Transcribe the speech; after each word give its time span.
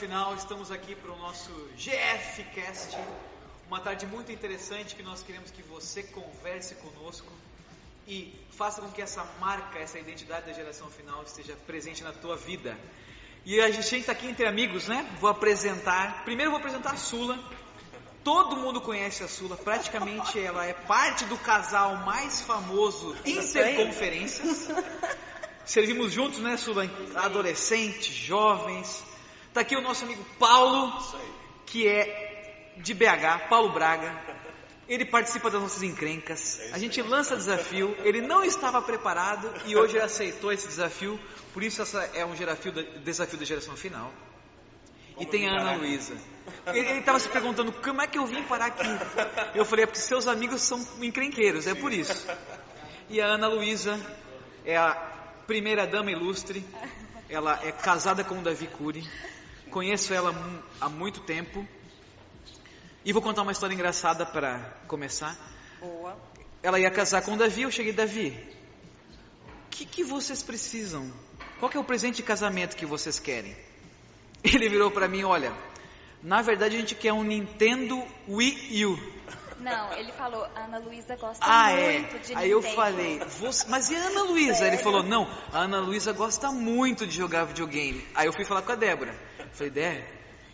final, 0.00 0.34
estamos 0.34 0.70
aqui 0.70 0.94
para 0.94 1.12
o 1.12 1.18
nosso 1.18 1.52
GFcast, 1.76 2.96
uma 3.68 3.80
tarde 3.80 4.06
muito 4.06 4.32
interessante 4.32 4.96
que 4.96 5.02
nós 5.02 5.22
queremos 5.22 5.50
que 5.50 5.62
você 5.62 6.02
converse 6.02 6.74
conosco 6.76 7.30
e 8.08 8.34
faça 8.52 8.80
com 8.80 8.90
que 8.90 9.02
essa 9.02 9.22
marca, 9.38 9.78
essa 9.78 9.98
identidade 9.98 10.46
da 10.46 10.54
geração 10.54 10.88
final 10.88 11.22
esteja 11.24 11.54
presente 11.66 12.02
na 12.02 12.12
tua 12.12 12.34
vida. 12.34 12.78
E 13.44 13.60
a 13.60 13.70
gente 13.70 13.94
está 13.94 14.12
aqui 14.12 14.26
entre 14.26 14.46
amigos, 14.46 14.88
né? 14.88 15.06
Vou 15.20 15.28
apresentar. 15.28 16.24
Primeiro 16.24 16.50
vou 16.50 16.60
apresentar 16.60 16.92
a 16.92 16.96
Sula. 16.96 17.38
Todo 18.24 18.56
mundo 18.56 18.80
conhece 18.80 19.22
a 19.22 19.28
Sula, 19.28 19.54
praticamente 19.54 20.40
ela 20.40 20.64
é 20.64 20.72
parte 20.72 21.26
do 21.26 21.36
casal 21.36 21.96
mais 22.06 22.40
famoso 22.40 23.14
Interconferências. 23.26 24.66
Servimos 25.66 26.10
juntos, 26.10 26.38
né, 26.38 26.56
Sula? 26.56 26.90
Adolescentes, 27.16 28.14
jovens. 28.14 29.09
Tá 29.52 29.62
aqui 29.62 29.74
o 29.74 29.80
nosso 29.80 30.04
amigo 30.04 30.24
Paulo, 30.38 30.92
que 31.66 31.86
é 31.86 32.72
de 32.76 32.94
BH, 32.94 33.48
Paulo 33.48 33.72
Braga. 33.72 34.16
Ele 34.88 35.04
participa 35.04 35.50
das 35.50 35.60
nossas 35.60 35.82
encrencas. 35.82 36.60
A 36.72 36.78
gente 36.78 37.00
lança 37.02 37.36
desafio. 37.36 37.96
Ele 38.04 38.20
não 38.20 38.44
estava 38.44 38.80
preparado 38.82 39.52
e 39.66 39.76
hoje 39.76 39.96
ele 39.96 40.04
aceitou 40.04 40.52
esse 40.52 40.66
desafio. 40.66 41.18
Por 41.52 41.62
isso 41.62 41.82
essa 41.82 41.98
é 42.14 42.24
um 42.24 42.34
desafio 42.34 42.72
da, 42.72 42.82
desafio 42.82 43.38
da 43.38 43.44
geração 43.44 43.76
final. 43.76 44.12
E 45.18 45.26
tem 45.26 45.48
a 45.48 45.60
Ana 45.60 45.74
Luísa. 45.74 46.14
Ele 46.68 47.00
estava 47.00 47.18
se 47.18 47.28
perguntando 47.28 47.72
como 47.72 48.00
é 48.00 48.06
que 48.06 48.18
eu 48.18 48.26
vim 48.26 48.42
parar 48.44 48.66
aqui. 48.66 48.86
Eu 49.54 49.64
falei, 49.64 49.84
é 49.84 49.86
porque 49.86 50.00
seus 50.00 50.26
amigos 50.26 50.62
são 50.62 50.84
encrenqueiros, 51.00 51.66
é 51.66 51.74
por 51.74 51.92
isso. 51.92 52.26
E 53.08 53.20
a 53.20 53.26
Ana 53.26 53.48
Luísa 53.48 54.00
é 54.64 54.76
a 54.76 54.94
primeira 55.46 55.86
dama 55.86 56.10
ilustre. 56.10 56.64
Ela 57.28 57.60
é 57.62 57.70
casada 57.70 58.24
com 58.24 58.38
o 58.38 58.42
Davi 58.42 58.66
Cury. 58.66 59.06
Conheço 59.70 60.12
ela 60.12 60.34
há 60.80 60.88
muito 60.88 61.20
tempo. 61.20 61.66
E 63.04 63.12
vou 63.12 63.22
contar 63.22 63.42
uma 63.42 63.52
história 63.52 63.72
engraçada 63.72 64.26
para 64.26 64.58
começar. 64.86 65.36
Boa. 65.80 66.16
Ela 66.62 66.78
ia 66.78 66.90
casar 66.90 67.22
com 67.22 67.34
o 67.34 67.36
Davi, 67.36 67.62
eu 67.62 67.70
cheguei, 67.70 67.92
Davi, 67.92 68.36
o 69.66 69.70
que, 69.70 69.86
que 69.86 70.04
vocês 70.04 70.42
precisam? 70.42 71.10
Qual 71.58 71.70
é 71.74 71.78
o 71.78 71.84
presente 71.84 72.16
de 72.16 72.22
casamento 72.22 72.76
que 72.76 72.84
vocês 72.84 73.18
querem? 73.18 73.56
Ele 74.44 74.68
virou 74.68 74.90
para 74.90 75.08
mim, 75.08 75.22
olha, 75.22 75.54
na 76.22 76.42
verdade 76.42 76.76
a 76.76 76.78
gente 76.78 76.94
quer 76.94 77.12
um 77.12 77.22
Nintendo 77.22 78.02
Wii 78.28 78.84
U. 78.84 79.19
Não, 79.60 79.92
ele 79.94 80.10
falou, 80.12 80.46
Ana 80.56 80.78
Luísa 80.78 81.16
gosta 81.16 81.44
Ah, 81.44 81.70
muito 81.72 82.16
é. 82.16 82.18
de 82.18 82.34
Aí 82.36 82.50
eu 82.50 82.58
Nintendo. 82.58 82.76
falei, 82.76 83.18
"Você- 83.40 83.66
mas 83.68 83.90
e 83.90 83.96
a 83.96 83.98
Ana 84.06 84.22
Luísa? 84.24 84.66
Ele 84.66 84.78
falou, 84.78 85.02
não, 85.02 85.28
a 85.52 85.58
Ana 85.60 85.80
Luísa 85.80 86.12
gosta 86.12 86.50
muito 86.50 87.06
de 87.06 87.16
jogar 87.16 87.44
videogame. 87.44 88.06
Aí 88.14 88.26
eu 88.26 88.32
fui 88.32 88.44
falar 88.44 88.62
com 88.62 88.72
a 88.72 88.76
Débora. 88.76 89.14
Falei, 89.52 89.70
Dé, 89.70 90.04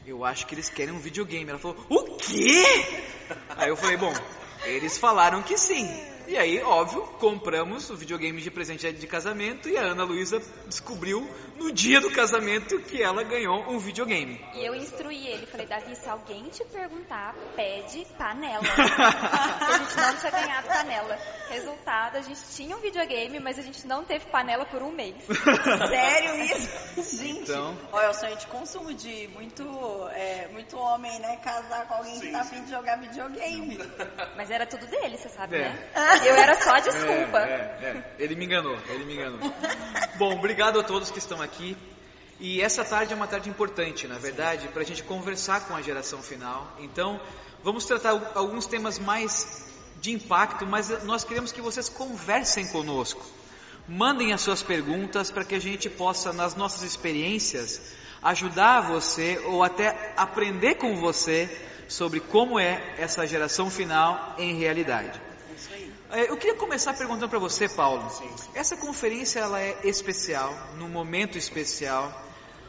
eu 0.05 0.25
acho 0.25 0.47
que 0.47 0.55
eles 0.55 0.69
querem 0.69 0.93
um 0.95 0.99
videogame. 0.99 1.49
Ela 1.51 1.59
falou, 1.59 1.77
o 1.89 2.17
quê? 2.17 2.65
Aí 3.57 3.69
eu 3.69 3.77
falei, 3.77 3.97
bom, 3.97 4.13
eles 4.65 4.99
falaram 4.99 5.43
que 5.43 5.57
sim. 5.57 5.89
E 6.27 6.37
aí, 6.37 6.61
óbvio, 6.61 7.03
compramos 7.21 7.89
o 7.89 7.97
videogame 7.97 8.41
de 8.41 8.51
presente 8.51 8.93
de 8.93 9.07
casamento 9.07 9.69
e 9.69 9.77
a 9.77 9.83
Ana 9.83 10.03
Luísa 10.03 10.43
descobriu 10.67 11.29
no 11.57 11.71
dia 11.73 12.01
do 12.01 12.11
casamento 12.11 12.81
que 12.81 13.01
ela 13.01 13.23
ganhou 13.23 13.61
um 13.71 13.79
videogame. 13.79 14.45
E 14.55 14.65
eu 14.67 14.75
instruí 14.75 15.27
ele, 15.29 15.47
falei, 15.47 15.67
Davi, 15.67 15.95
se 15.95 16.09
alguém 16.09 16.49
te 16.49 16.65
perguntar, 16.65 17.35
pede 17.55 18.05
panela. 18.19 18.63
Porque 18.67 19.73
a 19.73 19.79
gente 19.79 19.97
não 19.97 20.17
tinha 20.17 20.33
ganhado 20.33 20.67
panela. 20.69 21.19
Resultado, 21.49 22.17
a 22.17 22.23
gente 22.23 22.41
tinha 22.57 22.77
um 22.77 22.81
videogame, 22.81 23.39
mas 23.39 23.57
a 23.59 23.63
gente 23.63 23.87
não 23.87 24.05
teve 24.05 24.27
panela 24.27 24.65
por 24.67 24.83
um 24.83 24.91
mês. 24.91 25.15
Sério 25.89 26.43
isso? 26.45 27.17
Gente, 27.19 27.43
Então. 27.51 27.79
olha, 27.93 28.07
é 28.07 28.11
o 28.11 28.15
sonho 28.15 28.37
de 28.37 28.47
consumo 28.49 28.93
de 28.93 29.29
muito, 29.29 29.63
é, 30.13 30.49
muito 30.53 30.77
homem, 30.77 31.19
né? 31.21 31.37
Casar 31.37 31.87
com 31.87 31.95
alguém 31.95 32.19
que 32.21 32.33
tá 32.33 32.41
afim 32.41 32.65
de 32.65 32.71
jogar 32.71 32.97
videogame. 32.99 33.79
Mas 34.37 34.51
era 34.51 34.67
tudo 34.67 34.87
dele, 34.89 35.17
você 35.17 35.29
sabe, 35.29 35.57
É. 35.57 35.69
né? 35.69 35.91
Eu 36.25 36.35
era 36.37 36.55
só 36.63 36.71
a 36.75 36.81
desculpa. 36.81 37.39
É, 37.39 37.79
é, 37.83 37.87
é. 37.97 38.15
Ele 38.19 38.35
me 38.37 38.45
enganou, 38.45 38.77
ele 38.89 39.05
me 39.05 39.15
enganou. 39.15 39.39
Bom, 40.17 40.35
obrigado 40.35 40.79
a 40.81 40.83
todos 40.83 41.11
que 41.11 41.19
estão 41.19 41.41
aqui. 41.43 41.77
E 42.39 42.61
essa 42.61 42.85
tarde 42.85 43.13
é 43.13 43.17
uma 43.17 43.27
tarde 43.27 43.49
importante, 43.49 44.07
na 44.07 44.19
verdade, 44.19 44.69
para 44.69 44.83
a 44.83 44.85
gente 44.85 45.03
conversar 45.03 45.67
com 45.67 45.75
a 45.75 45.81
geração 45.81 46.21
final. 46.23 46.71
Então, 46.81 47.19
vamos 47.65 47.85
tratar 47.87 48.11
al- 48.11 48.33
alguns 48.35 48.67
temas 48.67 48.99
mais 48.99 49.67
de 50.01 50.13
impacto, 50.13 50.67
mas 50.67 51.03
nós 51.05 51.25
queremos 51.25 51.51
que 51.51 51.63
vocês 51.63 51.89
conversem 51.89 52.67
conosco. 52.69 53.25
Mandem 53.89 54.33
as 54.35 54.43
suas 54.43 54.63
perguntas 54.63 55.31
para 55.31 55.45
que 55.45 55.55
a 55.55 55.59
gente 55.61 55.89
possa, 55.89 56.33
nas 56.33 56.55
nossas 56.55 56.83
experiências, 56.83 57.81
ajudar 58.23 58.81
você 58.81 59.41
ou 59.47 59.63
até 59.63 60.13
aprender 60.17 60.75
com 60.75 60.97
você 60.97 61.49
sobre 61.89 62.21
como 62.21 62.59
é 62.59 62.83
essa 62.99 63.27
geração 63.27 63.71
final 63.71 64.35
em 64.37 64.59
realidade. 64.59 65.19
É, 66.11 66.31
Eu 66.31 66.37
queria 66.37 66.55
começar 66.55 66.95
perguntando 66.95 67.29
para 67.29 67.39
você, 67.39 67.69
Paulo. 67.69 68.07
Essa 68.55 68.77
conferência 68.77 69.41
ela 69.41 69.61
é 69.61 69.77
especial, 69.85 70.53
num 70.77 70.89
momento 70.89 71.37
especial. 71.37 72.25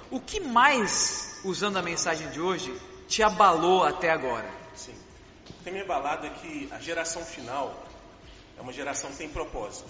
O 0.10 0.20
que 0.20 0.40
mais, 0.40 1.40
usando 1.44 1.78
a 1.78 1.82
mensagem 1.82 2.30
de 2.30 2.42
hoje, 2.42 2.76
te 3.08 3.22
abalou 3.22 3.84
até 3.84 4.10
agora? 4.10 4.50
Sim. 4.76 4.94
O 5.50 5.54
que 5.54 5.64
tem 5.64 5.74
me 5.74 5.82
abalado 5.82 6.26
é 6.26 6.30
que 6.30 6.68
a 6.72 6.80
geração 6.80 7.24
final 7.24 7.84
é 8.58 8.62
uma 8.62 8.74
geração 8.74 9.12
que 9.12 9.18
tem 9.18 9.30
propósito. 9.30 9.90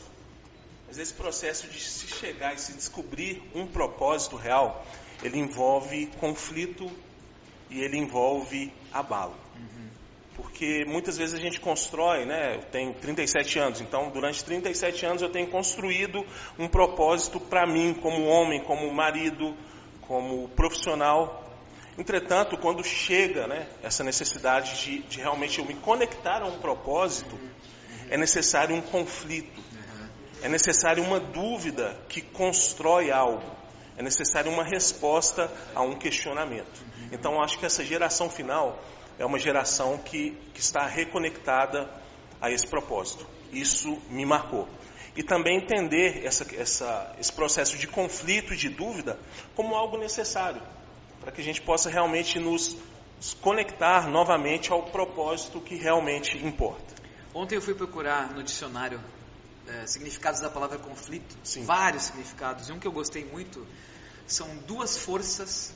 Mas 0.88 0.98
esse 0.98 1.14
processo 1.14 1.68
de 1.68 1.80
se 1.80 2.08
chegar 2.08 2.54
e 2.54 2.58
se 2.58 2.74
descobrir 2.74 3.50
um 3.54 3.68
propósito 3.68 4.36
real, 4.36 4.86
ele 5.24 5.38
envolve 5.38 6.08
conflito 6.20 6.90
e 7.70 7.82
ele 7.82 7.98
envolve 7.98 8.74
abalo. 8.92 9.36
Porque 10.38 10.86
muitas 10.86 11.18
vezes 11.18 11.34
a 11.34 11.42
gente 11.42 11.60
constrói, 11.60 12.24
né? 12.24 12.58
Eu 12.58 12.62
tenho 12.66 12.94
37 12.94 13.58
anos, 13.58 13.82
então 13.82 14.12
durante 14.12 14.46
37 14.46 15.04
anos 15.04 15.22
eu 15.24 15.30
tenho 15.30 15.48
construído 15.48 16.24
um 16.60 16.68
propósito 16.68 17.40
para 17.40 17.66
mim, 17.66 17.96
como 17.96 18.24
homem, 18.26 18.64
como 18.64 18.90
marido, 18.94 19.58
como 20.02 20.48
profissional. 20.50 21.44
Entretanto, 21.98 22.56
quando 22.56 22.84
chega 22.84 23.48
né, 23.48 23.68
essa 23.82 24.04
necessidade 24.04 24.80
de, 24.84 25.00
de 25.00 25.18
realmente 25.20 25.58
eu 25.58 25.66
me 25.66 25.74
conectar 25.74 26.44
a 26.44 26.46
um 26.46 26.60
propósito, 26.60 27.36
é 28.08 28.16
necessário 28.16 28.76
um 28.76 28.82
conflito, 28.82 29.60
é 30.44 30.48
necessário 30.48 31.04
uma 31.04 31.20
dúvida 31.20 32.00
que 32.08 32.22
constrói 32.22 33.10
algo, 33.10 33.52
é 33.98 34.04
necessário 34.04 34.52
uma 34.52 34.64
resposta 34.64 35.52
a 35.74 35.82
um 35.82 35.96
questionamento. 35.96 36.86
Então, 37.12 37.42
acho 37.42 37.58
que 37.58 37.66
essa 37.66 37.84
geração 37.84 38.30
final 38.30 38.80
é 39.18 39.26
uma 39.26 39.40
geração 39.40 39.98
que, 39.98 40.32
que 40.54 40.60
está 40.60 40.86
reconectada 40.86 41.90
a 42.40 42.52
esse 42.52 42.68
propósito. 42.68 43.26
Isso 43.52 44.00
me 44.10 44.26
marcou. 44.26 44.68
E 45.16 45.24
também 45.24 45.58
entender 45.58 46.24
essa, 46.24 46.46
essa, 46.56 47.16
esse 47.20 47.34
processo 47.34 47.78
de 47.78 47.88
conflito 47.88 48.54
e 48.54 48.58
de 48.58 48.70
dúvida 48.70 49.20
como 49.56 49.76
algo 49.76 49.98
necessário, 49.98 50.62
para 51.20 51.32
que 51.32 51.42
a 51.42 51.44
gente 51.44 51.62
possa 51.62 51.90
realmente 51.90 52.40
nos 52.40 52.78
conectar 53.42 54.08
novamente 54.08 54.72
ao 54.72 54.84
propósito 54.84 55.60
que 55.60 55.76
realmente 55.76 56.38
importa. 56.38 56.96
Ontem 57.34 57.56
eu 57.56 57.62
fui 57.62 57.74
procurar 57.74 58.34
no 58.34 58.44
dicionário 58.44 59.02
eh, 59.68 59.88
significados 59.88 60.40
da 60.40 60.50
palavra 60.50 60.78
conflito, 60.78 61.36
Sim. 61.44 61.66
vários 61.66 62.04
significados, 62.04 62.70
e 62.70 62.72
um 62.72 62.80
que 62.80 62.88
eu 62.88 62.92
gostei 62.92 63.26
muito 63.26 63.66
são 64.28 64.48
duas 64.68 64.98
forças 64.98 65.74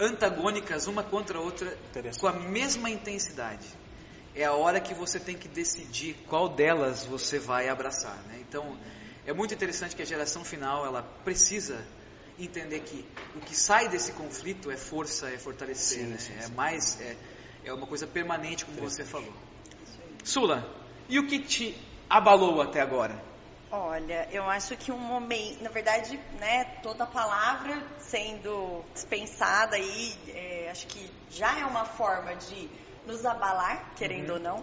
antagônicas 0.00 0.86
uma 0.86 1.02
contra 1.02 1.38
a 1.38 1.40
outra 1.40 1.76
com 2.18 2.26
a 2.26 2.32
mesma 2.32 2.90
intensidade. 2.90 3.66
É 4.34 4.44
a 4.44 4.52
hora 4.52 4.80
que 4.80 4.94
você 4.94 5.20
tem 5.20 5.36
que 5.36 5.48
decidir 5.48 6.14
qual 6.28 6.48
delas 6.48 7.04
você 7.04 7.38
vai 7.38 7.68
abraçar. 7.68 8.16
Né? 8.28 8.38
Então, 8.40 8.78
é 9.26 9.32
muito 9.32 9.52
interessante 9.52 9.94
que 9.94 10.02
a 10.02 10.04
geração 10.04 10.44
final 10.44 10.86
ela 10.86 11.02
precisa 11.02 11.84
entender 12.38 12.80
que 12.80 13.04
o 13.36 13.40
que 13.40 13.54
sai 13.54 13.88
desse 13.88 14.12
conflito 14.12 14.70
é 14.70 14.76
força, 14.76 15.28
é 15.28 15.36
fortalecer, 15.36 16.04
Sim, 16.04 16.06
né? 16.06 16.18
sim, 16.18 16.32
é 16.38 16.42
sim. 16.42 16.54
mais 16.54 17.00
é, 17.00 17.16
é 17.64 17.72
uma 17.72 17.86
coisa 17.86 18.06
permanente, 18.06 18.64
como 18.64 18.80
você 18.80 19.04
falou. 19.04 19.32
Sula, 20.24 20.66
e 21.08 21.18
o 21.18 21.26
que 21.26 21.40
te 21.40 21.76
abalou 22.08 22.62
até 22.62 22.80
agora? 22.80 23.29
Olha, 23.72 24.26
eu 24.32 24.50
acho 24.50 24.76
que 24.76 24.90
um 24.90 24.98
momento, 24.98 25.62
na 25.62 25.70
verdade, 25.70 26.18
né, 26.40 26.64
toda 26.82 27.06
palavra 27.06 27.80
sendo 28.00 28.84
dispensada 28.92 29.76
aí, 29.76 30.18
é, 30.26 30.68
acho 30.72 30.88
que 30.88 31.08
já 31.30 31.60
é 31.60 31.64
uma 31.64 31.84
forma 31.84 32.34
de 32.34 32.68
nos 33.06 33.24
abalar, 33.24 33.94
querendo 33.94 34.30
ou 34.30 34.40
não. 34.40 34.60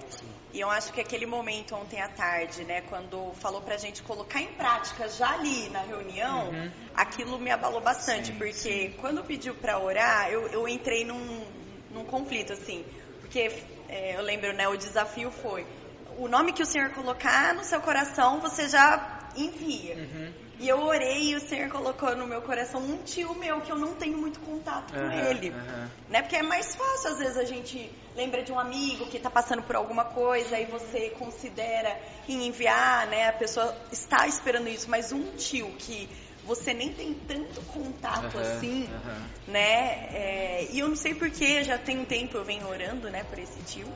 E 0.54 0.60
eu 0.60 0.70
acho 0.70 0.92
que 0.92 1.00
aquele 1.00 1.26
momento 1.26 1.74
ontem 1.74 2.02
à 2.02 2.10
tarde, 2.10 2.66
né, 2.66 2.82
quando 2.82 3.34
falou 3.36 3.62
pra 3.62 3.78
gente 3.78 4.04
colocar 4.04 4.42
em 4.42 4.54
prática 4.54 5.08
já 5.08 5.36
ali 5.36 5.70
na 5.70 5.84
reunião, 5.84 6.54
aquilo 6.94 7.40
me 7.40 7.50
abalou 7.50 7.80
bastante, 7.80 8.28
Sim, 8.28 8.38
porque 8.38 8.90
quando 9.00 9.24
pediu 9.24 9.56
pra 9.56 9.80
orar, 9.80 10.30
eu, 10.30 10.48
eu 10.48 10.68
entrei 10.68 11.06
num, 11.06 11.46
num 11.92 12.04
conflito, 12.04 12.52
assim, 12.52 12.86
porque 13.22 13.52
é, 13.88 14.18
eu 14.18 14.22
lembro, 14.22 14.52
né, 14.52 14.68
o 14.68 14.76
desafio 14.76 15.32
foi 15.32 15.66
o 16.18 16.28
nome 16.28 16.54
que 16.54 16.64
o 16.64 16.66
Senhor 16.66 16.90
colocar 16.92 17.54
no 17.54 17.64
seu 17.64 17.80
coração, 17.82 18.40
você 18.40 18.68
já 18.68 19.30
envia. 19.36 19.96
Uhum. 19.96 20.34
E 20.60 20.68
eu 20.68 20.82
orei 20.82 21.30
e 21.30 21.36
o 21.36 21.40
Senhor 21.40 21.70
colocou 21.70 22.16
no 22.16 22.26
meu 22.26 22.42
coração 22.42 22.82
um 22.82 22.98
tio 23.04 23.36
meu 23.36 23.62
que 23.62 23.72
eu 23.72 23.78
não 23.78 23.94
tenho 23.94 24.18
muito 24.18 24.40
contato 24.40 24.92
com 24.92 25.12
ele. 25.12 25.50
aham. 25.50 25.90
Né? 26.10 26.22
Porque 26.24 26.36
é 26.36 26.42
mais 26.42 26.76
fácil, 26.76 27.12
às 27.12 27.20
vezes, 27.20 27.38
a 27.38 27.44
gente 27.44 27.92
lembra 28.16 28.42
de 28.42 28.52
um 28.52 28.60
amigo 28.60 29.06
que 29.06 29.18
está 29.18 29.30
passando 29.30 29.62
por 29.62 29.76
alguma 29.76 30.06
coisa 30.06 30.60
e 30.60 30.66
você 30.66 31.12
considera 31.12 31.96
em 32.28 32.48
enviar, 32.48 33.06
né? 33.06 33.30
A 33.30 33.34
pessoa 33.34 33.76
está 33.92 34.26
esperando 34.28 34.68
isso, 34.68 34.90
mas 34.90 35.12
um 35.12 35.36
tio 35.36 35.72
que 35.78 36.10
você 36.44 36.74
nem 36.74 36.92
tem 36.92 37.14
tanto 37.14 37.62
contato 37.66 38.40
assim, 38.40 38.90
né? 39.48 40.08
É, 40.12 40.68
e 40.72 40.80
eu 40.80 40.88
não 40.88 40.96
sei 40.96 41.14
porquê, 41.14 41.64
já 41.64 41.78
tem 41.78 42.00
um 42.00 42.06
tempo 42.06 42.38
eu 42.38 42.44
venho 42.44 42.68
orando, 42.68 43.10
né, 43.12 43.24
por 43.26 43.38
esse 43.38 43.62
tio. 43.64 43.88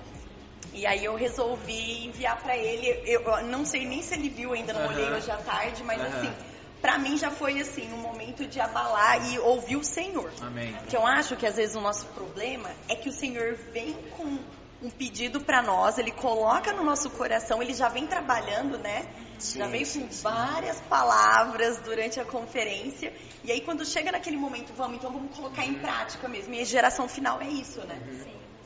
E 0.74 0.86
aí 0.86 1.04
eu 1.04 1.16
resolvi 1.16 2.06
enviar 2.06 2.42
pra 2.42 2.56
ele. 2.56 2.88
Eu 3.06 3.44
não 3.44 3.66
sei 3.66 3.86
nem 3.86 4.02
se 4.02 4.14
ele 4.14 4.30
viu 4.30 4.54
ainda, 4.54 4.74
não 4.74 4.82
Aham. 4.82 4.90
olhei 4.90 5.12
hoje 5.12 5.30
à 5.30 5.38
tarde, 5.38 5.84
mas 5.84 6.02
Aham. 6.02 6.16
assim, 6.16 6.34
pra 6.82 6.98
mim 6.98 7.18
já 7.18 7.30
foi 7.30 7.60
assim 7.60 7.92
um 7.94 7.98
momento 7.98 8.48
de 8.48 8.60
abalar 8.60 9.32
e 9.32 9.40
ouvir 9.40 9.76
o 9.76 9.84
Senhor. 9.84 10.32
Amém. 10.42 10.76
Que 10.88 10.96
eu 10.96 11.06
acho 11.06 11.36
que 11.36 11.46
às 11.46 11.56
vezes 11.56 11.76
o 11.76 11.82
nosso 11.82 12.08
problema 12.08 12.70
é 12.88 12.96
que 12.96 13.10
o 13.10 13.14
Senhor 13.14 13.56
vem 13.74 13.94
com 14.18 14.40
um 14.82 14.90
pedido 14.90 15.42
pra 15.42 15.62
nós, 15.62 16.00
ele 16.00 16.12
coloca 16.12 16.74
no 16.74 16.84
nosso 16.84 17.12
coração, 17.12 17.62
ele 17.62 17.74
já 17.74 17.88
vem 17.88 18.08
trabalhando, 18.08 18.80
né? 18.80 19.06
Sim, 19.38 19.60
já 19.60 19.68
vem 19.68 19.86
sim, 19.86 20.08
com 20.08 20.12
sim. 20.12 20.24
várias 20.24 20.82
palavras 20.82 21.80
durante 21.82 22.20
a 22.20 22.26
conferência. 22.26 23.14
E 23.44 23.52
aí 23.52 23.62
quando 23.62 23.86
chega 23.86 24.12
naquele 24.12 24.38
momento, 24.38 24.74
vamos, 24.74 24.98
então 24.98 25.12
vamos 25.12 25.36
colocar 25.36 25.66
em 25.66 25.76
prática 25.76 26.28
mesmo. 26.28 26.54
E 26.56 26.62
a 26.62 26.66
geração 26.66 27.08
final 27.08 27.40
é 27.42 27.48
isso, 27.48 27.80
né? 27.82 28.00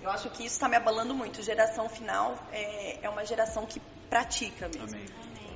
Eu 0.06 0.12
acho 0.12 0.30
que 0.30 0.46
isso 0.46 0.56
está 0.56 0.70
me 0.70 0.76
abalando 0.76 1.16
muito. 1.16 1.42
Geração 1.42 1.90
final 1.90 2.38
é, 2.52 3.00
é 3.06 3.10
uma 3.10 3.26
geração 3.26 3.66
que 3.66 3.82
pratica 4.10 4.68
mesmo. 4.70 4.96
Amém. 4.98 5.06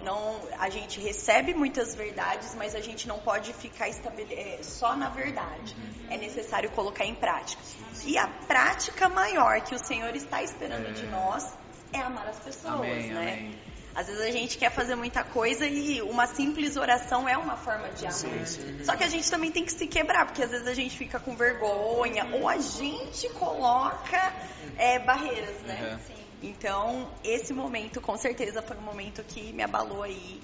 Não, 0.03 0.39
a 0.57 0.69
gente 0.69 0.99
recebe 0.99 1.53
muitas 1.53 1.93
verdades, 1.93 2.55
mas 2.55 2.73
a 2.73 2.79
gente 2.79 3.07
não 3.07 3.19
pode 3.19 3.53
ficar 3.53 3.87
estabele- 3.89 4.33
é, 4.33 4.63
só 4.63 4.95
na 4.95 5.09
verdade. 5.09 5.75
É 6.09 6.17
necessário 6.17 6.71
colocar 6.71 7.05
em 7.05 7.13
prática. 7.13 7.61
E 8.05 8.17
a 8.17 8.27
prática 8.47 9.07
maior 9.07 9.61
que 9.61 9.75
o 9.75 9.79
Senhor 9.85 10.15
está 10.15 10.41
esperando 10.41 10.87
É. 10.87 10.91
de 10.93 11.05
nós 11.07 11.53
é 11.93 11.99
amar 11.99 12.27
as 12.27 12.39
pessoas, 12.39 12.73
Amém, 12.75 13.11
né? 13.11 13.33
amém. 13.33 13.59
Às 13.95 14.07
vezes 14.07 14.21
a 14.21 14.31
gente 14.31 14.57
quer 14.57 14.71
fazer 14.71 14.95
muita 14.95 15.23
coisa 15.23 15.65
e 15.65 16.01
uma 16.01 16.27
simples 16.27 16.77
oração 16.77 17.27
é 17.27 17.37
uma 17.37 17.57
forma 17.57 17.89
de 17.89 18.05
amor. 18.05 18.13
Sim, 18.13 18.45
sim. 18.45 18.83
Só 18.83 18.95
que 18.95 19.03
a 19.03 19.09
gente 19.09 19.29
também 19.29 19.51
tem 19.51 19.65
que 19.65 19.71
se 19.71 19.87
quebrar, 19.87 20.25
porque 20.25 20.43
às 20.43 20.51
vezes 20.51 20.67
a 20.67 20.73
gente 20.73 20.97
fica 20.97 21.19
com 21.19 21.35
vergonha 21.35 22.27
ou 22.33 22.47
a 22.47 22.57
gente 22.57 23.27
coloca 23.29 24.33
é, 24.77 24.99
barreiras, 24.99 25.61
né? 25.63 25.99
Uhum. 26.07 26.19
Então, 26.41 27.09
esse 27.23 27.53
momento 27.53 27.99
com 27.99 28.15
certeza 28.17 28.61
foi 28.61 28.77
um 28.77 28.81
momento 28.81 29.23
que 29.23 29.51
me 29.51 29.63
abalou 29.63 30.03
aí. 30.03 30.39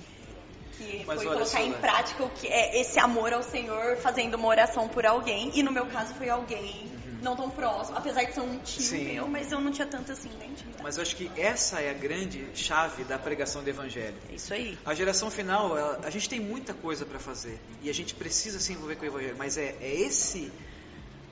Que 0.78 1.06
Mas 1.08 1.18
foi 1.18 1.26
colocar 1.28 1.46
só, 1.46 1.60
em 1.60 1.70
né? 1.70 1.78
prática 1.80 2.24
o 2.24 2.30
que 2.32 2.48
é 2.48 2.82
esse 2.82 3.00
amor 3.00 3.32
ao 3.32 3.42
Senhor, 3.42 3.96
fazendo 3.98 4.36
uma 4.36 4.48
oração 4.48 4.90
por 4.90 5.06
alguém. 5.06 5.52
E 5.54 5.64
no 5.64 5.72
meu 5.72 5.86
caso 5.86 6.14
foi 6.16 6.28
alguém 6.28 6.92
não 7.22 7.36
tão 7.36 7.50
próximo, 7.50 7.98
apesar 7.98 8.24
de 8.24 8.34
ser 8.34 8.42
um 8.42 8.58
tio. 8.60 8.82
Sim. 8.84 9.06
meu, 9.06 9.28
mas 9.28 9.52
eu 9.52 9.60
não 9.60 9.72
tinha 9.72 9.88
tanto 9.88 10.12
assim 10.12 10.30
na 10.38 10.46
intimidade. 10.46 10.84
Mas 10.84 10.98
eu 10.98 11.02
acho 11.04 11.16
que 11.16 11.30
essa 11.36 11.80
é 11.82 11.90
a 11.90 11.94
grande 11.94 12.48
chave 12.54 13.04
da 13.04 13.18
pregação 13.18 13.64
do 13.64 13.70
Evangelho. 13.70 14.16
É 14.30 14.36
isso 14.36 14.54
aí. 14.54 14.78
A 14.86 14.94
geração 14.94 15.30
final, 15.32 15.78
ela- 15.78 16.00
a 16.04 16.10
gente 16.10 16.28
tem 16.30 16.40
muita 16.40 16.74
coisa 16.74 17.06
para 17.06 17.20
fazer 17.20 17.60
e 17.82 17.90
a 17.90 17.94
gente 17.94 18.14
precisa 18.16 18.60
se 18.60 18.74
envolver 18.74 18.96
com 18.96 19.04
o 19.04 19.08
Evangelho, 19.08 19.36
mas 19.38 19.58
é, 19.58 19.76
é 19.82 19.94
esse 20.02 20.52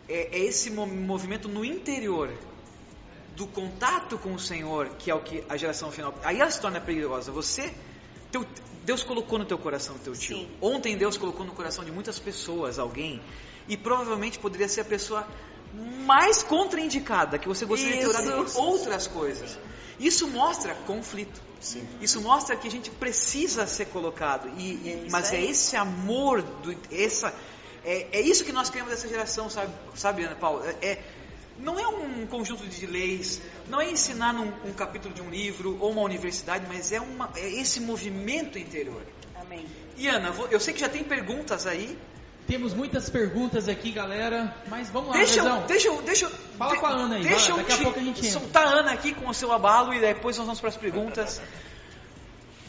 é, 0.10 0.38
é 0.38 0.40
esse 0.40 0.70
mo- 0.70 0.86
movimento 0.88 1.48
no 1.48 1.64
interior 1.64 2.30
do 3.36 3.48
contato 3.48 4.18
com 4.18 4.34
o 4.34 4.40
Senhor 4.40 4.90
que 5.00 5.10
é 5.10 5.16
o 5.16 5.22
que 5.22 5.44
a 5.50 5.58
geração 5.58 5.92
final. 5.92 6.14
Aí 6.24 6.40
ela 6.40 6.52
se 6.52 6.60
torna 6.62 6.80
perigosa. 6.82 7.32
Você, 7.32 7.74
teu- 8.32 8.46
Deus 8.84 9.02
colocou 9.04 9.40
no 9.40 9.46
teu 9.46 9.58
coração 9.58 9.98
teu 9.98 10.14
tio. 10.14 10.38
Sim. 10.38 10.50
Ontem 10.62 10.98
Deus 10.98 11.18
colocou 11.18 11.46
no 11.46 11.54
coração 11.54 11.84
de 11.86 11.92
muitas 11.92 12.20
pessoas 12.20 12.78
alguém 12.78 13.22
e 13.68 13.78
provavelmente 13.78 14.38
poderia 14.40 14.68
ser 14.68 14.82
a 14.82 14.86
pessoa 14.86 15.26
mais 15.74 16.44
contraindicada 16.44 17.38
que 17.38 17.48
você 17.48 17.66
gostaria 17.66 17.96
de 17.96 18.02
ter 18.02 18.08
orado 18.08 18.32
por 18.32 18.46
Isso. 18.46 18.60
outras 18.60 19.08
coisas. 19.08 19.58
Isso 20.00 20.28
mostra 20.28 20.76
conflito. 20.76 21.42
Sim. 21.60 21.88
Isso 22.02 22.22
mostra 22.22 22.56
que 22.56 22.68
a 22.68 22.72
gente 22.72 22.90
precisa 22.90 23.66
ser 23.66 23.86
colocado. 23.86 24.50
E, 24.58 24.72
e- 24.74 25.04
isso 25.06 25.12
mas 25.12 25.32
é 25.32 25.42
esse 25.42 25.76
amor, 25.76 26.42
do, 26.42 26.76
essa, 26.92 27.34
é, 27.86 28.08
é 28.12 28.22
isso 28.22 28.44
que 28.44 28.52
nós 28.52 28.70
queremos 28.70 28.92
dessa 28.94 29.08
geração, 29.08 29.50
sabe, 29.50 29.74
sabe 29.96 30.24
Ana 30.24 30.36
Paula? 30.36 30.68
É, 30.82 30.88
é- 30.90 31.04
não 31.58 31.80
é 31.80 31.88
um 31.88 32.26
conjunto 32.26 32.66
de 32.68 32.86
leis, 32.88 33.40
não 33.70 33.80
é 33.80 33.90
ensinar 33.90 34.34
num, 34.34 34.52
um 34.66 34.74
capítulo 34.74 35.14
de 35.14 35.22
um 35.22 35.30
livro 35.30 35.78
ou 35.80 35.92
uma 35.92 36.02
universidade, 36.02 36.66
mas 36.68 36.92
é, 36.92 37.00
uma, 37.00 37.32
é 37.36 37.48
esse 37.48 37.80
movimento 37.80 38.58
interior. 38.58 39.04
Amém. 39.36 39.66
E 39.96 40.08
Ana, 40.08 40.34
eu 40.50 40.60
sei 40.60 40.74
que 40.74 40.80
já 40.80 40.90
tem 40.90 41.04
perguntas 41.04 41.68
aí. 41.68 41.98
Temos 42.48 42.74
muitas 42.74 43.10
perguntas 43.10 43.70
aqui, 43.70 43.92
galera. 43.92 44.54
Mas 44.68 44.90
vamos 44.90 45.10
lá, 45.12 45.16
Deixa 45.18 45.40
eu, 45.40 45.44
Rezão. 45.46 45.66
deixa 45.66 45.88
eu, 45.88 46.02
deixa 46.02 46.26
eu, 46.26 46.30
Fala 46.30 46.74
de- 46.74 46.80
com 46.80 46.86
a 46.86 46.90
Ana 46.90 47.16
aí, 47.16 47.24
deixa 47.24 47.40
vai, 47.40 47.52
eu 47.52 47.58
daqui 47.58 47.72
a 47.72 47.84
pouco 47.84 48.00
a 48.00 48.04
gente 48.04 48.20
entra. 48.28 48.40
soltar 48.40 48.68
a 48.68 48.70
Ana 48.70 48.92
aqui 48.92 49.14
com 49.14 49.30
o 49.30 49.34
seu 49.34 49.52
abalo 49.54 49.94
e 49.94 50.00
depois 50.00 50.38
nós 50.38 50.46
vamos 50.46 50.60
para 50.60 50.70
as 50.70 50.78
perguntas. 50.78 51.42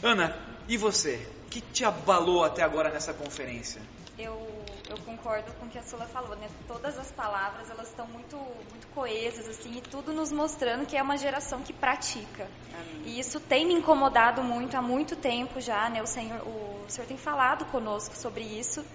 Ana, 0.01 0.35
e 0.67 0.77
você? 0.77 1.27
O 1.45 1.49
que 1.49 1.61
te 1.61 1.83
abalou 1.83 2.43
até 2.43 2.63
agora 2.63 2.89
nessa 2.89 3.13
conferência? 3.13 3.81
Eu, 4.17 4.47
eu 4.89 4.97
concordo 5.05 5.51
com 5.59 5.65
o 5.65 5.69
que 5.69 5.77
a 5.77 5.83
Sula 5.83 6.05
falou, 6.05 6.35
né? 6.37 6.47
Todas 6.67 6.97
as 6.97 7.11
palavras, 7.11 7.69
elas 7.69 7.87
estão 7.89 8.07
muito, 8.07 8.37
muito 8.37 8.87
coesas, 8.93 9.47
assim, 9.47 9.77
e 9.77 9.81
tudo 9.81 10.13
nos 10.13 10.31
mostrando 10.31 10.85
que 10.85 10.95
é 10.95 11.01
uma 11.03 11.17
geração 11.17 11.61
que 11.61 11.73
pratica. 11.73 12.47
Amém. 12.73 13.01
E 13.05 13.19
isso 13.19 13.39
tem 13.41 13.65
me 13.65 13.73
incomodado 13.73 14.41
muito, 14.41 14.75
há 14.77 14.81
muito 14.81 15.15
tempo 15.17 15.59
já, 15.59 15.89
né? 15.89 16.01
O 16.01 16.07
Senhor, 16.07 16.39
o 16.47 16.85
Senhor 16.87 17.07
tem 17.07 17.17
falado 17.17 17.65
conosco 17.65 18.15
sobre 18.15 18.43
isso. 18.43 18.85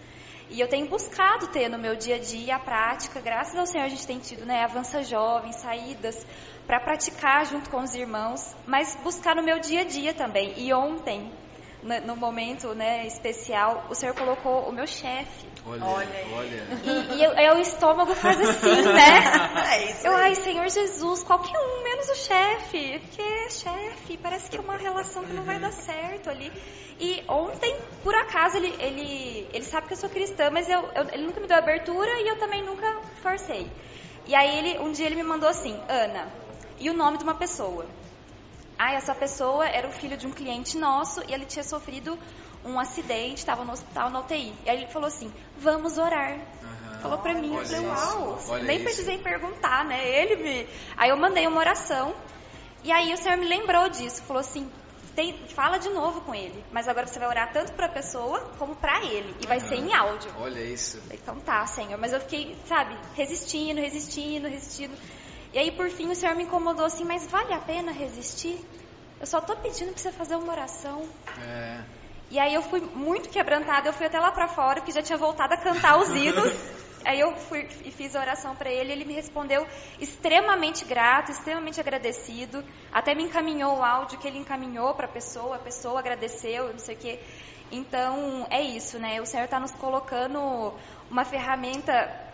E 0.51 0.61
eu 0.61 0.69
tenho 0.69 0.89
buscado 0.89 1.47
ter 1.49 1.69
no 1.69 1.79
meu 1.79 1.95
dia 1.95 2.17
a 2.17 2.19
dia 2.19 2.57
a 2.57 2.59
prática. 2.59 3.21
Graças 3.21 3.57
ao 3.57 3.67
Senhor 3.67 3.85
a 3.85 3.89
gente 3.89 4.05
tem 4.05 4.19
tido, 4.19 4.45
né, 4.45 4.65
avança 4.65 5.01
jovem, 5.03 5.53
saídas 5.53 6.27
para 6.67 6.81
praticar 6.81 7.47
junto 7.47 7.71
com 7.71 7.81
os 7.83 7.95
irmãos, 7.95 8.55
mas 8.67 8.97
buscar 9.03 9.37
no 9.37 9.45
meu 9.45 9.61
dia 9.61 9.83
a 9.83 9.85
dia 9.85 10.13
também. 10.13 10.53
E 10.57 10.73
ontem, 10.73 11.33
no, 11.83 12.17
momento, 12.17 12.75
né, 12.75 13.07
especial, 13.07 13.87
o 13.89 13.95
Senhor 13.95 14.15
colocou 14.15 14.69
o 14.69 14.73
meu 14.73 14.87
chefe. 14.87 15.49
Olha, 15.65 15.85
Olha. 16.35 16.67
E, 16.85 17.17
e 17.17 17.25
eu- 17.25 17.33
aí 17.37 17.51
o 17.57 17.61
estômago 17.61 18.15
faz 18.15 18.41
assim, 18.41 18.83
né? 18.83 19.21
É 19.73 19.85
isso 19.91 20.07
Eu, 20.07 20.17
ai, 20.17 20.35
Senhor 20.35 20.69
Jesus, 20.69 21.23
qualquer 21.23 21.57
um, 21.59 21.85
menos 21.85 22.09
o 22.09 22.15
chefe. 22.17 22.99
Porque 23.01 23.23
é 23.23 23.51
chefe, 23.51 24.19
parece 24.19 24.51
que 24.51 24.57
é 24.57 24.61
uma 24.61 24.77
relação 24.77 25.25
que 25.25 25.33
não 25.33 25.45
vai 25.45 25.59
dar 25.61 25.73
certo 25.73 26.29
ali. 26.31 26.51
E 26.99 27.23
ontem, 27.29 27.75
por 28.03 28.15
acaso, 28.15 28.57
ele, 28.57 28.75
ele, 28.79 29.49
ele 29.53 29.65
sabe 29.65 29.87
que 29.87 29.93
eu 29.95 29.97
sou 29.99 30.09
cristã, 30.11 30.51
mas 30.51 30.69
eu, 30.69 30.81
eu- 30.95 31.09
ele 31.13 31.25
nunca 31.27 31.41
me 31.41 31.47
deu 31.47 31.57
abertura 31.57 32.09
e 32.21 32.29
eu 32.29 32.39
também 32.39 32.63
nunca 32.65 32.87
forcei. 33.23 33.71
E 34.27 34.35
aí, 34.35 34.59
ele, 34.59 34.79
um 34.81 34.93
dia 34.93 35.07
ele 35.07 35.17
me 35.17 35.23
mandou 35.23 35.49
assim, 35.49 35.79
Ana, 35.89 36.29
e 36.79 36.91
o 36.91 36.95
nome 36.95 37.17
de 37.19 37.25
uma 37.25 37.35
pessoa. 37.35 37.87
Ah, 38.83 38.95
essa 38.95 39.15
pessoa 39.15 39.67
era 39.69 39.87
o 39.87 39.93
filho 39.93 40.17
de 40.17 40.27
um 40.27 40.31
cliente 40.33 40.79
nosso 40.79 41.23
e 41.29 41.35
ele 41.35 41.45
tinha 41.45 41.63
sofrido 41.63 42.19
um 42.65 42.81
acidente, 42.81 43.35
estava 43.41 43.63
no 43.63 43.73
hospital 43.73 44.09
na 44.09 44.21
UTI. 44.21 44.55
E 44.65 44.71
aí 44.71 44.79
ele 44.79 44.87
falou 44.87 45.09
assim, 45.09 45.31
vamos 45.59 45.99
orar. 45.99 46.33
Aham. 46.63 46.99
Falou 47.03 47.19
pra 47.19 47.35
mim, 47.35 47.49
eu 47.53 47.59
Olha 47.59 47.67
falei, 47.67 47.81
isso, 47.93 48.17
uau, 48.19 48.45
olha 48.49 48.65
nem 48.65 48.77
isso. 48.77 48.85
precisei 48.85 49.19
perguntar, 49.19 49.85
né? 49.85 50.09
Ele 50.09 50.37
me. 50.37 50.69
Aí 50.97 51.11
eu 51.11 51.17
mandei 51.19 51.47
uma 51.47 51.59
oração. 51.61 52.15
E 52.83 52.91
aí 52.91 53.13
o 53.13 53.19
Senhor 53.19 53.37
me 53.37 53.47
lembrou 53.47 53.87
disso, 53.91 54.23
falou 54.23 54.41
assim: 54.41 54.71
tem- 55.15 55.47
fala 55.49 55.77
de 55.77 55.91
novo 55.91 56.23
com 56.23 56.35
ele, 56.35 56.65
mas 56.73 56.89
agora 56.89 57.07
você 57.07 57.19
vai 57.19 57.29
orar 57.29 57.53
tanto 57.53 57.73
pra 57.75 57.87
pessoa 57.87 58.39
como 58.59 58.77
pra 58.77 59.05
ele. 59.05 59.35
E 59.41 59.47
vai 59.47 59.59
Aham. 59.59 59.69
ser 59.69 59.75
em 59.77 59.95
áudio. 59.95 60.33
Olha 60.39 60.61
isso. 60.65 60.97
Eu 60.97 61.03
falei, 61.03 61.19
Então 61.23 61.39
tá, 61.41 61.67
Senhor. 61.67 61.99
Mas 61.99 62.15
eu 62.15 62.21
fiquei, 62.21 62.57
sabe, 62.67 62.97
resistindo, 63.15 63.79
resistindo, 63.79 64.49
resistindo. 64.49 64.97
E 65.53 65.59
aí 65.59 65.71
por 65.73 65.91
fim 65.91 66.11
o 66.11 66.15
Senhor 66.15 66.35
me 66.37 66.45
incomodou 66.45 66.85
assim, 66.85 67.05
mas 67.05 67.27
vale 67.27 67.53
a 67.53 67.59
pena 67.59 67.91
resistir? 67.91 68.59
Eu 69.21 69.27
só 69.27 69.41
tô 69.41 69.57
pedindo 69.57 69.93
pra 69.93 69.99
você 69.99 70.13
fazer 70.13 70.37
uma 70.37 70.53
oração. 70.53 71.03
É. 71.39 71.85
E 72.31 72.39
aí 72.39 72.55
eu 72.55 72.63
fui 72.63 72.81
muito 72.81 73.29
quebrantada, 73.29 73.89
eu 73.89 73.93
fui 73.93 74.07
até 74.07 74.19
lá 74.21 74.31
pra 74.31 74.47
fora, 74.47 74.81
porque 74.81 74.93
já 74.93 75.03
tinha 75.03 75.19
voltado 75.19 75.53
a 75.53 75.57
cantar 75.57 75.99
os 75.99 76.09
hinos. 76.09 76.53
aí 77.05 77.19
eu 77.19 77.35
fui 77.35 77.69
e 77.85 77.91
fiz 77.91 78.15
a 78.15 78.21
oração 78.21 78.55
pra 78.55 78.71
ele, 78.71 78.93
ele 78.93 79.05
me 79.05 79.15
respondeu 79.15 79.67
extremamente 79.99 80.85
grato, 80.85 81.33
extremamente 81.33 81.81
agradecido. 81.81 82.65
Até 82.93 83.15
me 83.15 83.25
encaminhou 83.25 83.79
o 83.79 83.85
áudio 83.85 84.19
que 84.19 84.29
ele 84.29 84.39
encaminhou 84.39 84.95
pra 84.95 85.09
pessoa, 85.09 85.57
a 85.57 85.59
pessoa 85.59 85.99
agradeceu, 85.99 86.71
não 86.71 86.79
sei 86.79 86.95
o 86.95 86.99
quê. 86.99 87.21
Então, 87.73 88.47
é 88.49 88.63
isso, 88.63 88.99
né? 88.99 89.21
O 89.21 89.27
Senhor 89.27 89.45
está 89.45 89.59
nos 89.59 89.73
colocando 89.73 90.73
uma 91.11 91.25
ferramenta 91.25 92.30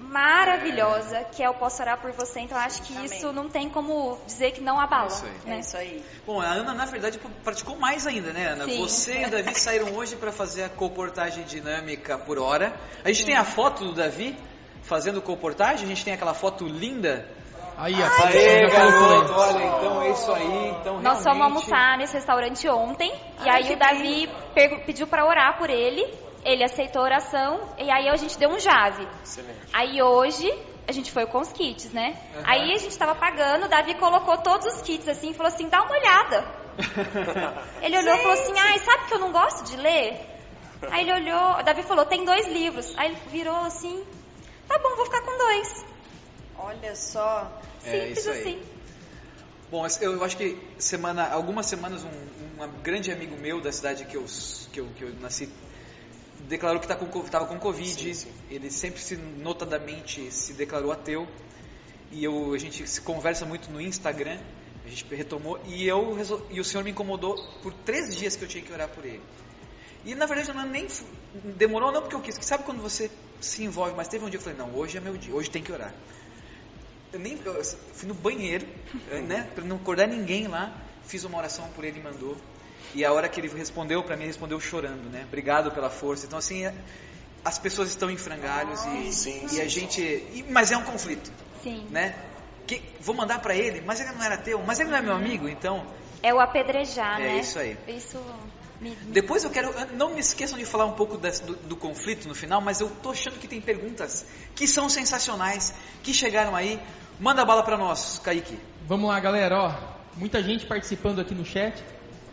maravilhosa, 0.00 1.24
que 1.24 1.42
é 1.42 1.46
eu 1.46 1.54
posso 1.54 1.82
orar 1.82 2.00
por 2.00 2.10
você. 2.12 2.40
Então, 2.40 2.56
acho 2.58 2.82
que 2.82 2.96
Amém. 2.96 3.06
isso 3.06 3.32
não 3.32 3.48
tem 3.48 3.68
como 3.68 4.18
dizer 4.26 4.52
que 4.52 4.60
não 4.60 4.80
abala. 4.80 5.04
É 5.04 5.08
isso 5.08 5.24
aí. 5.24 5.32
É 5.44 5.50
né? 5.50 5.60
isso 5.60 5.76
aí. 5.76 6.04
Bom, 6.26 6.40
a 6.40 6.46
Ana, 6.46 6.74
na 6.74 6.86
verdade, 6.86 7.20
praticou 7.44 7.76
mais 7.76 8.06
ainda, 8.06 8.32
né, 8.32 8.48
Ana? 8.48 8.64
Sim. 8.64 8.78
Você 8.78 9.20
e 9.20 9.24
o 9.26 9.30
Davi 9.30 9.54
saíram 9.58 9.94
hoje 9.94 10.16
para 10.16 10.32
fazer 10.32 10.64
a 10.64 10.68
comportagem 10.68 11.44
dinâmica 11.44 12.18
por 12.18 12.38
hora. 12.38 12.74
A 13.04 13.08
gente 13.08 13.24
tem 13.24 13.36
a 13.36 13.44
foto 13.44 13.84
do 13.84 13.94
Davi 13.94 14.36
fazendo 14.82 15.20
comportagem, 15.20 15.84
a 15.84 15.88
gente 15.88 16.04
tem 16.04 16.14
aquela 16.14 16.34
foto 16.34 16.66
linda 16.66 17.28
Aí, 17.82 17.94
a 17.94 18.06
Aê, 18.26 18.66
garoto, 18.68 19.32
aí. 19.32 19.38
olha, 19.38 19.64
então 19.64 20.02
é 20.02 20.10
isso 20.10 20.30
aí. 20.32 20.68
Então, 20.80 21.00
Nós 21.00 21.22
fomos 21.22 21.24
realmente- 21.38 21.42
almoçar 21.42 21.96
nesse 21.98 22.12
restaurante 22.14 22.68
ontem. 22.68 23.10
E 23.42 23.48
Ai, 23.48 23.56
aí 23.56 23.64
que 23.64 23.72
o 23.72 23.78
Davi 23.78 24.30
pediu 24.84 25.06
pra 25.06 25.24
orar 25.26 25.56
por 25.56 25.70
ele. 25.70 26.02
Ele 26.44 26.62
aceitou 26.62 27.00
a 27.00 27.04
oração. 27.06 27.60
E 27.78 27.90
aí 27.90 28.08
a 28.08 28.16
gente 28.16 28.38
deu 28.38 28.50
um 28.50 28.58
jave. 28.58 29.08
Excelente. 29.24 29.58
Aí 29.72 30.02
hoje 30.02 30.52
a 30.86 30.92
gente 30.92 31.10
foi 31.10 31.24
com 31.26 31.38
os 31.40 31.52
kits, 31.52 31.90
né? 31.92 32.16
Aham. 32.34 32.42
Aí 32.46 32.72
a 32.74 32.78
gente 32.78 32.98
tava 32.98 33.14
pagando, 33.14 33.64
o 33.64 33.68
Davi 33.68 33.94
colocou 33.94 34.36
todos 34.38 34.66
os 34.74 34.82
kits 34.82 35.08
assim 35.08 35.30
e 35.30 35.34
falou 35.34 35.50
assim: 35.52 35.68
dá 35.68 35.80
uma 35.82 35.92
olhada. 35.92 36.44
Ele 37.82 37.96
olhou 37.98 38.14
e 38.14 38.18
falou 38.18 38.32
assim: 38.34 38.58
ai, 38.58 38.78
sabe 38.78 39.06
que 39.06 39.14
eu 39.14 39.18
não 39.20 39.32
gosto 39.32 39.64
de 39.64 39.76
ler? 39.76 40.20
Aí 40.90 41.02
ele 41.02 41.12
olhou, 41.12 41.58
o 41.58 41.62
Davi 41.62 41.82
falou: 41.82 42.04
tem 42.06 42.24
dois 42.24 42.46
livros. 42.48 42.94
Aí 42.98 43.08
ele 43.10 43.18
virou 43.28 43.56
assim: 43.64 44.04
tá 44.68 44.78
bom, 44.78 44.96
vou 44.96 45.04
ficar 45.06 45.20
com 45.22 45.36
dois. 45.38 45.84
Olha 46.62 46.94
só. 46.94 47.60
É, 47.84 48.08
Simples 48.08 48.26
aí. 48.28 48.40
assim. 48.40 48.62
Bom, 49.70 49.86
eu 50.00 50.22
acho 50.24 50.36
que 50.36 50.58
semana, 50.78 51.28
algumas 51.28 51.66
semanas 51.66 52.02
um, 52.04 52.62
um 52.62 52.82
grande 52.82 53.10
amigo 53.10 53.36
meu 53.36 53.60
da 53.60 53.70
cidade 53.72 54.04
que 54.04 54.16
eu, 54.16 54.24
que 54.72 54.80
eu, 54.80 54.86
que 54.88 55.04
eu 55.04 55.14
nasci 55.20 55.48
declarou 56.40 56.80
que 56.80 56.88
tá 56.88 56.96
com, 56.96 57.06
estava 57.20 57.46
com 57.46 57.58
Covid. 57.58 58.02
Sim, 58.02 58.14
sim. 58.14 58.32
Ele 58.50 58.70
sempre 58.70 59.00
se 59.00 59.16
notadamente 59.16 60.30
se 60.32 60.52
declarou 60.54 60.90
ateu. 60.92 61.26
E 62.10 62.24
eu, 62.24 62.52
a 62.52 62.58
gente 62.58 62.86
se 62.88 63.00
conversa 63.00 63.46
muito 63.46 63.70
no 63.70 63.80
Instagram. 63.80 64.38
A 64.84 64.88
gente 64.88 65.04
retomou 65.14 65.60
e 65.66 65.86
eu 65.86 66.12
resol- 66.14 66.44
e 66.50 66.58
o 66.60 66.64
Senhor 66.64 66.82
me 66.82 66.90
incomodou 66.90 67.36
por 67.62 67.72
três 67.72 68.16
dias 68.16 68.34
que 68.36 68.44
eu 68.44 68.48
tinha 68.48 68.62
que 68.64 68.72
orar 68.72 68.88
por 68.88 69.04
ele. 69.04 69.22
E 70.04 70.14
na 70.14 70.26
verdade 70.26 70.52
não 70.52 70.62
é 70.62 70.66
nem 70.66 70.88
demorou 71.56 71.92
não 71.92 72.00
porque 72.02 72.16
eu 72.16 72.20
quis. 72.20 72.36
Que 72.36 72.44
sabe 72.44 72.64
quando 72.64 72.82
você 72.82 73.10
se 73.40 73.62
envolve? 73.62 73.94
Mas 73.94 74.08
teve 74.08 74.24
um 74.24 74.28
dia 74.30 74.38
que 74.40 74.48
eu 74.48 74.52
falei 74.52 74.58
não, 74.66 74.74
hoje 74.76 74.96
é 74.96 75.00
meu 75.00 75.16
dia, 75.16 75.32
hoje 75.34 75.50
tem 75.50 75.62
que 75.62 75.70
orar. 75.70 75.94
Eu 77.12 77.18
nem 77.18 77.38
eu 77.44 77.64
fui 77.94 78.08
no 78.08 78.14
banheiro, 78.14 78.66
eh, 79.10 79.20
né, 79.20 79.48
para 79.54 79.64
não 79.64 79.76
acordar 79.76 80.06
ninguém 80.06 80.46
lá, 80.46 80.72
fiz 81.04 81.24
uma 81.24 81.38
oração 81.38 81.68
por 81.74 81.84
ele 81.84 81.98
e 81.98 82.02
mandou. 82.02 82.36
E 82.94 83.04
a 83.04 83.12
hora 83.12 83.28
que 83.28 83.40
ele 83.40 83.48
respondeu 83.48 84.02
para 84.02 84.16
mim, 84.16 84.22
ele 84.22 84.28
respondeu 84.32 84.60
chorando, 84.60 85.08
né? 85.10 85.24
Obrigado 85.26 85.70
pela 85.72 85.90
força. 85.90 86.26
Então 86.26 86.38
assim, 86.38 86.66
é- 86.66 86.74
as 87.44 87.58
pessoas 87.58 87.88
estão 87.88 88.10
em 88.10 88.16
frangalhos 88.16 88.80
e, 88.84 89.12
Sim, 89.12 89.44
e 89.44 89.48
sim, 89.48 89.60
a 89.60 89.66
gente, 89.68 90.00
e- 90.00 90.44
mas 90.48 90.70
é 90.70 90.76
um 90.76 90.84
conflito, 90.84 91.32
Sim. 91.62 91.86
né? 91.90 92.14
Que, 92.66 92.82
vou 93.00 93.14
mandar 93.14 93.40
para 93.40 93.54
ele, 93.54 93.80
mas 93.80 94.00
ele 94.00 94.12
não 94.12 94.22
era 94.22 94.36
teu, 94.36 94.60
mas 94.62 94.78
ele 94.78 94.90
não 94.90 94.98
é 94.98 95.02
meu 95.02 95.14
amigo, 95.14 95.48
então 95.48 95.84
É 96.22 96.32
o 96.34 96.38
apedrejar, 96.38 97.20
É 97.20 97.24
né? 97.24 97.38
isso 97.40 97.58
aí. 97.58 97.76
Isso 97.88 98.22
Depois 99.08 99.44
eu 99.44 99.50
quero, 99.50 99.72
não 99.94 100.14
me 100.14 100.20
esqueçam 100.20 100.58
de 100.58 100.64
falar 100.64 100.86
um 100.86 100.92
pouco 100.92 101.18
desse- 101.18 101.42
do, 101.44 101.54
do 101.54 101.76
conflito 101.76 102.26
no 102.26 102.34
final, 102.34 102.60
mas 102.62 102.80
eu 102.80 102.88
tô 103.02 103.10
achando 103.10 103.38
que 103.38 103.46
tem 103.46 103.60
perguntas 103.60 104.24
que 104.54 104.66
são 104.66 104.88
sensacionais, 104.88 105.74
que 106.02 106.14
chegaram 106.14 106.56
aí. 106.56 106.80
Manda 107.18 107.44
bala 107.44 107.62
para 107.62 107.76
nós, 107.76 108.18
Kaique. 108.24 108.58
Vamos 108.86 109.08
lá, 109.10 109.20
galera, 109.20 109.58
ó. 109.58 109.74
Muita 110.16 110.42
gente 110.42 110.66
participando 110.66 111.20
aqui 111.20 111.34
no 111.34 111.44
chat. 111.44 111.82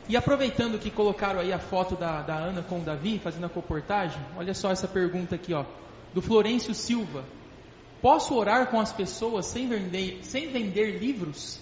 E 0.07 0.15
aproveitando 0.15 0.79
que 0.79 0.89
colocaram 0.89 1.41
aí 1.41 1.51
a 1.51 1.59
foto 1.59 1.97
da, 1.97 2.21
da 2.21 2.35
Ana 2.35 2.63
com 2.63 2.79
o 2.79 2.81
Davi, 2.81 3.19
fazendo 3.21 3.43
a 3.43 3.47
reportagem, 3.53 4.17
olha 4.37 4.53
só 4.53 4.71
essa 4.71 4.87
pergunta 4.87 5.35
aqui, 5.35 5.53
ó. 5.53 5.65
Do 6.13 6.21
Florencio 6.21 6.73
Silva. 6.73 7.25
Posso 8.01 8.33
orar 8.33 8.67
com 8.67 8.79
as 8.79 8.93
pessoas 8.93 9.47
sem 9.47 9.67
vender, 9.67 10.19
sem 10.23 10.47
vender 10.49 10.97
livros? 10.97 11.59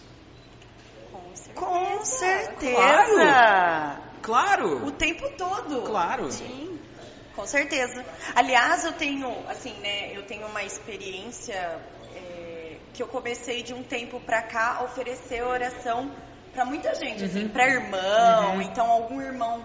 Com 1.56 2.04
certeza. 2.04 2.76
Claro, 2.76 4.02
O 4.86 4.92
tempo 4.92 5.30
todo. 5.38 5.84
claro. 5.84 6.32
Sim, 6.32 6.80
com 7.36 7.46
certeza. 7.46 8.04
Aliás, 8.34 8.84
eu 8.86 8.94
tenho, 8.94 9.32
assim, 9.48 9.74
né, 9.80 10.18
eu 10.18 10.24
tenho 10.24 10.48
uma 10.48 10.64
experiência 10.64 11.80
é, 12.16 12.78
que 12.94 13.04
eu 13.04 13.08
comecei 13.08 13.62
de 13.62 13.74
um 13.74 13.84
tempo 13.84 14.20
pra 14.20 14.42
cá 14.42 14.78
a 14.80 14.84
oferecer 14.84 15.44
oração 15.44 16.12
pra 16.54 16.66
muita 16.66 16.96
gente, 16.96 17.24
assim, 17.24 17.48
pra 17.50 17.68
irmão. 17.68 18.56
Uhum. 18.56 18.62
Então, 18.62 18.90
algum 18.90 19.22
irmão 19.22 19.64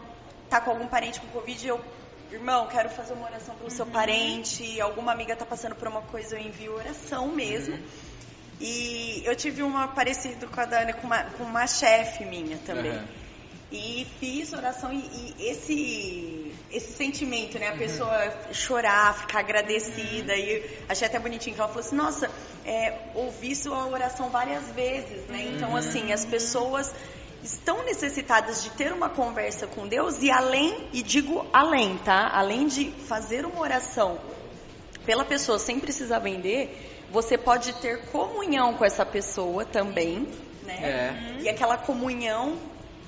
tá 0.51 0.61
com 0.61 0.73
algum 0.73 0.89
parente 0.89 1.21
com 1.21 1.29
Covid, 1.29 1.69
eu, 1.69 1.81
irmão, 2.33 2.67
quero 2.67 2.91
fazer 2.91 3.15
uma 3.15 3.27
oração 3.27 3.55
pelo 3.55 3.71
seu 3.71 3.87
parente. 3.87 4.81
Alguma 4.81 5.13
amiga 5.13 5.37
tá 5.37 5.47
passando 5.47 5.77
por 5.77 5.87
uma 5.89 6.03
coisa, 6.03 6.37
eu 6.37 6.41
envio 6.41 6.75
oração 6.75 7.29
mesmo. 7.29 7.79
E 8.61 9.23
eu 9.25 9.35
tive 9.35 9.63
uma 9.63 9.89
parecida 9.89 10.47
com 10.47 10.61
a 10.61 10.65
Dani, 10.67 10.93
com 10.93 11.07
uma, 11.07 11.23
com 11.25 11.45
uma 11.45 11.67
chefe 11.67 12.25
minha 12.25 12.59
também. 12.59 13.01
E 13.73 14.07
fiz 14.19 14.53
oração 14.53 14.93
e, 14.93 14.99
e 15.39 15.49
esse 15.49 16.53
esse 16.73 16.93
sentimento, 16.93 17.59
né? 17.59 17.69
A 17.69 17.77
pessoa 17.77 18.33
chorar, 18.53 19.15
ficar 19.15 19.41
agradecida. 19.41 20.37
E 20.37 20.65
achei 20.89 21.07
até 21.07 21.19
bonitinho 21.19 21.55
que 21.55 21.61
ela 21.61 21.69
falou 21.69 21.85
assim, 21.85 21.97
nossa, 21.97 22.31
é, 22.65 22.95
ouvi 23.15 23.55
sua 23.57 23.87
oração 23.87 24.31
várias 24.31 24.71
vezes, 24.71 25.27
né? 25.27 25.53
Então, 25.55 25.77
assim, 25.77 26.13
as 26.13 26.25
pessoas 26.25 26.93
estão 27.43 27.85
necessitadas 27.85 28.63
de 28.63 28.71
ter 28.71 28.93
uma 28.93 29.09
conversa 29.09 29.67
com 29.67 29.89
Deus 29.89 30.23
e 30.23 30.31
além, 30.31 30.89
e 30.93 31.03
digo 31.03 31.47
além, 31.53 31.99
tá? 31.99 32.31
Além 32.33 32.67
de 32.67 32.91
fazer 32.91 33.45
uma 33.45 33.61
oração 33.61 34.19
pela 35.05 35.25
pessoa 35.25 35.59
sem 35.59 35.81
precisar 35.81 36.19
vender, 36.19 37.07
você 37.11 37.37
pode 37.37 37.73
ter 37.75 38.03
comunhão 38.07 38.75
com 38.75 38.85
essa 38.85 39.05
pessoa 39.05 39.65
também, 39.65 40.29
né? 40.63 40.79
É. 40.83 41.43
E 41.43 41.49
aquela 41.49 41.77
comunhão, 41.77 42.57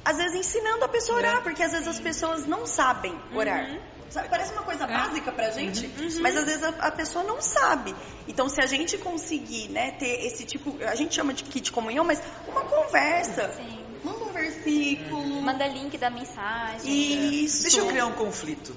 às 0.04 0.16
vezes 0.16 0.34
ensinando 0.36 0.84
a 0.84 0.88
pessoa 0.88 1.18
a 1.18 1.20
orar, 1.20 1.36
É. 1.36 1.40
porque 1.40 1.62
às 1.62 1.72
vezes 1.72 1.86
as 1.88 2.00
pessoas 2.00 2.46
não 2.46 2.66
sabem 2.66 3.18
orar. 3.34 3.78
Sabe, 4.10 4.28
parece 4.28 4.52
uma 4.52 4.62
coisa 4.62 4.86
básica 4.86 5.32
pra 5.32 5.50
gente, 5.50 5.90
mas 6.20 6.36
às 6.36 6.44
vezes 6.44 6.62
a, 6.62 6.68
a 6.68 6.90
pessoa 6.90 7.24
não 7.24 7.40
sabe. 7.40 7.94
Então, 8.28 8.46
se 8.46 8.60
a 8.60 8.66
gente 8.66 8.98
conseguir, 8.98 9.68
né, 9.70 9.92
ter 9.92 10.26
esse 10.26 10.44
tipo, 10.44 10.76
a 10.84 10.94
gente 10.94 11.14
chama 11.14 11.32
de 11.32 11.44
kit 11.44 11.72
comunhão, 11.72 12.04
mas 12.04 12.20
uma 12.46 12.60
conversa, 12.60 13.54
Sim. 13.54 13.82
manda 14.04 14.22
um 14.24 14.32
versículo, 14.32 15.40
Manda 15.40 15.66
link 15.66 15.96
da 15.96 16.10
mensagem. 16.10 17.42
isso. 17.44 17.62
Deixa 17.62 17.78
eu 17.80 17.86
criar 17.86 18.04
um 18.04 18.12
conflito. 18.12 18.76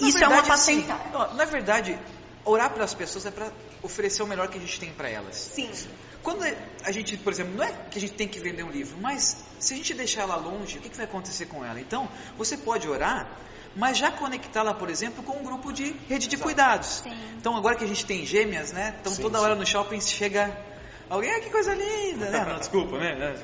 Isso 0.00 0.18
é 0.18 0.26
uma 0.26 0.40
assim, 0.52 0.82
patentada. 0.82 1.18
ó, 1.30 1.34
na 1.34 1.44
verdade, 1.44 1.96
orar 2.44 2.70
pelas 2.70 2.92
pessoas 2.92 3.24
é 3.24 3.30
para 3.30 3.52
oferecer 3.84 4.24
o 4.24 4.26
melhor 4.26 4.48
que 4.48 4.58
a 4.58 4.60
gente 4.60 4.80
tem 4.80 4.92
para 4.92 5.08
elas. 5.08 5.36
Sim. 5.36 5.70
Quando 6.22 6.44
a 6.84 6.92
gente, 6.92 7.16
por 7.16 7.32
exemplo, 7.32 7.54
não 7.56 7.64
é 7.64 7.72
que 7.90 7.98
a 7.98 8.00
gente 8.00 8.12
tem 8.14 8.28
que 8.28 8.38
vender 8.38 8.62
um 8.62 8.70
livro, 8.70 8.96
mas 9.00 9.44
se 9.58 9.74
a 9.74 9.76
gente 9.76 9.92
deixar 9.92 10.22
ela 10.22 10.36
longe, 10.36 10.78
o 10.78 10.80
que, 10.80 10.88
que 10.88 10.96
vai 10.96 11.06
acontecer 11.06 11.46
com 11.46 11.64
ela? 11.64 11.80
Então, 11.80 12.08
você 12.38 12.56
pode 12.56 12.88
orar, 12.88 13.28
mas 13.74 13.98
já 13.98 14.10
conectá-la, 14.10 14.72
por 14.72 14.88
exemplo, 14.88 15.22
com 15.24 15.38
um 15.38 15.42
grupo 15.42 15.72
de 15.72 15.94
rede 16.08 16.28
de 16.28 16.36
cuidados. 16.36 17.02
Sim. 17.02 17.12
Então, 17.38 17.56
agora 17.56 17.74
que 17.74 17.84
a 17.84 17.88
gente 17.88 18.06
tem 18.06 18.24
gêmeas, 18.24 18.72
né? 18.72 18.94
Então, 19.00 19.12
Sim, 19.12 19.22
toda 19.22 19.38
sim. 19.38 19.44
hora 19.44 19.54
no 19.54 19.66
shopping 19.66 20.00
chega 20.00 20.56
alguém, 21.10 21.32
ah, 21.32 21.40
que 21.40 21.50
coisa 21.50 21.74
linda, 21.74 22.30
né? 22.30 22.44
Não, 22.48 22.58
desculpa, 22.58 22.98
né? 22.98 23.36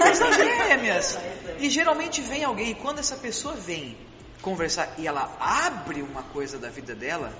Mas 0.00 0.18
São 0.18 0.32
gêmeas. 0.32 1.18
E 1.58 1.70
geralmente 1.70 2.20
vem 2.20 2.42
alguém, 2.44 2.70
e 2.70 2.74
quando 2.74 2.98
essa 2.98 3.16
pessoa 3.16 3.54
vem 3.54 3.96
conversar 4.40 4.94
e 4.98 5.06
ela 5.06 5.36
abre 5.38 6.02
uma 6.02 6.24
coisa 6.24 6.58
da 6.58 6.68
vida 6.68 6.96
dela, 6.96 7.32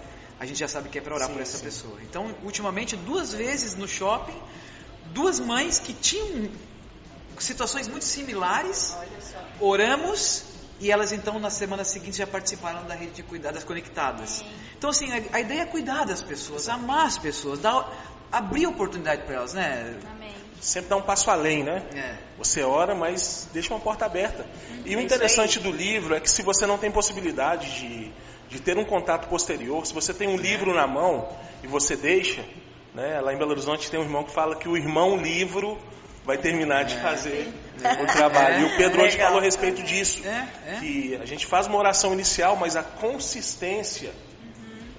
a 0.43 0.45
gente 0.45 0.59
já 0.59 0.67
sabe 0.67 0.89
que 0.89 0.99
é 0.99 1.01
para 1.01 1.15
orar 1.15 1.29
Sim, 1.29 1.35
por 1.35 1.43
essa 1.43 1.57
sim. 1.57 1.65
pessoa. 1.65 1.99
Então, 2.03 2.35
ultimamente, 2.43 2.97
duas 2.97 3.33
vezes 3.33 3.77
no 3.77 3.87
shopping, 3.87 4.37
duas 5.15 5.39
mães 5.39 5.79
que 5.79 5.93
tinham 5.93 6.51
situações 7.39 7.87
muito 7.87 8.05
similares, 8.05 8.97
oramos 9.61 10.43
e 10.81 10.91
elas 10.91 11.13
então 11.13 11.39
na 11.39 11.49
semana 11.49 11.85
seguinte 11.85 12.17
já 12.17 12.27
participaram 12.27 12.85
da 12.89 12.95
rede 12.95 13.13
de 13.13 13.23
cuidadas 13.23 13.63
conectadas. 13.63 14.45
Então 14.77 14.91
assim, 14.91 15.13
a, 15.13 15.37
a 15.37 15.41
ideia 15.41 15.61
é 15.61 15.67
cuidar 15.67 16.05
das 16.05 16.21
pessoas, 16.21 16.69
amar 16.69 17.07
as 17.07 17.19
pessoas, 17.19 17.61
dar, 17.61 17.89
abrir 18.33 18.67
oportunidade 18.67 19.23
para 19.23 19.37
elas, 19.37 19.55
né? 19.55 19.97
Amém. 20.11 20.35
Sempre 20.61 20.91
dá 20.91 20.97
um 20.97 21.03
passo 21.03 21.31
além, 21.31 21.63
né? 21.63 21.85
É. 21.95 22.17
Você 22.39 22.63
ora, 22.63 22.97
mas 22.97 23.49
deixa 23.53 23.73
uma 23.73 23.81
porta 23.81 24.07
aberta. 24.07 24.45
E 24.85 24.97
o 24.97 24.99
Isso 24.99 25.01
interessante 25.01 25.61
do 25.61 25.71
livro 25.71 26.17
é 26.17 26.21
que 26.21 26.31
se 26.31 26.43
você 26.43 26.67
não 26.67 26.79
tem 26.79 26.91
possibilidade 26.91 27.79
de, 27.79 28.13
de 28.53 28.61
ter 28.61 28.77
um 28.77 28.85
contato 28.85 29.29
posterior, 29.29 29.85
se 29.87 29.95
você 29.95 30.13
tem 30.13 30.29
um 30.29 30.37
livro 30.37 30.75
na 30.75 30.87
mão 30.87 31.29
e 31.63 31.67
você 31.67 31.97
deixa, 31.97 32.45
né? 32.95 33.21
Lá 33.21 33.33
em 33.33 33.39
Belo 33.39 33.51
Horizonte 33.53 33.91
tem 33.91 33.99
um 33.99 34.03
irmão 34.03 34.23
que 34.25 34.31
fala 34.33 34.55
que 34.57 34.69
o 34.69 34.77
irmão 34.77 35.17
livro 35.17 35.79
vai 36.25 36.37
terminar 36.39 36.85
de 36.85 36.95
fazer 37.01 37.53
o 38.03 38.07
trabalho. 38.07 38.61
E 38.61 38.65
o 38.67 38.77
Pedro 38.77 39.03
hoje 39.03 39.17
falou 39.17 39.39
a 39.39 39.43
respeito 39.43 39.83
disso. 39.83 40.21
É, 40.27 40.49
é. 40.75 40.81
Que 40.81 41.17
a 41.21 41.25
gente 41.25 41.47
faz 41.47 41.67
uma 41.67 41.79
oração 41.79 42.13
inicial, 42.13 42.55
mas 42.57 42.77
a 42.77 42.83
consistência 42.83 44.13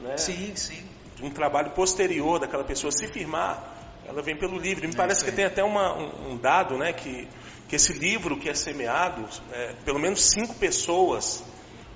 né, 0.01 0.17
Sim, 0.17 0.51
sim. 0.55 0.83
de 1.15 1.24
um 1.24 1.29
trabalho 1.29 1.72
posterior 1.72 2.39
daquela 2.39 2.63
pessoa 2.63 2.91
se 2.91 3.07
firmar, 3.07 3.63
ela 4.05 4.22
vem 4.22 4.36
pelo 4.36 4.57
livro. 4.57 4.83
E 4.83 4.88
me 4.88 4.93
É 4.93 4.98
parece 4.98 5.24
que 5.24 5.31
tem 5.31 5.45
até 5.45 5.63
uma- 5.63 5.95
um, 5.95 6.31
um 6.31 6.38
dado, 6.38 6.77
né, 6.77 6.91
que, 6.91 7.27
que 7.69 7.75
esse 7.75 7.93
livro 7.93 8.36
que 8.38 8.50
é 8.50 8.53
semeado, 8.53 9.25
é, 9.51 9.74
pelo 9.86 10.00
menos 10.00 10.25
cinco 10.25 10.55
pessoas, 10.55 11.41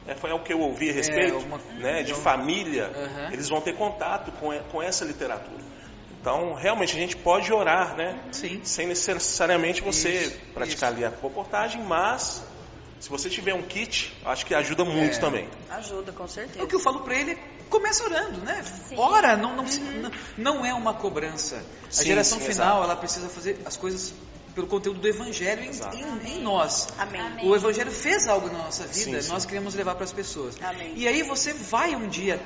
né, 0.08 0.16
foi 0.16 0.32
o 0.32 0.40
que 0.40 0.54
eu 0.54 0.60
ouvi 0.62 0.90
a 0.90 0.94
respeito, 0.94 1.38
uma- 1.40 1.60
né, 1.78 2.02
de 2.02 2.12
eu- 2.12 2.18
família, 2.18 2.86
Aham. 2.96 3.30
eles 3.34 3.50
vão 3.50 3.60
ter 3.62 3.74
contato 3.76 4.32
com, 4.40 4.58
com 4.72 4.82
essa 4.82 5.04
literatura. 5.06 5.62
Então, 6.20 6.54
realmente, 6.54 6.96
a 6.96 7.00
gente 7.00 7.16
pode 7.18 7.52
orar, 7.54 7.96
né? 7.96 8.20
Sim. 8.32 8.62
Sem 8.64 8.88
necessariamente 8.88 9.82
você 9.82 10.10
Isso, 10.12 10.38
praticar 10.54 10.92
ali 10.92 11.06
a 11.06 11.10
reportagem, 11.10 11.84
mas 11.84 12.44
Se 13.00 13.10
você 13.12 13.30
tiver 13.30 13.54
um 13.54 13.62
kit, 13.62 14.12
acho 14.26 14.44
que 14.44 14.56
ajuda 14.56 14.84
muito 14.84 15.18
É. 15.18 15.20
também. 15.20 15.48
Ajuda, 15.70 16.12
com 16.12 16.28
certeza. 16.28 16.60
É 16.60 16.64
o 16.64 16.68
que 16.68 16.74
eu 16.74 16.80
falo 16.80 17.02
pra 17.02 17.14
ele, 17.14 17.38
começa 17.70 18.04
orando, 18.04 18.42
né? 18.42 18.64
Sim. 18.64 18.96
Ora, 18.98 19.38
não, 19.38 19.56
não, 19.56 19.64
não, 19.66 20.12
não 20.36 20.66
é 20.66 20.74
uma 20.74 20.96
cobrança. 20.96 21.58
A 21.58 21.92
Sim, 21.92 22.06
geração 22.08 22.40
sim, 22.40 22.46
final, 22.46 22.78
exato. 22.78 22.84
ela 22.86 22.96
precisa 22.96 23.30
fazer 23.30 23.62
as 23.66 23.78
coisas 23.78 24.16
pelo 24.58 24.66
conteúdo 24.66 25.00
do 25.00 25.08
Evangelho 25.08 25.62
em, 25.64 25.70
em- 25.70 26.38
em 26.38 26.42
nós. 26.42 26.88
Amém. 26.98 27.22
O 27.48 27.56
Evangelho 27.56 27.92
fez 27.92 28.28
algo 28.28 28.48
na 28.48 28.58
nossa 28.58 28.86
vida, 28.88 28.94
Sim, 28.96 29.22
sim. 29.22 29.30
nós 29.32 29.46
queremos 29.46 29.76
levar 29.76 29.94
para 29.94 30.04
as 30.04 30.12
pessoas. 30.12 30.58
Amém. 30.64 30.94
E 30.96 31.08
aí 31.08 31.22
você 31.22 31.54
vai 31.54 31.96
um 31.96 32.08
dia 32.08 32.40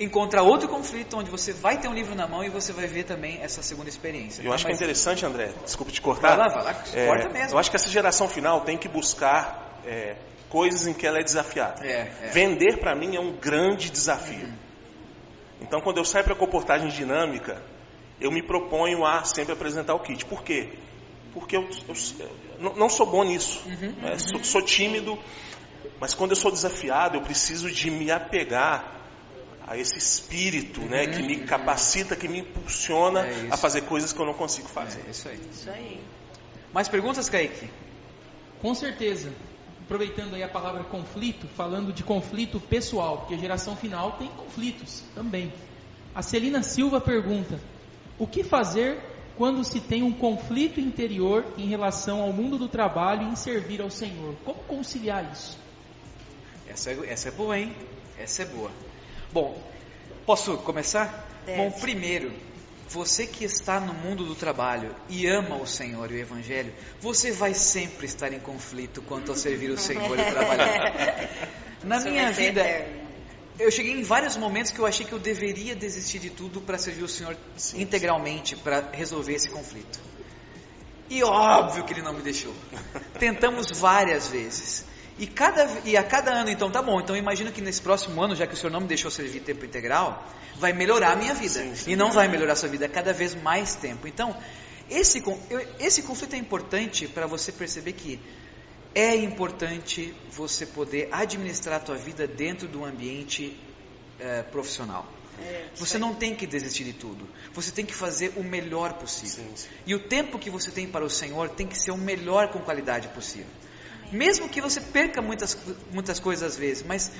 encontrar 0.00 0.40
outro 0.42 0.66
conflito 0.66 1.14
onde 1.18 1.30
você 1.30 1.52
vai 1.52 1.78
ter 1.78 1.88
um 1.88 1.92
livro 1.92 2.14
na 2.14 2.26
mão 2.26 2.42
e 2.42 2.48
você 2.48 2.72
vai 2.72 2.86
ver 2.86 3.04
também 3.04 3.38
essa 3.42 3.62
segunda 3.62 3.90
experiência. 3.90 4.42
Eu 4.42 4.50
acho 4.50 4.64
que 4.64 4.70
é 4.70 4.72
Mas- 4.72 4.80
interessante, 4.80 5.26
André, 5.26 5.52
desculpa 5.62 5.92
te 5.92 6.00
cortar. 6.00 6.36
Vai 6.36 6.38
lá, 6.38 6.48
vai 6.54 6.64
lá, 6.64 6.74
corta 6.74 7.28
mesmo. 7.28 7.54
Eu 7.54 7.58
acho 7.58 7.68
que 7.70 7.76
essa 7.76 7.90
geração 7.90 8.26
final 8.30 8.62
tem 8.62 8.78
que 8.78 8.88
buscar 8.88 9.78
é, 9.84 10.16
coisas 10.48 10.86
em 10.86 10.94
que 10.94 11.06
ela 11.06 11.18
é 11.18 11.22
desafiada. 11.22 11.84
É, 11.86 12.10
é. 12.22 12.30
Vender 12.32 12.78
para 12.78 12.94
mim 12.94 13.14
é 13.14 13.20
um 13.20 13.32
grande 13.32 13.90
desafio. 13.90 14.48
Então, 15.60 15.82
quando 15.82 15.98
eu 15.98 16.04
saio 16.06 16.24
para 16.24 16.34
comportagem 16.34 16.88
dinâmica, 16.88 17.62
eu 18.18 18.30
me 18.32 18.42
proponho 18.42 19.04
a 19.04 19.22
sempre 19.24 19.52
apresentar 19.52 19.94
o 19.94 20.00
kit. 20.00 20.24
Por 20.24 20.42
quê? 20.42 20.70
Porque 21.32 21.56
eu, 21.56 21.62
eu- 21.88 21.94
eu 22.60 22.76
não- 22.76 22.88
sou 22.88 23.06
bom 23.06 23.24
nisso. 23.24 23.62
Uhum, 23.66 23.92
né? 24.02 24.18
Sou, 24.18 24.44
sou 24.44 24.62
tímido, 24.62 25.18
mas 26.00 26.14
quando 26.14 26.32
eu 26.32 26.36
sou 26.36 26.50
desafiado, 26.50 27.16
eu 27.16 27.22
preciso 27.22 27.70
de 27.70 27.90
me 27.90 28.10
apegar 28.10 29.00
a 29.66 29.76
esse 29.78 29.96
espírito 29.96 30.80
né, 30.82 31.06
que 31.06 31.22
me 31.22 31.44
capacita, 31.44 32.16
que 32.16 32.28
me 32.28 32.40
impulsiona 32.40 33.20
Uhum. 33.22 33.48
É 33.48 33.54
a 33.54 33.56
fazer 33.56 33.82
coisas 33.82 34.12
que 34.12 34.20
eu 34.20 34.26
não 34.26 34.34
consigo 34.34 34.68
fazer. 34.68 35.02
É 35.06 35.10
isso 35.10 35.28
aí. 35.28 35.40
Isso 35.50 35.70
aí. 35.70 36.00
Mais 36.72 36.88
perguntas, 36.88 37.28
Kaique? 37.28 37.70
Com 38.60 38.74
certeza. 38.74 39.32
Aproveitando 39.84 40.34
aí 40.34 40.42
a 40.42 40.48
palavra 40.48 40.84
conflito, 40.84 41.46
falando 41.48 41.92
de 41.92 42.02
conflito 42.02 42.58
pessoal, 42.60 43.18
porque 43.18 43.34
a 43.34 43.38
geração 43.38 43.76
final 43.76 44.12
tem 44.12 44.28
conflitos 44.28 45.02
também. 45.14 45.52
A 46.14 46.22
Celina 46.22 46.62
Silva 46.62 47.00
pergunta: 47.00 47.58
O 48.18 48.26
que 48.26 48.42
fazer 48.42 48.98
quando 49.36 49.64
se 49.64 49.80
tem 49.80 50.02
um 50.02 50.12
conflito 50.12 50.80
interior 50.80 51.44
em 51.56 51.66
relação 51.66 52.20
ao 52.20 52.32
mundo 52.32 52.58
do 52.58 52.68
trabalho 52.68 53.22
e 53.22 53.32
em 53.32 53.36
servir 53.36 53.80
ao 53.80 53.90
Senhor? 53.90 54.34
Como 54.44 54.58
conciliar 54.64 55.30
isso? 55.32 55.58
Essa 56.68 56.90
é, 56.90 56.98
essa 57.08 57.28
é 57.28 57.32
boa, 57.32 57.58
hein? 57.58 57.74
Essa 58.18 58.42
é 58.42 58.46
boa. 58.46 58.70
Bom, 59.32 59.60
posso 60.24 60.56
começar? 60.58 61.28
Deve. 61.44 61.58
Bom, 61.58 61.70
primeiro, 61.70 62.32
você 62.88 63.26
que 63.26 63.44
está 63.44 63.80
no 63.80 63.94
mundo 63.94 64.24
do 64.24 64.34
trabalho 64.34 64.94
e 65.08 65.26
ama 65.26 65.56
o 65.56 65.66
Senhor 65.66 66.10
e 66.10 66.14
o 66.14 66.18
Evangelho, 66.18 66.72
você 67.00 67.32
vai 67.32 67.54
sempre 67.54 68.06
estar 68.06 68.32
em 68.32 68.38
conflito 68.38 69.00
quanto 69.02 69.30
ao 69.30 69.36
servir 69.36 69.70
o 69.70 69.78
Senhor 69.78 70.18
e 70.18 70.30
trabalhar. 70.30 71.28
Na 71.82 72.00
minha 72.00 72.30
vida, 72.30 72.60
eterno. 72.60 73.01
Eu 73.58 73.70
cheguei 73.70 73.92
em 73.92 74.02
vários 74.02 74.36
momentos 74.36 74.70
que 74.70 74.78
eu 74.78 74.86
achei 74.86 75.04
que 75.04 75.12
eu 75.12 75.18
deveria 75.18 75.74
desistir 75.74 76.18
de 76.18 76.30
tudo 76.30 76.60
para 76.60 76.78
servir 76.78 77.02
o 77.02 77.08
Senhor 77.08 77.36
Sim, 77.56 77.82
integralmente, 77.82 78.56
para 78.56 78.90
resolver 78.92 79.34
esse 79.34 79.48
conflito. 79.48 80.00
E 81.10 81.22
óbvio 81.22 81.84
que 81.84 81.92
ele 81.92 82.02
não 82.02 82.14
me 82.14 82.22
deixou. 82.22 82.54
Tentamos 83.18 83.70
várias 83.78 84.28
vezes. 84.28 84.84
E, 85.18 85.26
cada, 85.26 85.68
e 85.84 85.96
a 85.96 86.02
cada 86.02 86.32
ano, 86.32 86.48
então, 86.48 86.70
tá 86.70 86.80
bom. 86.80 87.00
Então, 87.00 87.14
imagino 87.14 87.52
que 87.52 87.60
nesse 87.60 87.82
próximo 87.82 88.20
ano, 88.22 88.34
já 88.34 88.46
que 88.46 88.54
o 88.54 88.56
senhor 88.56 88.72
não 88.72 88.80
me 88.80 88.86
deixou 88.86 89.10
servir 89.10 89.40
tempo 89.40 89.64
integral, 89.64 90.26
vai 90.56 90.72
melhorar 90.72 91.12
a 91.12 91.16
minha 91.16 91.34
vida. 91.34 91.60
Sim, 91.60 91.74
sim. 91.74 91.90
E 91.92 91.96
não 91.96 92.10
vai 92.10 92.28
melhorar 92.28 92.54
a 92.54 92.56
sua 92.56 92.68
vida, 92.68 92.86
é 92.86 92.88
cada 92.88 93.12
vez 93.12 93.34
mais 93.34 93.74
tempo. 93.74 94.08
Então, 94.08 94.34
esse, 94.88 95.22
esse 95.78 96.02
conflito 96.02 96.34
é 96.34 96.38
importante 96.38 97.06
para 97.06 97.26
você 97.26 97.52
perceber 97.52 97.92
que 97.92 98.18
é 98.94 99.14
importante 99.16 100.14
você 100.30 100.66
poder 100.66 101.08
administrar 101.12 101.76
a 101.76 101.80
tua 101.80 101.96
vida 101.96 102.26
dentro 102.26 102.68
do 102.68 102.84
ambiente 102.84 103.58
eh, 104.20 104.42
profissional. 104.42 105.06
É, 105.40 105.68
Você 105.76 105.98
não 105.98 106.14
tem 106.14 106.34
que 106.34 106.46
desistir 106.46 106.84
de 106.84 106.92
tudo. 106.92 107.26
Você 107.54 107.72
tem 107.72 107.86
que 107.86 107.94
fazer 107.94 108.34
o 108.36 108.44
melhor 108.44 108.94
possível. 108.94 109.44
Sim, 109.46 109.56
sim. 109.56 109.68
E 109.86 109.94
o 109.94 110.00
tempo 110.08 110.38
que 110.38 110.50
você 110.50 110.70
tem 110.70 110.86
para 110.86 111.04
o 111.04 111.10
Senhor 111.10 111.48
tem 111.48 111.66
que 111.66 111.76
ser 111.76 111.90
o 111.90 111.96
melhor 111.96 112.48
com 112.52 112.60
qualidade 112.60 113.08
possível. 113.08 113.50
Mesmo 114.12 114.48
que 114.48 114.60
você 114.60 114.80
perca 114.80 115.22
muitas, 115.22 115.56
muitas 115.90 116.20
coisas 116.20 116.52
às 116.52 116.58
vezes, 116.58 116.82
mas 116.82 117.10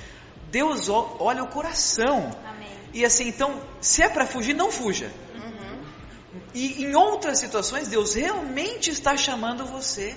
Deus 0.51 0.89
olha 0.89 1.43
o 1.43 1.47
coração. 1.47 2.37
Amém. 2.45 2.69
E 2.93 3.03
assim, 3.03 3.27
então, 3.27 3.59
se 3.81 4.03
é 4.03 4.09
para 4.09 4.27
fugir, 4.27 4.53
não 4.53 4.71
fuja. 4.71 5.11
Uhum. 5.33 6.41
E 6.53 6.83
em 6.85 6.95
outras 6.95 7.39
situações, 7.39 7.87
Deus 7.87 8.13
realmente 8.13 8.91
está 8.91 9.17
chamando 9.17 9.65
você 9.65 10.15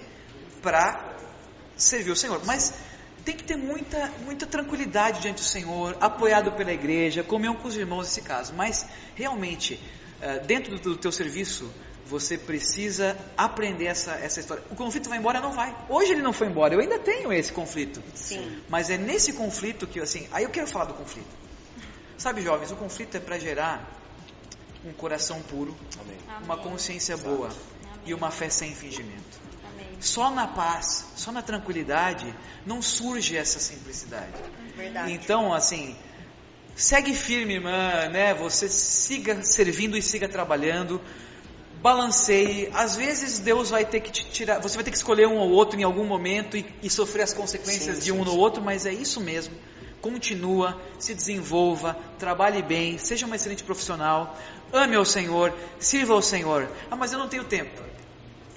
para 0.61 1.16
servir 1.77 2.11
o 2.11 2.17
Senhor. 2.17 2.41
Mas 2.45 2.75
tem 3.25 3.37
que 3.37 3.45
ter 3.45 3.57
muita, 3.57 4.11
muita 4.25 4.47
tranquilidade 4.47 5.21
diante 5.21 5.43
do 5.43 5.47
Senhor, 5.47 5.97
apoiado 6.01 6.53
pela 6.53 6.73
igreja, 6.73 7.23
comunhão 7.23 7.57
com 7.57 7.67
os 7.67 7.77
irmãos 7.77 8.07
nesse 8.07 8.23
caso. 8.23 8.55
Mas 8.55 8.87
realmente, 9.15 9.81
eh, 10.21 10.39
dentro 10.41 10.79
do, 10.79 10.97
teu 10.97 11.11
serviço, 11.11 11.69
você 12.07 12.39
precisa 12.39 13.17
aprender 13.37 13.87
essa, 13.87 14.13
essa 14.13 14.39
história. 14.39 14.63
O 14.71 14.77
conflito 14.77 15.09
vai 15.09 15.19
embora? 15.19 15.41
Não 15.41 15.53
vai. 15.53 15.77
Hoje 15.89 16.13
ele 16.13 16.23
não 16.23 16.33
foi 16.33 16.47
embora, 16.47 16.75
eu 16.75 16.81
ainda 16.81 17.01
tenho 17.01 17.33
esse 17.33 17.53
conflito. 17.53 18.01
Sim. 18.15 18.63
Mas 18.69 18.91
é 18.91 18.97
nesse 18.97 19.33
conflito 19.33 19.87
que, 19.89 19.99
assim, 19.99 20.29
aí 20.31 20.45
eu 20.45 20.51
quero 20.51 20.69
falar 20.69 20.85
do 20.85 20.95
conflito. 20.95 21.29
Sabe, 22.17 22.43
jovens, 22.43 22.71
o 22.71 22.77
conflito 22.77 23.17
é 23.17 23.21
para 23.21 23.39
gerar 23.39 23.93
um 24.85 24.93
coração 24.93 25.43
puro, 25.43 25.77
Amém. 26.01 26.17
uma 26.45 26.55
Amém. 26.55 26.65
consciência 26.65 27.17
boa 27.17 27.51
e 28.07 28.15
uma 28.15 28.31
fé 28.31 28.49
sem 28.49 28.73
fingimento. 28.73 29.46
Só 30.01 30.31
na 30.31 30.47
paz, 30.47 31.07
só 31.17 31.33
na 31.33 31.43
tranquilidade, 31.43 32.35
não 32.65 32.83
surge 32.83 33.37
essa 33.37 33.59
simplicidade. 33.59 34.33
Verdade. 34.77 35.13
Então, 35.13 35.53
assim, 35.53 35.97
segue 36.75 37.15
firme, 37.15 37.55
irmã, 37.55 38.09
né? 38.11 38.35
Você 38.35 38.69
siga 38.69 39.43
servindo 39.43 39.97
e 39.97 40.03
siga 40.03 40.29
trabalhando. 40.29 41.01
Balanceie. 41.83 42.71
Às 42.75 42.97
vezes 42.97 43.39
Deus 43.39 43.71
vai 43.71 43.85
ter 43.85 44.01
que 44.01 44.11
te 44.11 44.25
tirar. 44.27 44.61
Você 44.61 44.75
vai 44.75 44.85
ter 44.85 44.91
que 44.91 44.97
escolher 44.97 45.27
um 45.29 45.37
ou 45.37 45.51
outro 45.51 45.79
em 45.79 45.83
algum 45.83 46.05
momento 46.05 46.57
e, 46.57 46.67
e 46.83 46.91
sofrer 46.91 47.23
as 47.23 47.33
consequências 47.33 47.97
Sim, 47.97 48.03
de 48.05 48.13
um 48.13 48.25
sim, 48.25 48.31
sim. 48.31 48.37
outro, 48.37 48.63
mas 48.63 48.87
é 48.87 48.93
isso 48.93 49.21
mesmo. 49.21 49.55
Continua, 50.01 50.81
se 50.99 51.15
desenvolva, 51.15 51.99
trabalhe 52.19 52.63
bem, 52.63 52.99
seja 52.99 53.27
uma 53.27 53.35
excelente 53.35 53.65
profissional, 53.65 54.39
ame 54.73 54.95
ao 54.95 55.05
Senhor, 55.05 55.53
sirva 55.79 56.13
ao 56.15 56.23
Senhor. 56.23 56.71
Ah, 56.91 56.97
mas 56.97 57.13
eu 57.13 57.19
não 57.19 57.29
tenho 57.29 57.45
tempo. 57.45 57.83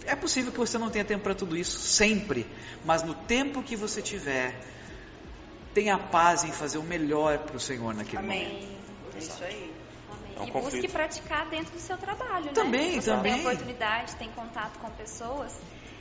É 0.09 0.15
possível 0.15 0.51
que 0.51 0.57
você 0.57 0.77
não 0.79 0.89
tenha 0.89 1.05
tempo 1.05 1.23
para 1.23 1.35
tudo 1.35 1.55
isso 1.55 1.77
sempre, 1.77 2.47
mas 2.83 3.03
no 3.03 3.13
tempo 3.13 3.61
que 3.61 3.75
você 3.75 4.01
tiver, 4.01 4.59
tenha 5.71 5.99
paz 5.99 6.43
em 6.43 6.51
fazer 6.51 6.79
o 6.79 6.83
melhor 6.83 7.37
para 7.39 7.55
o 7.55 7.59
Senhor 7.59 7.93
naquele 7.93 8.23
momento. 8.23 8.47
Amém. 8.47 8.77
É 9.15 9.19
isso 9.19 9.43
aí. 9.43 9.71
Amém. 10.09 10.33
É 10.35 10.39
um 10.39 10.47
e 10.47 10.51
conflito. 10.51 10.81
busque 10.81 10.87
praticar 10.91 11.47
dentro 11.49 11.73
do 11.73 11.79
seu 11.79 11.95
trabalho, 11.95 12.51
Também, 12.53 12.95
né? 12.95 13.01
Se 13.01 13.01
você 13.03 13.11
também. 13.11 13.33
tem 13.33 13.41
oportunidade, 13.41 14.15
tem 14.15 14.31
contato 14.31 14.79
com 14.79 14.89
pessoas, 14.89 15.55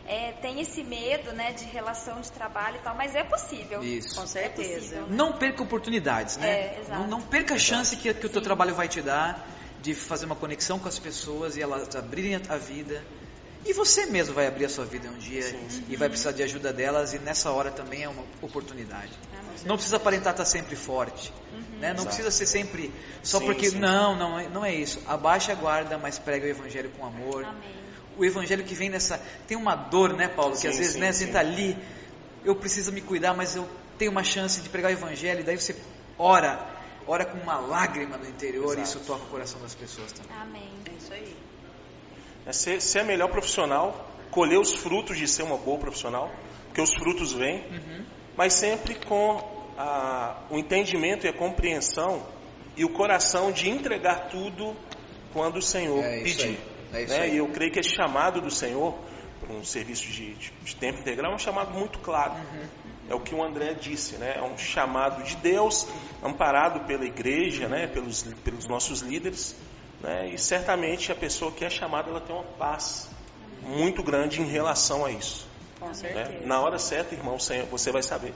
é, 0.06 0.32
tem 0.32 0.58
esse 0.60 0.82
medo, 0.82 1.32
né, 1.34 1.52
de 1.52 1.66
relação 1.66 2.18
de 2.22 2.32
trabalho 2.32 2.76
e 2.76 2.78
tal, 2.78 2.96
mas 2.96 3.14
é 3.14 3.24
possível. 3.24 3.84
Isso. 3.84 4.14
Com 4.14 4.22
É 4.22 4.26
certeza. 4.26 4.80
possível. 4.80 5.06
Não 5.10 5.34
perca 5.34 5.62
oportunidades, 5.62 6.38
né? 6.38 6.48
É, 6.48 6.80
exato. 6.80 7.00
não, 7.00 7.06
não 7.06 7.20
perca 7.20 7.56
a 7.56 7.58
chance 7.58 7.94
que, 7.94 8.14
que 8.14 8.26
o 8.26 8.30
teu 8.30 8.40
Sim. 8.40 8.44
trabalho 8.44 8.74
vai 8.74 8.88
te 8.88 9.02
dar 9.02 9.46
de 9.82 9.94
fazer 9.94 10.24
uma 10.24 10.34
conexão 10.34 10.78
com 10.78 10.88
as 10.88 10.98
pessoas 10.98 11.56
e 11.58 11.62
elas 11.62 11.94
abrirem 11.94 12.36
a, 12.36 12.40
a 12.48 12.56
vida. 12.56 13.04
E 13.66 13.72
você 13.72 14.06
mesmo 14.06 14.34
vai 14.34 14.46
abrir 14.46 14.64
a 14.64 14.68
sua 14.68 14.84
vida 14.84 15.08
um 15.08 15.18
dia 15.18 15.44
e 15.88 15.96
vai 15.96 16.08
precisar 16.08 16.32
de 16.32 16.42
ajuda 16.42 16.72
delas 16.72 17.12
e 17.12 17.18
nessa 17.18 17.50
hora 17.50 17.70
também 17.70 18.04
é 18.04 18.08
uma 18.08 18.24
oportunidade. 18.40 19.12
Amém. 19.32 19.48
Não 19.64 19.74
precisa 19.74 19.96
aparentar 19.96 20.32
estar 20.32 20.44
sempre 20.44 20.76
forte. 20.76 21.32
Né? 21.80 21.88
Não 21.88 21.94
Exato. 21.94 22.06
precisa 22.06 22.30
ser 22.30 22.46
sempre 22.46 22.92
só 23.22 23.38
Sim, 23.38 23.46
porque. 23.46 23.70
sim. 23.70 23.78
Não, 23.78 24.16
não 24.16 24.38
é, 24.38 24.48
não 24.48 24.64
é 24.64 24.74
isso. 24.74 25.00
Abaixa 25.06 25.52
a 25.52 25.54
guarda, 25.54 25.98
mas 25.98 26.18
prega 26.18 26.46
o 26.46 26.48
evangelho 26.48 26.90
com 26.96 27.04
amor. 27.04 27.44
Amém. 27.44 27.76
O 28.16 28.24
evangelho 28.24 28.64
que 28.64 28.74
vem 28.74 28.88
nessa. 28.88 29.20
Tem 29.46 29.56
uma 29.56 29.74
dor, 29.74 30.12
né, 30.14 30.28
Paulo? 30.28 30.52
Que 30.52 30.62
Sim, 30.62 30.68
às 30.68 30.76
vezes, 30.76 30.92
sim, 30.94 31.00
né, 31.00 31.12
sim. 31.12 31.26
você 31.26 31.32
tá 31.32 31.40
ali, 31.40 31.76
eu 32.44 32.54
preciso 32.56 32.90
me 32.92 33.00
cuidar, 33.00 33.34
mas 33.34 33.54
eu 33.54 33.68
tenho 33.96 34.10
uma 34.10 34.24
chance 34.24 34.60
de 34.60 34.68
pregar 34.68 34.90
o 34.90 34.94
evangelho, 34.94 35.40
e 35.40 35.42
daí 35.42 35.58
você 35.58 35.76
ora, 36.18 36.64
ora 37.06 37.24
com 37.24 37.38
uma 37.38 37.58
lágrima 37.58 38.16
no 38.16 38.28
interior, 38.28 38.76
e 38.76 38.82
Exato. 38.82 38.98
isso 38.98 39.06
toca 39.06 39.24
o 39.24 39.28
coração 39.28 39.60
das 39.60 39.74
pessoas 39.74 40.12
também. 40.12 40.36
Amém. 40.36 40.70
É 40.86 40.96
isso 40.96 41.12
aí. 41.12 41.36
É 42.48 42.52
ser, 42.52 42.80
ser 42.80 43.04
melhor 43.04 43.28
profissional, 43.28 44.08
colher 44.30 44.58
os 44.58 44.74
frutos 44.74 45.18
de 45.18 45.28
ser 45.28 45.42
uma 45.42 45.58
boa 45.58 45.78
profissional, 45.78 46.30
porque 46.64 46.80
os 46.80 46.94
frutos 46.94 47.32
vêm, 47.34 47.62
mas 48.34 48.54
sempre 48.54 48.94
com 48.94 49.36
a- 49.76 50.44
o 50.48 50.56
entendimento 50.58 51.26
e 51.26 51.28
a 51.28 51.32
compreensão 51.32 52.22
e 52.74 52.84
o 52.86 52.88
coração 52.88 53.52
de 53.52 53.68
entregar 53.68 54.28
tudo 54.30 54.74
quando 55.32 55.56
o 55.58 55.62
Senhor 55.62 56.02
É 56.02 56.22
pedir. 56.22 56.42
aí, 56.48 56.58
é 56.94 57.02
isso 57.04 57.18
né? 57.18 57.28
E 57.28 57.36
eu 57.36 57.48
creio 57.48 57.70
que 57.70 57.80
esse 57.80 57.94
chamado 57.94 58.40
do 58.40 58.50
Senhor 58.50 58.94
para 59.40 59.52
um 59.52 59.62
serviço 59.62 60.06
de, 60.06 60.34
de- 60.34 60.52
de 60.64 60.74
tempo 60.76 61.00
integral 61.00 61.32
é 61.32 61.34
um 61.34 61.38
chamado 61.38 61.72
muito 61.78 61.98
claro. 61.98 62.32
É 63.10 63.14
o 63.14 63.20
que 63.20 63.34
o 63.34 63.42
André 63.44 63.74
disse, 63.74 64.16
né? 64.16 64.34
É 64.38 64.42
um 64.42 64.56
chamado 64.56 65.22
de 65.22 65.36
Deus, 65.36 65.86
amparado 66.22 66.86
pela 66.86 67.04
igreja, 67.04 67.68
né? 67.68 67.86
Pelos, 67.86 68.22
pelos 68.44 68.66
nossos 68.66 69.00
líderes, 69.00 69.54
né? 70.02 70.30
E 70.32 70.38
certamente 70.38 71.10
a 71.10 71.14
pessoa 71.14 71.50
que 71.52 71.64
é 71.64 71.70
chamada 71.70 72.10
ela 72.10 72.20
tem 72.20 72.34
uma 72.34 72.44
paz 72.44 73.08
muito 73.62 74.02
grande 74.02 74.40
em 74.40 74.46
relação 74.46 75.04
a 75.04 75.10
isso. 75.10 75.46
Com 75.78 75.88
né? 75.88 76.40
Na 76.44 76.60
hora 76.60 76.78
certa, 76.78 77.14
irmão, 77.14 77.38
Senhor, 77.38 77.66
você 77.66 77.92
vai 77.92 78.02
saber. 78.02 78.34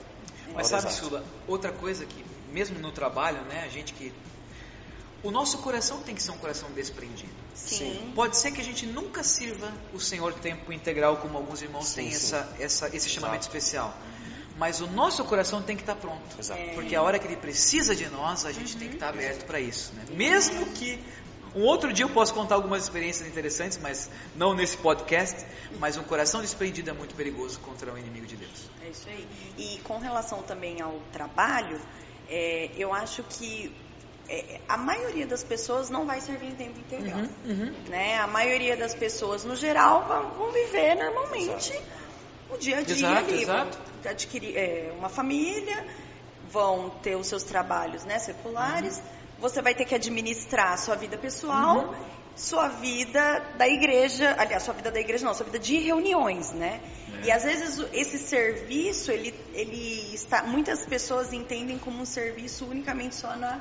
Mas 0.54 0.68
sabe, 0.68 0.86
exata. 0.86 0.94
Sula, 0.94 1.24
outra 1.46 1.72
coisa 1.72 2.04
que, 2.04 2.24
mesmo 2.52 2.78
no 2.78 2.92
trabalho, 2.92 3.42
né, 3.42 3.62
a 3.64 3.68
gente 3.68 3.92
que. 3.92 4.12
O 5.22 5.30
nosso 5.30 5.58
coração 5.58 6.02
tem 6.02 6.16
que 6.16 6.22
ser 6.22 6.32
um 6.32 6.38
coração 6.38 6.68
desprendido. 6.72 7.32
Sim. 7.54 8.12
Pode 8.12 8.36
ser 8.36 8.50
que 8.50 8.60
a 8.60 8.64
gente 8.64 8.86
nunca 8.86 9.22
sirva 9.22 9.72
o 9.94 10.00
Senhor 10.00 10.34
tempo 10.34 10.72
integral, 10.72 11.18
como 11.18 11.38
alguns 11.38 11.62
irmãos 11.62 11.86
Sim, 11.86 11.94
têm 12.02 12.10
sim. 12.10 12.16
essa, 12.16 12.56
essa, 12.58 12.96
esse 12.96 13.08
chamamento 13.08 13.44
Exato. 13.44 13.56
especial. 13.56 13.96
Mas 14.58 14.80
o 14.80 14.86
nosso 14.88 15.24
coração 15.24 15.62
tem 15.62 15.76
que 15.76 15.82
estar 15.82 15.94
pronto. 15.94 16.36
Exato. 16.38 16.60
Porque 16.74 16.94
a 16.94 17.02
hora 17.02 17.20
que 17.20 17.26
ele 17.26 17.36
precisa 17.36 17.94
de 17.94 18.08
nós, 18.08 18.44
a 18.44 18.52
gente 18.52 18.76
tem 18.76 18.88
que 18.88 18.94
estar 18.94 19.10
aberto 19.10 19.44
para 19.46 19.60
isso. 19.60 19.92
Né? 19.94 20.04
Mesmo 20.10 20.66
que. 20.72 20.98
Um 21.54 21.62
outro 21.64 21.92
dia 21.92 22.04
eu 22.04 22.08
posso 22.10 22.32
contar 22.32 22.54
algumas 22.54 22.82
experiências 22.84 23.28
interessantes, 23.28 23.78
mas 23.78 24.10
não 24.34 24.54
nesse 24.54 24.76
podcast. 24.76 25.44
Mas 25.78 25.96
um 25.96 26.02
coração 26.02 26.40
desprendido 26.40 26.90
é 26.90 26.92
muito 26.92 27.14
perigoso 27.14 27.58
contra 27.60 27.92
o 27.92 27.98
inimigo 27.98 28.26
de 28.26 28.36
Deus. 28.36 28.70
É 28.84 28.88
isso 28.90 29.08
aí. 29.08 29.26
E 29.58 29.78
com 29.84 29.98
relação 29.98 30.42
também 30.42 30.80
ao 30.80 30.98
trabalho, 31.12 31.80
é, 32.28 32.70
eu 32.76 32.92
acho 32.92 33.22
que 33.24 33.74
é, 34.28 34.60
a 34.68 34.76
maioria 34.76 35.26
das 35.26 35.42
pessoas 35.44 35.90
não 35.90 36.06
vai 36.06 36.20
servir 36.20 36.46
em 36.48 36.54
tempo 36.54 36.78
integral. 36.80 37.20
Uhum, 37.44 37.72
Né? 37.88 38.18
A 38.18 38.26
maioria 38.26 38.76
das 38.76 38.94
pessoas, 38.94 39.44
no 39.44 39.56
geral, 39.56 40.06
vão, 40.06 40.30
vão 40.30 40.52
viver 40.52 40.94
normalmente 40.94 41.78
o 42.50 42.56
dia 42.56 42.78
a 42.78 42.82
dia 42.82 42.94
Exato, 42.94 43.30
ali. 43.30 43.42
exato. 43.42 43.78
Vão 44.02 44.10
adquirir 44.12 44.56
é, 44.56 44.92
uma 44.96 45.08
família, 45.08 45.86
vão 46.50 46.90
ter 47.02 47.16
os 47.16 47.26
seus 47.26 47.42
trabalhos 47.42 48.04
né, 48.04 48.18
seculares, 48.18 48.98
Uhum. 48.98 49.21
Você 49.42 49.60
vai 49.60 49.74
ter 49.74 49.84
que 49.84 49.94
administrar 49.94 50.72
a 50.72 50.76
sua 50.78 50.94
vida 50.94 51.18
pessoal, 51.18 51.94
sua 52.34 52.68
vida 52.68 53.42
da 53.58 53.68
igreja, 53.68 54.34
aliás, 54.38 54.62
sua 54.62 54.72
vida 54.72 54.90
da 54.90 54.98
igreja 55.00 55.26
não, 55.26 55.34
sua 55.34 55.44
vida 55.44 55.58
de 55.58 55.76
reuniões, 55.78 56.52
né? 56.52 56.80
É. 57.22 57.26
E 57.26 57.30
às 57.30 57.42
vezes 57.42 57.78
esse 57.92 58.18
serviço, 58.18 59.10
ele, 59.12 59.34
ele 59.52 60.14
está, 60.14 60.44
muitas 60.44 60.86
pessoas 60.86 61.32
entendem 61.32 61.76
como 61.78 62.00
um 62.00 62.06
serviço 62.06 62.64
unicamente 62.64 63.14
só 63.16 63.36
na, 63.36 63.60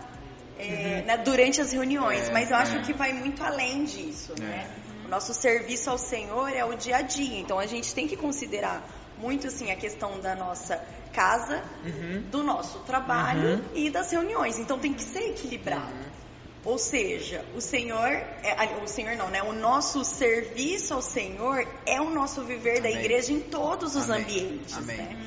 é, 0.58 1.04
na- 1.06 1.18
durante 1.18 1.60
as 1.60 1.72
reuniões, 1.74 2.22
Uhum. 2.26 2.30
É, 2.30 2.34
mas 2.34 2.52
eu 2.52 2.56
acho 2.58 2.78
é. 2.78 2.82
que 2.82 2.94
vai 2.94 3.12
muito 3.12 3.44
além 3.44 3.84
disso, 3.84 4.34
É. 4.38 4.42
né? 4.42 4.70
O 5.06 5.10
nosso 5.10 5.34
serviço 5.34 5.90
ao 5.90 5.98
Senhor 5.98 6.48
é 6.56 6.64
o 6.64 6.74
dia 6.76 6.98
a 6.98 7.02
dia, 7.02 7.40
então 7.40 7.60
a 7.60 7.66
gente 7.66 7.94
tem 7.94 8.08
que 8.08 8.16
considerar 8.16 8.88
muito 9.22 9.48
assim 9.48 9.72
a 9.72 9.76
questão 9.76 10.20
da 10.20 10.36
nossa 10.36 10.78
casa, 11.14 11.62
Uhum. 11.86 12.22
do 12.32 12.42
nosso 12.44 12.80
trabalho 12.80 13.64
e 13.76 13.90
das 13.90 14.12
reuniões. 14.12 14.58
Então 14.58 14.80
tem 14.80 14.94
que 14.94 15.04
ser 15.04 15.30
equilibrado. 15.30 16.12
Ou 16.64 16.78
seja, 16.78 17.44
o 17.56 17.62
Senhor, 17.62 18.08
é, 18.08 18.80
o 18.84 18.88
Senhor 18.88 19.16
não, 19.16 19.30
né? 19.30 19.42
O 19.42 19.52
nosso 19.54 20.04
serviço 20.04 20.94
ao 20.94 21.02
Senhor 21.02 21.68
é 21.88 22.00
o 22.00 22.10
nosso 22.12 22.44
viver 22.44 22.82
da 22.82 22.88
Amém. 22.90 23.00
igreja 23.00 23.34
em 23.34 23.40
todos 23.40 23.96
os 23.96 24.10
Amém. 24.10 24.22
ambientes, 24.24 24.78
Amém. 24.78 24.98
né? 24.98 25.18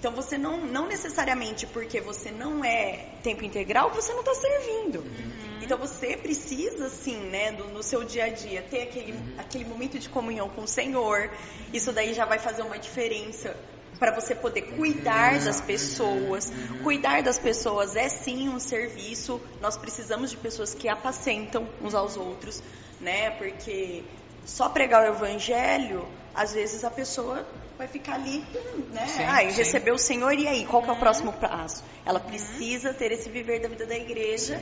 Então 0.00 0.12
você 0.12 0.38
não, 0.38 0.64
não 0.66 0.86
necessariamente 0.88 1.66
porque 1.66 2.00
você 2.00 2.30
não 2.30 2.64
é 2.64 3.04
tempo 3.22 3.44
integral, 3.44 3.90
você 3.90 4.12
não 4.14 4.20
está 4.20 4.34
servindo. 4.34 5.00
Uhum. 5.00 5.58
Então 5.60 5.76
você 5.76 6.16
precisa, 6.16 6.88
sim, 6.88 7.18
né, 7.28 7.52
do- 7.52 7.68
no 7.68 7.82
seu 7.82 8.02
dia 8.02 8.24
a 8.24 8.28
dia, 8.30 8.62
ter 8.62 8.80
aquele, 8.84 9.12
Uhum. 9.12 9.34
aquele 9.36 9.64
momento 9.66 9.98
de 9.98 10.08
comunhão 10.08 10.48
com 10.48 10.62
o 10.62 10.66
Senhor. 10.66 11.30
Isso 11.74 11.92
daí 11.92 12.14
já 12.14 12.24
vai 12.24 12.38
fazer 12.38 12.62
uma 12.62 12.78
diferença 12.78 13.54
para 13.98 14.14
você 14.18 14.34
poder 14.34 14.62
cuidar 14.74 15.38
das 15.44 15.60
pessoas. 15.60 16.50
Cuidar 16.82 17.22
das 17.22 17.38
pessoas 17.38 17.94
é 17.94 18.08
sim 18.08 18.48
um 18.48 18.58
serviço. 18.58 19.38
Nós 19.60 19.76
precisamos 19.76 20.30
de 20.30 20.38
pessoas 20.38 20.72
que 20.72 20.88
apacentam 20.88 21.68
uns 21.82 21.94
aos 21.94 22.16
outros, 22.16 22.62
né? 22.98 23.32
Porque 23.32 24.02
só 24.46 24.70
pregar 24.70 25.02
o 25.04 25.14
evangelho, 25.14 26.08
às 26.34 26.52
vezes 26.52 26.84
a 26.84 26.90
pessoa 26.90 27.46
vai 27.76 27.88
ficar 27.88 28.14
ali, 28.14 28.44
né? 28.92 29.06
Sim, 29.06 29.24
ah, 29.24 29.38
sim. 29.38 29.56
recebeu 29.56 29.94
o 29.94 29.98
Senhor 29.98 30.32
e 30.34 30.46
aí, 30.46 30.66
qual 30.66 30.82
que 30.82 30.90
é 30.90 30.92
o 30.92 30.96
próximo 30.96 31.32
passo? 31.32 31.82
Ela 32.04 32.20
precisa 32.20 32.92
ter 32.92 33.12
esse 33.12 33.28
viver 33.28 33.60
da 33.60 33.68
vida 33.68 33.86
da 33.86 33.96
igreja 33.96 34.60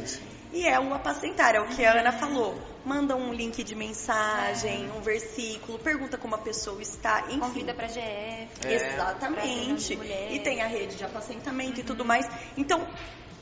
e 0.53 0.67
é 0.67 0.79
o 0.81 0.95
apacentar, 0.95 1.55
é 1.55 1.61
o 1.61 1.67
que 1.67 1.85
a 1.85 1.99
Ana 2.01 2.13
falou. 2.13 2.59
Manda 2.85 3.17
um 3.17 3.33
link 3.33 3.63
de 3.63 3.75
mensagem, 3.75 4.91
um 4.97 5.01
versículo, 5.01 5.79
pergunta 5.79 6.17
como 6.17 6.35
a 6.35 6.39
pessoa 6.39 6.81
está, 6.81 7.25
enfim. 7.29 7.41
Convida 7.41 7.75
pra 7.75 7.87
GF. 7.87 8.67
É. 8.67 8.75
Exatamente. 8.75 9.97
Pra 9.97 10.07
E 10.07 10.41
tem 10.41 10.63
a 10.63 10.67
rede 10.67 10.97
de 10.97 11.05
apacentamento 11.05 11.81
e 11.81 11.83
tudo 11.83 12.05
mais. 12.05 12.27
Então, 12.57 12.87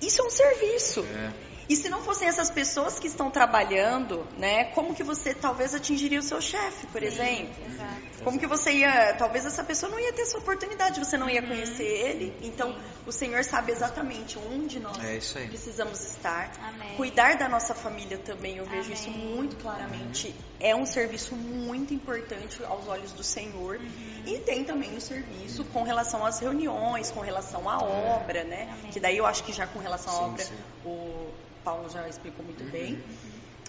isso 0.01 0.21
é 0.21 0.25
um 0.25 0.31
serviço. 0.31 1.05
É. 1.05 1.56
E 1.69 1.75
se 1.77 1.89
não 1.89 2.01
fossem 2.01 2.29
essas 2.29 2.49
pessoas 2.51 2.99
que 2.99 3.09
estão 3.09 3.31
trabalhando, 3.31 4.25
né, 4.39 4.65
como 4.67 4.95
que 4.95 5.03
você 5.03 5.35
talvez 5.35 5.75
atingiria 5.75 6.21
o 6.21 6.23
seu 6.23 6.41
chefe, 6.41 6.87
por 6.89 7.03
exemplo? 7.03 7.55
Exato. 7.67 8.07
Como 8.25 8.39
que 8.39 8.47
você 8.47 8.73
ia, 8.73 9.15
talvez 9.15 9.45
essa 9.45 9.63
pessoa 9.65 9.91
não 9.91 9.99
ia 10.01 10.13
ter 10.13 10.23
essa 10.23 10.39
oportunidade, 10.39 10.99
você 10.99 11.17
não 11.19 11.29
ia 11.29 11.43
conhecer 11.43 11.85
ele. 11.85 12.37
Então, 12.43 12.77
o 13.07 13.13
Senhor 13.13 13.43
sabe 13.45 13.73
exatamente 13.73 14.39
onde 14.39 14.81
nós 14.81 14.99
É 15.05 15.17
isso 15.17 15.39
aí. 15.39 15.49
precisamos 15.49 16.01
estar. 16.05 16.51
Amém. 16.61 16.95
Cuidar 16.97 17.37
da 17.37 17.49
nossa 17.49 17.75
família 17.75 18.19
também, 18.19 18.57
eu 18.57 18.65
vejo 18.65 18.83
Amém. 18.85 18.93
isso 18.95 19.11
muito 19.11 19.57
claramente. 19.57 20.35
É 20.61 20.75
um 20.75 20.87
serviço 20.87 21.35
muito 21.35 21.93
importante 21.93 22.63
aos 22.65 22.89
olhos 22.89 23.13
do 23.13 23.23
Senhor. 23.23 23.81
E 24.25 24.39
tem 24.39 24.65
também 24.65 24.97
o 24.97 25.01
serviço 25.01 25.65
com 25.67 25.83
relação 25.83 26.25
às 26.25 26.39
reuniões, 26.41 27.11
com 27.11 27.21
relação 27.21 27.69
à 27.69 27.79
obra, 27.79 28.45
né? 28.45 28.69
Amém. 28.79 28.91
Que 28.93 28.99
daí 29.01 29.17
eu 29.19 29.27
acho 29.27 29.45
que 29.45 29.53
já 29.53 29.67
com 29.67 29.79
relação 29.79 30.13
à 30.13 30.17
Sim, 30.17 30.25
obra, 30.25 30.45
sim. 30.45 30.55
o 30.85 31.31
Paulo 31.67 31.89
já 31.91 32.09
explicou 32.09 32.45
muito 32.45 32.63
bem. 32.71 33.03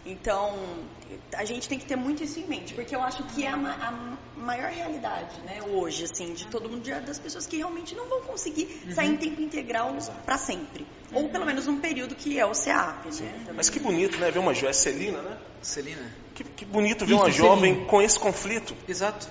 Então, 0.06 0.56
a 1.36 1.44
gente 1.44 1.68
tem 1.68 1.78
que 1.80 1.86
ter 1.86 1.96
muito 1.98 2.24
isso 2.24 2.40
em 2.40 2.48
mente, 2.48 2.74
porque 2.76 2.96
eu 2.96 3.02
acho 3.02 3.24
que 3.24 3.44
é 3.44 3.50
a, 3.50 3.58
ma- 3.58 3.74
a 4.36 4.40
maior 4.40 4.72
realidade, 4.72 5.42
né, 5.42 5.60
hoje, 5.64 6.06
assim, 6.06 6.34
de 6.34 6.46
todo 6.48 6.70
mundo, 6.70 6.88
das 7.02 7.20
pessoas 7.20 7.46
que 7.48 7.58
realmente 7.58 7.94
não 7.96 8.08
vão 8.08 8.22
conseguir 8.22 8.94
sair 8.94 9.10
em 9.10 9.18
tempo 9.18 9.42
integral 9.42 9.94
para 10.26 10.38
sempre. 10.38 10.88
Ou 11.12 11.28
pelo 11.30 11.46
menos 11.46 11.66
num 11.66 11.80
período 11.82 12.16
que 12.16 12.40
é 12.40 12.46
o 12.46 12.54
CEAP, 12.54 13.06
né? 13.20 13.34
também. 13.40 13.54
Mas 13.56 13.70
que 13.70 13.80
bonito, 13.80 14.18
né? 14.20 14.30
Ver 14.32 14.40
uma 14.40 14.54
jovem, 14.54 14.74
Celina, 14.74 15.22
né? 15.24 15.38
Celina? 15.62 16.10
Que, 16.36 16.44
que 16.44 16.66
bonito 16.66 17.04
ver 17.06 17.16
Isso, 17.16 17.24
uma 17.24 17.32
jovem 17.32 17.72
Celina. 17.74 17.90
com 17.90 18.02
esse 18.02 18.20
conflito, 18.20 18.76
Exato. 18.88 19.28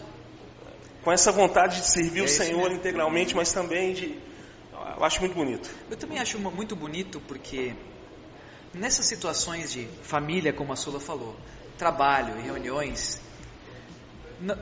com 1.05 1.12
essa 1.12 1.31
vontade 1.33 1.81
de 1.81 1.90
servir 1.90 2.20
É 2.20 2.24
o 2.24 2.29
Senhor 2.29 2.64
mesmo. 2.64 2.74
integralmente, 2.76 3.35
mas 3.35 3.50
também 3.52 3.94
de. 3.94 4.18
Eu 4.98 5.05
acho 5.05 5.20
muito 5.20 5.35
bonito. 5.35 5.70
Eu 5.90 5.96
também 5.96 6.18
acho 6.18 6.37
uma- 6.37 6.50
muito 6.50 6.74
bonito 6.76 7.18
porque 7.29 7.74
nessas 8.74 9.07
situações 9.07 9.72
de 9.72 9.88
família, 10.02 10.52
como 10.52 10.72
a 10.72 10.76
Sula 10.76 11.00
falou, 11.00 11.37
trabalho 11.79 12.38
e 12.38 12.42
reuniões, 12.42 13.20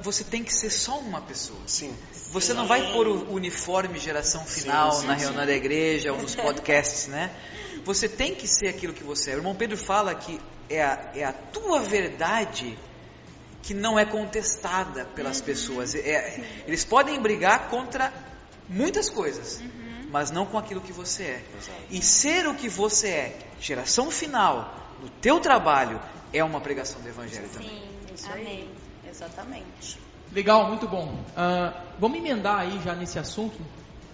você 0.02 0.22
tem 0.22 0.44
que 0.44 0.52
ser 0.52 0.70
só 0.70 0.98
uma 0.98 1.20
pessoa. 1.20 1.60
Sim. 1.66 1.94
Você 2.30 2.54
não 2.54 2.66
vai 2.66 2.92
pôr 2.92 3.06
o 3.08 3.32
uniforme 3.32 3.98
geração 3.98 4.44
final 4.44 4.92
sim, 4.92 5.06
na 5.06 5.14
sim. 5.16 5.24
reunião 5.24 5.46
da 5.46 5.52
igreja 5.52 6.12
ou 6.12 6.20
nos 6.20 6.34
podcasts, 6.36 7.08
né? 7.08 7.30
Você 7.84 8.08
tem 8.08 8.34
que 8.34 8.46
ser 8.46 8.68
aquilo 8.68 8.92
que 8.92 9.02
você 9.02 9.32
é. 9.32 9.34
O 9.34 9.38
irmão 9.38 9.54
Pedro 9.54 9.76
fala 9.76 10.14
que 10.14 10.40
é 10.68 10.82
a, 10.82 11.10
é 11.14 11.24
a 11.24 11.32
tua 11.32 11.80
verdade 11.80 12.78
que 13.62 13.74
não 13.74 13.98
é 13.98 14.04
contestada 14.04 15.06
pelas 15.06 15.40
pessoas. 15.40 15.94
É- 15.94 16.40
eles 16.66 16.84
podem 16.84 17.20
brigar 17.20 17.68
contra 17.68 18.12
muitas 18.68 19.10
coisas, 19.10 19.60
mas 20.10 20.30
não 20.30 20.46
com 20.46 20.58
aquilo 20.58 20.80
que 20.80 20.92
você 20.92 21.22
é. 21.24 21.44
E 21.90 22.00
ser 22.02 22.46
o 22.46 22.54
que 22.54 22.68
você 22.68 23.08
é, 23.08 23.38
geração 23.64 24.10
final, 24.10 24.74
no 25.00 25.08
teu 25.08 25.40
trabalho, 25.40 25.98
é 26.32 26.44
uma 26.44 26.60
pregação 26.60 27.00
do 27.00 27.08
evangelho 27.08 27.48
também. 27.48 27.68
Sim. 27.68 28.14
Isso 28.14 28.30
Amém. 28.30 28.46
aí. 28.46 28.70
Exatamente. 29.08 29.98
Legal, 30.32 30.68
muito 30.68 30.86
bom. 30.86 31.18
Ah, 31.36 31.72
vamos 31.98 32.18
emendar 32.18 32.60
aí 32.60 32.80
já 32.84 32.94
nesse 32.94 33.18
assunto. 33.18 33.56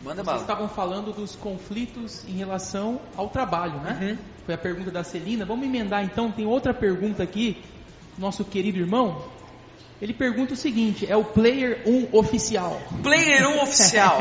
Manda 0.03 0.23
Vocês 0.23 0.27
bala. 0.27 0.41
estavam 0.41 0.69
falando 0.69 1.13
dos 1.13 1.35
conflitos 1.35 2.25
em 2.27 2.33
relação 2.33 3.01
ao 3.17 3.29
trabalho, 3.29 3.81
né? 3.81 3.99
Uhum. 4.01 4.19
Foi 4.47 4.55
a 4.55 4.59
pergunta 4.59 4.91
da 4.91 5.03
Celina. 5.03 5.45
Vamos 5.45 5.67
emendar 5.67 6.05
então, 6.05 6.31
tem 6.31 6.47
outra 6.47 6.73
pergunta 6.73 7.23
aqui, 7.23 7.63
nosso 8.17 8.45
querido 8.45 8.79
irmão. 8.79 9.23
Ele 10.01 10.15
pergunta 10.15 10.55
o 10.55 10.57
seguinte: 10.57 11.07
é 11.07 11.17
o 11.17 11.25
Player 11.25 11.83
1 11.87 12.17
oficial. 12.17 12.81
Player 13.03 13.49
1 13.49 13.63
oficial. 13.63 14.19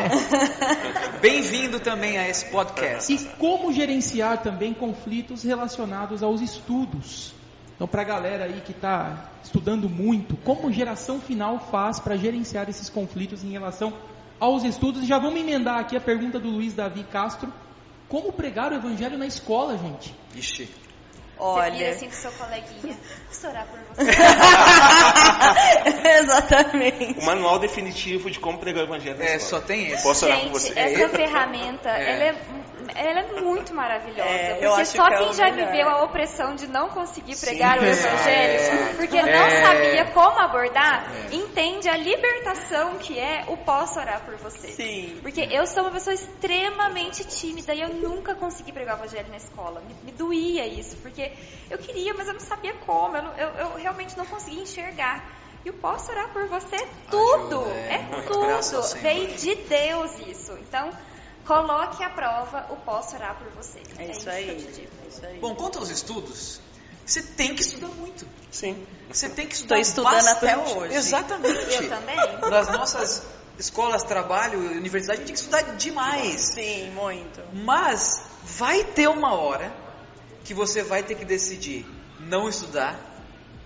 Bem-vindo 1.22 1.80
também 1.80 2.18
a 2.18 2.28
esse 2.28 2.46
podcast. 2.46 3.14
E 3.14 3.18
como 3.38 3.72
gerenciar 3.72 4.42
também 4.42 4.74
conflitos 4.74 5.44
relacionados 5.44 6.22
aos 6.22 6.42
estudos? 6.42 7.34
Então, 7.76 7.88
para 7.88 8.02
a 8.02 8.06
galera 8.06 8.44
aí 8.44 8.62
que 8.66 8.72
está 8.72 9.32
estudando 9.42 9.88
muito, 9.88 10.36
como 10.44 10.70
geração 10.70 11.22
final 11.22 11.60
faz 11.72 11.98
para 11.98 12.18
gerenciar 12.18 12.70
esses 12.70 12.90
conflitos 12.90 13.42
em 13.42 13.52
relação 13.52 13.94
aos 14.38 14.66
estudos? 14.66 15.04
E 15.04 15.06
já 15.06 15.18
vamos 15.18 15.40
emendar 15.40 15.80
aqui 15.80 15.96
a 15.96 16.02
pergunta 16.02 16.38
do 16.38 16.50
Luiz 16.50 16.74
Davi 16.74 17.06
Castro: 17.06 17.54
como 18.10 18.34
pregar 18.34 18.74
o 18.74 18.76
evangelho 18.76 19.18
na 19.18 19.26
escola, 19.26 19.78
gente? 19.78 20.14
Ixi. 20.36 20.89
Você 21.40 21.72
vira 21.72 21.86
Olha, 21.86 21.90
assim 21.92 22.10
pro 22.10 22.18
seu 22.18 22.32
coleguinha. 22.34 22.98
Preciso 23.28 23.48
orar 23.48 23.66
por 23.68 23.80
você. 23.96 24.12
exatamente. 26.22 27.20
O 27.20 27.26
manual 27.26 27.60
definitivo 27.60 28.30
de 28.30 28.40
como 28.40 28.58
pregar 28.58 28.84
o 28.84 28.88
evangelho 28.88 29.22
É, 29.22 29.40
só 29.40 29.60
tem 29.62 29.88
esse. 29.88 30.04
Posso 30.04 30.26
orar 30.26 30.40
por 30.40 30.60
Gente, 30.60 30.74
você? 30.74 30.80
essa 30.80 31.10
ferramenta, 31.10 31.90
É. 31.90 32.12
ela 32.12 32.24
é 32.26 32.36
ela 32.96 33.20
é 33.22 33.42
muito 33.42 33.74
maravilhosa. 33.74 34.30
É, 34.30 34.58
eu 34.62 34.70
porque 34.72 34.86
só 34.86 35.08
que 35.08 35.14
é 35.14 35.18
quem 35.18 35.34
já 35.34 35.52
melhor. 35.52 35.72
viveu 35.72 35.90
a 35.90 36.04
opressão 36.04 36.56
de 36.56 36.68
não 36.68 36.90
conseguir 36.90 37.36
Sim, 37.36 37.46
pregar 37.46 37.80
o 37.80 37.84
é. 37.84 37.90
evangelho, 37.90 38.96
porque 38.98 39.18
É. 39.18 39.24
não 39.40 39.50
sabia 39.66 40.06
como 40.14 40.40
abordar, 40.40 41.06
entende 41.32 41.88
a 41.90 41.96
libertação 41.98 42.98
que 43.00 43.18
é 43.20 43.46
o 43.48 43.58
posso 43.58 44.00
orar 44.00 44.22
por 44.26 44.36
você. 44.38 44.70
Sim. 44.70 45.20
Porque 45.22 45.42
eu 45.52 45.66
sou 45.68 45.84
uma 45.84 45.92
pessoa 45.92 46.14
extremamente 46.14 47.24
tímida 47.26 47.74
e 47.74 47.82
eu 47.82 47.90
nunca 47.90 48.36
consegui 48.36 48.72
pregar 48.72 48.96
o 48.96 49.00
evangelho 49.04 49.30
na 49.30 49.38
escola. 49.38 49.82
Me, 49.82 49.96
me 50.04 50.12
doía 50.12 50.66
isso, 50.68 50.98
porque 50.98 51.32
eu 51.70 51.78
queria, 51.78 52.14
mas 52.14 52.28
eu 52.28 52.34
não 52.34 52.40
sabia 52.40 52.74
como. 52.86 53.16
Eu, 53.16 53.24
não- 53.24 53.38
eu- 53.38 53.50
eu 53.50 53.74
realmente 53.76 54.18
não 54.18 54.26
conseguia 54.26 54.62
enxergar. 54.64 55.38
E 55.66 55.70
o 55.70 55.74
posso 55.74 56.10
orar 56.12 56.30
por 56.32 56.48
você 56.48 56.76
é 56.78 56.88
tudo. 57.12 57.60
Ajuda, 57.60 57.70
é. 57.72 57.94
é 57.96 58.22
tudo. 58.26 58.82
Veio 59.02 59.28
de 59.36 59.56
Deus 59.56 60.20
isso. 60.26 60.54
Então, 60.62 60.90
coloque 61.50 62.04
à 62.04 62.10
prova 62.12 62.68
o 62.70 62.76
posso 62.76 63.16
orar 63.16 63.36
por 63.40 63.50
você. 63.54 63.82
É 63.98 64.12
isso 64.12 64.22
que 64.22 64.30
aí. 64.30 64.50
eu 64.50 64.58
te 64.58 64.72
digo. 64.72 64.92
É 65.04 65.08
isso 65.08 65.26
aí. 65.26 65.40
Bom, 65.40 65.56
quanto 65.56 65.80
aos 65.80 65.90
estudos, 65.90 66.62
você 67.04 67.24
tem 67.24 67.56
que 67.56 67.62
estudar 67.62 67.88
muito. 67.88 68.28
Sim. 68.52 68.86
Você 69.10 69.30
tem 69.30 69.48
que 69.48 69.56
estudar 69.56 69.76
Tô 69.76 69.82
estudando 69.82 70.14
bastante. 70.14 70.46
até 70.46 70.58
hoje. 70.58 70.94
Exatamente. 70.94 71.74
Eu 71.74 71.90
também. 71.90 72.50
Nas 72.52 72.68
nossas 72.68 73.24
escolas, 73.58 74.04
trabalho, 74.04 74.60
universidade, 74.60 75.24
a 75.24 75.26
gente 75.26 75.26
tem 75.26 75.34
que 75.34 75.40
estudar 75.40 75.76
demais. 75.76 76.40
Sim, 76.40 76.92
muito. 76.92 77.42
Mas 77.52 78.22
vai 78.44 78.84
ter 78.84 79.10
uma 79.10 79.34
hora 79.34 79.74
que 80.44 80.54
você 80.54 80.84
vai 80.84 81.02
ter 81.02 81.16
que 81.16 81.26
decidir 81.26 81.84
não 82.20 82.48
estudar 82.48 83.08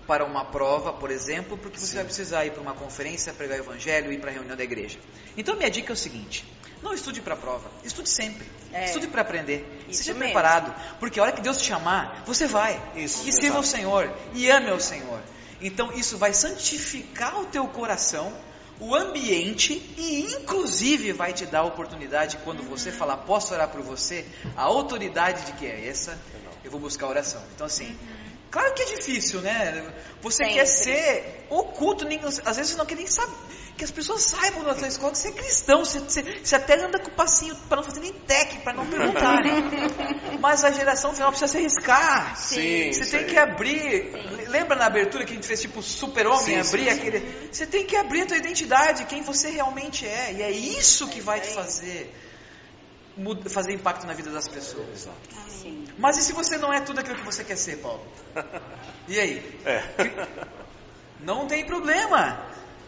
para 0.06 0.24
uma 0.24 0.46
prova, 0.46 0.92
por 0.92 1.10
exemplo, 1.10 1.58
porque 1.58 1.78
você 1.78 1.96
vai 1.96 2.04
precisar 2.04 2.46
ir 2.46 2.52
para 2.52 2.62
uma 2.62 2.74
conferência, 2.74 3.32
pregar 3.34 3.58
o 3.58 3.62
evangelho, 3.62 4.10
ir 4.10 4.20
para 4.20 4.30
a 4.30 4.32
reunião 4.32 4.56
da 4.56 4.64
igreja. 4.64 4.98
Então 5.36 5.54
minha 5.56 5.70
dica 5.70 5.92
é 5.92 5.94
o 5.94 5.96
seguinte: 5.96 6.44
não 6.84 6.92
estude 6.92 7.20
para 7.22 7.34
a 7.34 7.36
prova, 7.36 7.68
estude 7.82 8.10
sempre. 8.10 8.46
É. 8.72 8.84
Estude 8.84 9.08
para 9.08 9.22
aprender. 9.22 9.84
Isso 9.88 10.04
Seja 10.04 10.12
mesmo. 10.12 10.26
preparado, 10.26 10.74
porque 11.00 11.18
a 11.18 11.22
hora 11.22 11.32
que 11.32 11.40
Deus 11.40 11.56
te 11.56 11.64
chamar, 11.64 12.22
você 12.26 12.46
vai. 12.46 12.80
Isso, 12.94 13.26
e 13.26 13.32
sirva 13.32 13.56
ao. 13.56 13.64
Senhor 13.64 14.12
e 14.34 14.50
ame 14.50 14.70
ao 14.70 14.78
Senhor. 14.78 15.20
Então 15.60 15.92
isso 15.92 16.18
vai 16.18 16.34
santificar 16.34 17.40
o 17.40 17.46
teu 17.46 17.66
coração, 17.66 18.32
o 18.78 18.94
ambiente 18.94 19.72
e 19.96 20.34
inclusive 20.34 21.12
vai 21.12 21.32
te 21.32 21.46
dar 21.46 21.60
a 21.60 21.64
oportunidade 21.64 22.36
quando 22.44 22.62
você 22.62 22.92
falar 22.92 23.18
posso 23.18 23.54
orar 23.54 23.68
por 23.68 23.80
você, 23.80 24.26
a 24.56 24.62
autoridade 24.62 25.46
de 25.46 25.52
que 25.52 25.66
é 25.66 25.88
essa, 25.88 26.20
eu 26.62 26.70
vou 26.70 26.80
buscar 26.80 27.06
oração. 27.06 27.42
Então 27.54 27.66
assim, 27.66 27.96
claro 28.50 28.74
que 28.74 28.82
é 28.82 28.96
difícil, 28.96 29.40
né? 29.40 29.92
Você 30.22 30.44
Sempre. 30.44 30.54
quer 30.54 30.66
ser 30.66 31.46
oculto, 31.50 32.04
nem, 32.04 32.20
às 32.24 32.56
vezes 32.56 32.72
você 32.72 32.76
não 32.78 32.86
quer 32.86 32.96
nem 32.96 33.06
saber 33.06 33.34
que 33.76 33.84
as 33.84 33.90
pessoas 33.90 34.22
saibam 34.22 34.62
na 34.62 34.74
tua 34.74 34.86
escola 34.86 35.12
que 35.12 35.18
você 35.18 35.28
é 35.28 35.32
cristão, 35.32 35.84
você, 35.84 35.98
você, 35.98 36.22
você 36.22 36.54
até 36.54 36.80
anda 36.80 36.98
com 36.98 37.08
o 37.08 37.14
passinho 37.14 37.56
para 37.68 37.78
não 37.78 37.82
fazer 37.82 38.00
nem 38.00 38.12
tec, 38.12 38.62
para 38.62 38.72
não 38.72 38.86
perguntarem. 38.86 39.52
Mas 40.40 40.64
a 40.64 40.70
geração 40.70 41.12
final 41.12 41.30
precisa 41.30 41.50
se 41.50 41.58
arriscar. 41.58 42.36
Sim, 42.36 42.92
Você 42.92 43.06
tem 43.06 43.20
aí. 43.20 43.26
que 43.26 43.36
abrir. 43.36 44.48
Lembra 44.48 44.76
na 44.76 44.86
abertura 44.86 45.24
que 45.24 45.32
a 45.32 45.34
gente 45.34 45.46
fez 45.46 45.60
tipo 45.60 45.82
super-homem? 45.82 46.62
Sim, 46.62 46.68
Abrir 46.68 46.84
sim, 46.84 46.88
aquele. 46.90 47.48
Você 47.50 47.66
tem 47.66 47.84
que 47.84 47.96
abrir 47.96 48.22
a 48.22 48.26
tua 48.26 48.36
identidade, 48.36 49.04
quem 49.06 49.22
você 49.22 49.50
realmente 49.50 50.06
é. 50.06 50.32
E 50.34 50.42
é 50.42 50.50
isso 50.50 51.08
que 51.08 51.20
vai 51.20 51.40
te 51.40 51.48
fazer 51.48 52.14
fazer 53.48 53.72
impacto 53.74 54.06
na 54.06 54.12
vida 54.14 54.30
das 54.30 54.48
pessoas. 54.48 55.08
Sim. 55.48 55.84
Mas 55.98 56.18
e 56.18 56.22
se 56.22 56.32
você 56.32 56.56
não 56.58 56.72
é 56.72 56.80
tudo 56.80 57.00
aquilo 57.00 57.16
que 57.16 57.24
você 57.24 57.44
quer 57.44 57.56
ser, 57.56 57.78
Paulo? 57.78 58.04
E 59.06 59.20
aí? 59.20 59.60
É. 59.66 59.82
Não 61.20 61.46
tem 61.46 61.64
problema. 61.66 62.38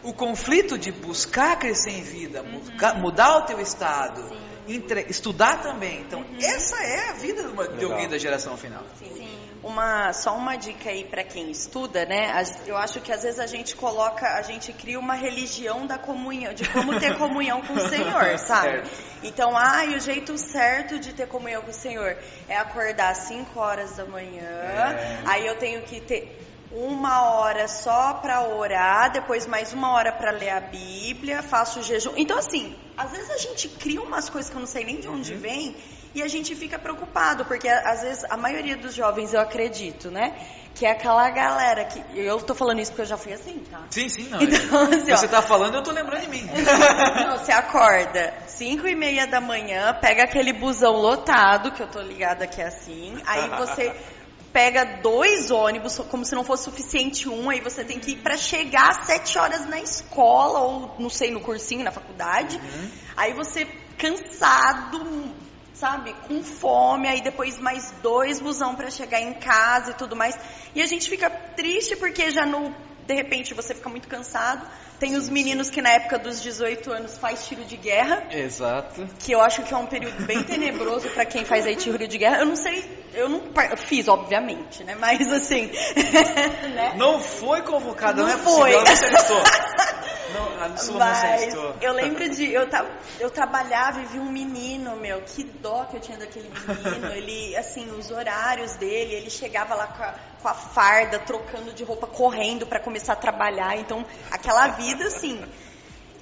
O 0.03 0.13
conflito 0.13 0.77
de 0.77 0.91
buscar 0.91 1.57
crescer 1.59 1.91
em 1.91 2.01
vida, 2.01 2.41
buscar- 2.43 2.95
mudar 2.95 3.37
o 3.37 3.41
teu 3.43 3.59
estado, 3.59 4.31
entre- 4.67 5.05
estudar 5.09 5.61
também. 5.61 6.01
Então, 6.01 6.25
essa 6.41 6.75
é 6.83 7.09
a 7.09 7.13
vida 7.13 7.43
de, 7.43 7.49
uma- 7.49 7.67
de 7.67 7.83
alguém 7.85 8.07
da 8.07 8.17
geração 8.17 8.55
final. 8.57 8.83
Sim. 8.97 9.46
Uma, 9.63 10.13
só 10.13 10.35
uma 10.35 10.55
dica 10.55 10.89
aí 10.89 11.03
para 11.03 11.23
quem 11.23 11.49
estuda, 11.51 12.05
né? 12.05 12.31
Eu 12.65 12.77
acho 12.77 13.01
que 13.01 13.11
às 13.11 13.23
vezes 13.23 13.39
a 13.39 13.47
gente 13.47 13.75
coloca, 13.75 14.25
a 14.37 14.41
gente 14.41 14.71
cria 14.71 14.99
uma 14.99 15.15
religião 15.15 15.85
da 15.87 15.97
comunhão, 15.97 16.53
de 16.53 16.67
como 16.69 16.97
ter 16.99 17.17
comunhão 17.17 17.61
com 17.63 17.73
o 17.73 17.79
Senhor, 17.89 18.37
sabe? 18.37 18.69
Certo. 18.87 18.89
Então, 19.23 19.57
ah, 19.57 19.83
e 19.85 19.95
o 19.95 19.99
jeito 19.99 20.37
certo 20.37 20.99
de 20.99 21.11
ter 21.13 21.27
comunhão 21.27 21.63
com 21.63 21.71
o 21.71 21.73
Senhor 21.73 22.17
é 22.47 22.55
acordar 22.55 23.11
às 23.11 23.19
5 23.27 23.59
horas 23.59 23.95
da 23.97 24.05
manhã, 24.05 24.41
É. 24.43 25.23
aí 25.25 25.45
eu 25.47 25.57
tenho 25.57 25.81
que 25.81 25.99
ter 26.01 26.43
uma 26.71 27.31
hora 27.31 27.67
só 27.67 28.15
para 28.15 28.41
orar, 28.47 29.11
depois 29.11 29.47
mais 29.47 29.73
uma 29.73 29.91
hora 29.93 30.11
para 30.11 30.31
ler 30.31 30.49
a 30.49 30.59
Bíblia, 30.59 31.41
faço 31.41 31.81
jejum. 31.81 32.11
Então, 32.17 32.37
assim, 32.37 32.75
às 32.95 33.11
vezes 33.11 33.29
a 33.31 33.37
gente 33.37 33.69
cria 33.69 34.01
umas 34.01 34.29
coisas 34.29 34.49
que 34.51 34.55
eu 34.55 34.59
não 34.59 34.67
sei 34.67 34.83
nem 34.85 34.99
de 34.99 35.07
onde 35.07 35.33
Uhum. 35.33 35.39
vem 35.39 35.75
e 36.13 36.21
a 36.21 36.27
gente 36.27 36.55
fica 36.55 36.79
preocupado, 36.79 37.45
porque 37.45 37.67
às 37.67 38.01
vezes 38.01 38.25
a 38.29 38.37
maioria 38.37 38.75
dos 38.75 38.93
jovens, 38.93 39.33
eu 39.33 39.39
acredito, 39.39 40.09
né? 40.09 40.35
Que 40.73 40.85
é 40.85 40.91
aquela 40.91 41.29
galera 41.29 41.85
que. 41.85 42.03
Eu 42.15 42.39
tô 42.39 42.53
falando 42.53 42.79
isso 42.79 42.91
porque 42.91 43.01
eu 43.01 43.07
já 43.07 43.17
fui 43.17 43.33
assim, 43.33 43.59
tá? 43.71 43.81
Sim, 43.89 44.09
sim, 44.09 44.29
não. 44.29 44.39
Então, 44.41 44.83
assim, 44.83 45.11
ó. 45.11 45.17
você 45.17 45.27
tá 45.27 45.41
falando, 45.41 45.75
eu 45.75 45.83
tô 45.83 45.91
lembrando 45.91 46.21
de 46.21 46.29
mim. 46.29 46.47
Não, 47.17 47.37
você 47.37 47.51
acorda 47.51 48.33
5 48.47 48.87
e 48.87 48.95
meia 48.95 49.25
da 49.25 49.41
manhã, 49.41 49.93
pega 49.99 50.23
aquele 50.23 50.53
busão 50.53 50.93
lotado, 50.93 51.71
que 51.71 51.81
eu 51.81 51.87
tô 51.87 51.99
ligada 51.99 52.45
que 52.45 52.61
é 52.61 52.67
assim, 52.67 53.17
aí 53.25 53.49
você 53.57 53.95
pega 54.53 55.01
dois 55.01 55.51
ônibus, 55.51 55.97
como 56.09 56.25
se 56.25 56.33
não 56.33 56.43
fosse 56.43 56.63
suficiente 56.63 57.29
um, 57.29 57.49
aí 57.49 57.59
você 57.59 57.83
tem 57.83 57.99
que 57.99 58.11
ir 58.11 58.17
pra 58.17 58.37
chegar 58.37 58.89
às 58.89 59.05
7 59.05 59.37
horas 59.37 59.65
na 59.67 59.79
escola, 59.79 60.59
ou 60.59 60.95
não 60.99 61.09
sei, 61.09 61.31
no 61.31 61.41
cursinho, 61.41 61.83
na 61.83 61.91
faculdade. 61.91 62.59
Aí 63.15 63.33
você 63.33 63.67
cansado, 63.97 64.99
sabe, 65.79 66.13
com 66.27 66.43
fome, 66.43 67.07
aí 67.07 67.21
depois 67.21 67.59
mais 67.59 67.91
dois 68.01 68.39
busão 68.39 68.75
pra 68.75 68.89
chegar 68.89 69.21
em 69.21 69.33
casa 69.33 69.91
e 69.91 69.93
tudo 69.93 70.15
mais. 70.15 70.35
E 70.73 70.81
a 70.81 70.85
gente 70.87 71.09
fica 71.09 71.29
triste 71.29 71.95
porque 71.95 72.31
já 72.31 72.45
no 72.45 72.73
de 73.05 73.13
repente 73.13 73.53
você 73.53 73.73
fica 73.73 73.89
muito 73.89 74.07
cansado. 74.07 74.67
Tem 74.99 75.15
os 75.15 75.29
meninos 75.29 75.69
que 75.69 75.79
na 75.81 75.91
época 75.91 76.17
dos 76.17 76.41
18 76.41 76.91
anos 76.91 77.17
faz 77.19 77.45
tiro 77.47 77.63
de 77.65 77.77
guerra, 77.77 78.23
Exato. 78.31 79.07
que 79.19 79.31
eu 79.31 79.39
acho 79.41 79.61
que 79.61 79.71
é 79.73 79.77
um 79.77 79.85
período 79.85 80.25
bem 80.25 80.41
tenebroso 80.43 81.07
pra 81.09 81.23
quem 81.23 81.45
faz 81.45 81.65
aí 81.67 81.75
tiro 81.75 82.07
de 82.07 82.17
guerra. 82.17 82.39
Eu 82.39 82.45
não 82.47 82.55
sei, 82.55 82.83
eu 83.13 83.29
não 83.29 83.43
fiz, 83.77 84.07
obviamente, 84.07 84.83
né? 84.83 84.95
Mas 84.99 85.31
assim, 85.31 85.69
né? 86.73 86.93
Não 86.97 87.19
foi 87.19 87.61
convocada, 87.61 88.21
não, 88.23 88.27
Não 88.29 88.33
é 88.33 88.37
possível. 88.37 88.59
foi. 88.59 88.73
Ela 88.73 88.83
não 88.83 88.95
se 88.95 89.05
alistou. 89.05 89.43
Não, 90.33 90.61
a 90.61 90.77
sua 90.77 90.93
não 90.93 90.99
Mas 90.99 91.23
alistou. 91.43 91.75
eu 91.79 91.93
lembro 91.93 92.27
de. 92.29 92.51
Eu, 92.51 92.67
ta- 92.69 92.85
eu 93.19 93.29
trabalhava 93.31 94.01
e 94.01 94.05
vi 94.07 94.19
um 94.19 94.29
menino, 94.29 94.95
meu, 94.97 95.21
que 95.21 95.43
dó 95.43 95.85
que 95.85 95.95
eu 95.95 96.01
tinha 96.01 96.17
daquele 96.17 96.49
menino. 96.49 97.07
Ele, 97.13 97.55
assim, 97.55 97.89
os 97.91 98.11
horários 98.11 98.75
dele, 98.75 99.13
ele 99.15 99.29
chegava 99.29 99.73
lá 99.73 99.87
com 99.87 100.03
a, 100.03 100.13
com 100.41 100.47
a 100.49 100.53
farda, 100.53 101.17
trocando 101.19 101.71
de 101.71 101.83
roupa, 101.85 102.07
correndo 102.07 102.67
pra 102.67 102.77
começar 102.79 103.13
a 103.13 103.15
trabalhar. 103.15 103.77
Então, 103.77 104.05
aquela 104.29 104.67
vida, 104.67 104.86
assim. 104.95 105.41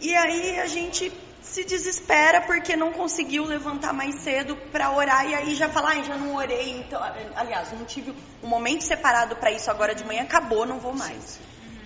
E 0.01 0.15
aí 0.15 0.60
a 0.60 0.67
gente 0.67 1.12
se 1.41 1.63
desespera 1.63 2.41
porque 2.41 2.75
não 2.75 2.91
conseguiu 2.91 3.45
levantar 3.45 3.93
mais 3.93 4.15
cedo 4.21 4.56
pra 4.71 4.91
orar 4.91 5.30
e 5.30 5.36
aí 5.36 5.56
já 5.56 5.69
fala, 5.69 5.89
ai, 5.89 6.04
já 6.04 6.17
não 6.17 6.36
orei, 6.36 6.80
então, 6.80 7.01
aliás, 7.36 7.71
não 7.71 7.86
tive 7.86 8.13
um 8.43 8.47
momento 8.47 8.84
separado 8.84 9.36
pra 9.36 9.51
isso 9.51 9.69
agora 9.69 9.93
de 9.93 10.04
manhã, 10.04 10.23
acabou, 10.23 10.65
não 10.65 10.80
vou 10.80 10.93
mais. 10.93 11.39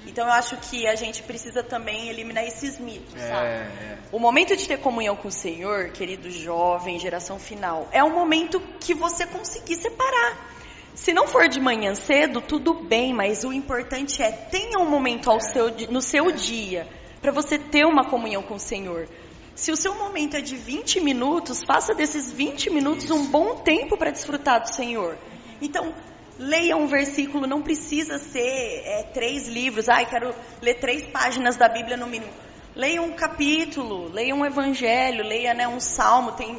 Então 0.07 0.25
eu 0.25 0.33
acho 0.33 0.57
que 0.57 0.87
a 0.87 0.95
gente 0.95 1.21
precisa 1.21 1.61
também 1.61 2.09
eliminar 2.09 2.43
esses 2.43 2.79
mitos, 2.79 3.21
sabe? 3.21 3.47
É, 3.47 3.69
é. 3.81 3.97
O 4.11 4.17
momento 4.17 4.55
de 4.55 4.67
ter 4.67 4.79
comunhão 4.79 5.15
com 5.15 5.27
o 5.27 5.31
Senhor, 5.31 5.89
querido 5.89 6.31
jovem, 6.31 6.97
geração 6.97 7.37
final, 7.37 7.87
é 7.91 8.03
um 8.03 8.13
momento 8.13 8.59
que 8.79 8.93
você 8.93 9.27
conseguir 9.27 9.75
separar. 9.75 10.58
Se 10.95 11.13
não 11.13 11.27
for 11.27 11.47
de 11.47 11.59
manhã 11.59 11.95
cedo, 11.95 12.41
tudo 12.41 12.73
bem, 12.73 13.13
mas 13.13 13.43
o 13.43 13.53
importante 13.53 14.21
é 14.21 14.31
tenha 14.31 14.79
um 14.79 14.89
momento 14.89 15.29
ao 15.29 15.39
seu, 15.39 15.69
no 15.89 16.01
seu 16.01 16.31
dia 16.31 16.87
para 17.21 17.31
você 17.31 17.57
ter 17.57 17.85
uma 17.85 18.05
comunhão 18.09 18.41
com 18.41 18.55
o 18.55 18.59
Senhor. 18.59 19.07
Se 19.55 19.71
o 19.71 19.75
seu 19.75 19.95
momento 19.95 20.37
é 20.37 20.41
de 20.41 20.55
20 20.55 21.01
minutos, 21.01 21.63
faça 21.63 21.93
desses 21.93 22.31
20 22.31 22.69
minutos 22.69 23.11
um 23.11 23.25
bom 23.25 23.55
tempo 23.55 23.97
para 23.97 24.09
desfrutar 24.09 24.61
do 24.61 24.73
Senhor. 24.73 25.17
Então, 25.61 25.93
leia 26.37 26.77
um 26.77 26.87
versículo, 26.87 27.45
não 27.45 27.61
precisa 27.61 28.17
ser 28.17 28.39
é, 28.85 29.03
três 29.13 29.49
livros. 29.49 29.89
Ai, 29.89 30.05
quero 30.05 30.33
ler 30.61 30.75
três 30.75 31.05
páginas 31.07 31.57
da 31.57 31.67
Bíblia 31.67 31.97
no 31.97 32.07
mínimo. 32.07 32.31
Leia 32.73 33.01
um 33.01 33.11
capítulo, 33.11 34.09
leia 34.09 34.33
um 34.33 34.45
evangelho, 34.45 35.25
leia 35.25 35.53
né, 35.53 35.67
um 35.67 35.81
salmo, 35.81 36.31
tem, 36.31 36.57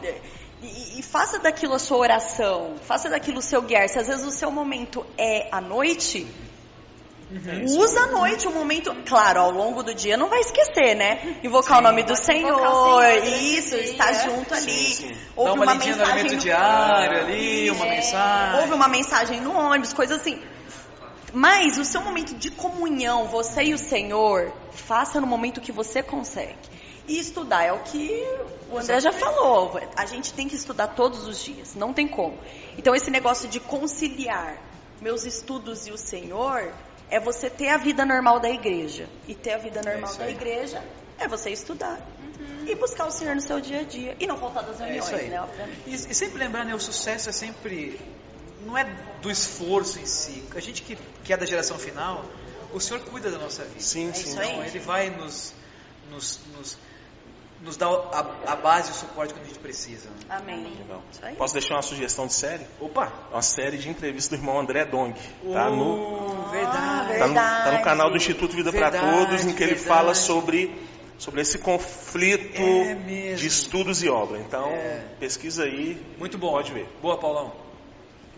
e, 0.62 0.98
e 1.00 1.02
faça 1.02 1.38
daquilo 1.38 1.74
a 1.74 1.78
sua 1.78 1.98
oração, 1.98 2.74
faça 2.82 3.08
daquilo 3.08 3.38
o 3.38 3.42
seu 3.42 3.62
guiar. 3.62 3.88
Se 3.88 3.98
às 3.98 4.06
vezes 4.06 4.24
o 4.26 4.30
seu 4.30 4.50
momento 4.50 5.04
é 5.16 5.48
à 5.52 5.60
noite, 5.60 6.26
usa 7.66 8.00
a 8.00 8.06
noite, 8.08 8.48
um 8.48 8.52
momento, 8.52 8.94
claro, 9.06 9.40
ao 9.40 9.50
longo 9.52 9.82
do 9.82 9.94
dia 9.94 10.16
não 10.16 10.28
vai 10.28 10.40
esquecer, 10.40 10.94
né? 10.96 11.36
Invocar 11.44 11.78
o 11.78 11.80
nome 11.82 12.02
do 12.02 12.16
Senhor, 12.16 12.52
o 12.60 13.00
Senhor 13.00 13.24
isso, 13.26 13.74
o 13.76 13.78
dia. 13.78 13.90
estar 13.90 14.12
junto 14.24 14.52
ali. 14.52 14.70
Sim, 14.72 15.08
sim. 15.08 15.12
Dá 15.12 15.18
Ouve 15.36 15.52
uma 15.52 15.62
uma 15.64 15.74
no 15.74 15.80
mensagem 15.86 16.24
no- 16.24 16.36
diário 16.36 17.18
ali, 17.20 17.70
uma 17.70 17.86
É. 17.86 17.90
mensagem. 17.90 18.60
Houve 18.60 18.74
uma 18.74 18.88
mensagem 18.88 19.40
no 19.40 19.56
ônibus, 19.56 19.92
coisa 19.92 20.16
assim. 20.16 20.42
Mas 21.32 21.78
o 21.78 21.84
seu 21.84 22.00
momento 22.00 22.34
de 22.34 22.50
comunhão, 22.50 23.26
você 23.28 23.62
e 23.62 23.74
o 23.74 23.78
Senhor, 23.78 24.52
faça 24.72 25.20
no 25.20 25.26
momento 25.28 25.60
que 25.60 25.70
você 25.70 26.02
consegue. 26.02 26.58
E 27.08 27.18
estudar 27.18 27.64
é 27.64 27.72
o 27.72 27.80
que 27.80 28.24
o 28.70 28.78
André 28.78 29.00
já 29.00 29.12
falou. 29.12 29.80
A 29.96 30.06
gente 30.06 30.32
tem 30.32 30.48
que 30.48 30.54
estudar 30.54 30.88
todos 30.88 31.26
os 31.26 31.42
dias, 31.42 31.74
não 31.74 31.92
tem 31.92 32.06
como. 32.06 32.38
Então, 32.78 32.94
esse 32.94 33.10
negócio 33.10 33.48
de 33.48 33.58
conciliar 33.58 34.56
meus 35.00 35.24
estudos 35.24 35.86
e 35.86 35.90
o 35.92 35.98
Senhor 35.98 36.72
é 37.10 37.18
você 37.18 37.50
ter 37.50 37.68
a 37.70 37.76
vida 37.76 38.04
normal 38.04 38.38
da 38.38 38.48
igreja. 38.48 39.08
E 39.26 39.34
ter 39.34 39.54
a 39.54 39.58
vida 39.58 39.80
normal 39.82 40.14
da 40.14 40.30
igreja 40.30 40.82
é 41.18 41.26
você 41.26 41.50
estudar. 41.50 42.00
E 42.66 42.74
buscar 42.76 43.06
o 43.06 43.10
Senhor 43.10 43.34
no 43.34 43.40
seu 43.40 43.60
dia 43.60 43.80
a 43.80 43.82
dia. 43.82 44.16
E 44.20 44.26
não 44.26 44.36
faltar 44.36 44.62
das 44.62 44.80
É 44.80 44.84
reuniões, 44.84 45.06
isso 45.06 45.16
aí. 45.16 45.28
né? 45.28 45.76
E, 45.86 45.94
e 45.94 46.14
sempre 46.14 46.38
lembrar, 46.38 46.64
né, 46.64 46.74
o 46.74 46.80
sucesso 46.80 47.28
é 47.28 47.32
sempre. 47.32 47.98
Não 48.64 48.76
é 48.76 48.84
do 49.20 49.30
esforço 49.30 49.98
em 49.98 50.06
si. 50.06 50.44
A 50.54 50.60
gente 50.60 50.82
que, 50.82 50.96
que 51.24 51.32
é 51.32 51.36
da 51.36 51.46
geração 51.46 51.78
final, 51.78 52.24
o 52.72 52.78
Senhor 52.78 53.00
cuida 53.04 53.30
da 53.30 53.38
nossa 53.38 53.64
vida. 53.64 53.80
Sim, 53.80 54.10
É 54.10 54.12
sim. 54.12 54.28
isso 54.28 54.40
aí. 54.40 54.50
Então, 54.50 54.64
Ele 54.64 54.78
vai 54.78 55.10
nos, 55.10 55.54
nos, 56.10 56.40
nos, 56.56 56.78
nos 57.62 57.76
dar 57.76 57.88
a, 57.88 58.52
a 58.52 58.56
base 58.56 58.88
e 58.88 58.92
o 58.92 58.94
suporte 58.94 59.34
que 59.34 59.40
a 59.40 59.44
gente 59.44 59.58
precisa. 59.58 60.08
né? 60.08 60.16
Amém. 60.30 60.72
Aí. 61.22 61.34
Posso 61.36 61.52
deixar 61.52 61.74
uma 61.74 61.82
sugestão 61.82 62.26
de 62.26 62.32
série? 62.32 62.64
Opa! 62.80 63.12
Uma 63.30 63.42
série 63.42 63.76
de 63.76 63.88
entrevistas 63.88 64.38
do 64.38 64.42
irmão 64.42 64.58
André 64.58 64.84
Dong. 64.86 65.14
Tá 65.52 65.68
no, 65.68 65.94
Oh, 65.94 66.44
Ah, 66.46 66.50
verdade. 66.50 67.18
tá 67.18 67.26
no, 67.28 67.34
tá 67.34 67.72
no 67.78 67.84
canal 67.84 68.10
do. 68.10 68.16
Instituto 68.16 68.56
Vida 68.56 68.72
para 68.72 68.90
Todos, 68.90 69.44
em 69.44 69.52
que 69.54 69.62
ele 69.62 69.74
verdade. 69.74 69.88
fala 69.88 70.14
sobre, 70.14 70.74
sobre 71.18 71.42
esse 71.42 71.58
conflito 71.58 72.60
É 72.62 73.34
de 73.34 73.46
estudos 73.46 74.02
e 74.02 74.08
obra. 74.08 74.38
Então, 74.38 74.66
É. 74.70 75.04
pesquisa 75.18 75.64
aí. 75.64 76.00
Muito 76.18 76.38
bom. 76.38 76.50
Pode 76.52 76.72
ver. 76.72 76.88
Boa, 77.02 77.18
Paulão. 77.18 77.52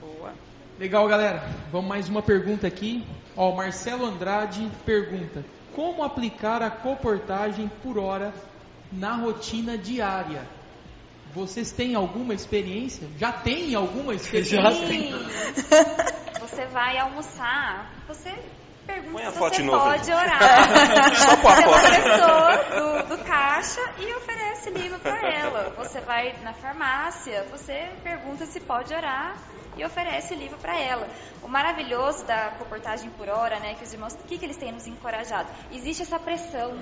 Boa. 0.01 0.33
Legal, 0.79 1.07
galera. 1.07 1.49
Vamos 1.71 1.89
mais 1.89 2.09
uma 2.09 2.23
pergunta 2.23 2.67
aqui. 2.67 3.07
Ó, 3.37 3.51
o 3.51 3.57
Marcelo 3.57 4.05
Andrade 4.05 4.69
pergunta: 4.85 5.45
Como 5.75 6.03
aplicar 6.03 6.61
a 6.63 6.71
comportagem 6.71 7.71
por 7.83 7.99
hora 7.99 8.33
na 8.93 9.17
rotina 9.17 9.77
diária? 9.77 10.47
Vocês 11.35 11.73
têm 11.73 11.95
alguma 11.95 12.35
experiência? 12.35 13.09
Já 13.19 13.33
tem 13.33 13.75
alguma 13.75 14.15
experiência? 14.15 14.87
Sim. 14.87 15.13
Você 16.41 16.67
vai 16.67 16.99
almoçar, 16.99 17.91
você 18.07 18.31
pergunta 18.87 19.23
Põe 19.23 19.33
se 19.33 19.39
foto 19.39 19.57
você 19.57 19.63
novo 19.63 19.85
pode 19.85 20.13
orar. 20.13 20.69
Só 21.17 21.37
pôr 21.37 21.51
a 21.51 21.55
Você 21.55 21.87
é 21.87 22.03
foto. 22.03 22.03
pessoa 22.03 23.05
do, 23.07 23.17
do 23.17 23.25
caixa 23.25 23.81
e 23.99 24.15
oferece 24.15 24.71
livro 24.71 24.99
para 24.99 25.19
ela. 25.33 25.73
Você 25.79 26.01
vai 26.01 26.35
na 26.43 26.53
farmácia, 26.53 27.47
você 27.51 27.91
pergunta 28.03 28.45
se 28.45 28.61
pode 28.61 28.93
orar 28.93 29.37
e 29.77 29.85
oferece 29.85 30.35
livro 30.35 30.59
para 30.59 30.79
ela. 30.79 31.09
O 31.43 31.49
maravilhoso 31.49 32.25
da 32.27 32.51
comportagem 32.59 33.11
por 33.11 33.29
hora, 33.29 33.59
né, 33.61 33.75
que 33.75 33.85
os 33.85 33.93
irmãos, 33.93 34.15
o 34.15 34.19
que, 34.27 34.39
que 34.39 34.45
eles 34.45 34.57
têm 34.57 34.73
nos 34.73 34.87
encorajado? 34.87 35.49
Existe 35.71 36.03
essa 36.03 36.19
pressão. 36.19 36.73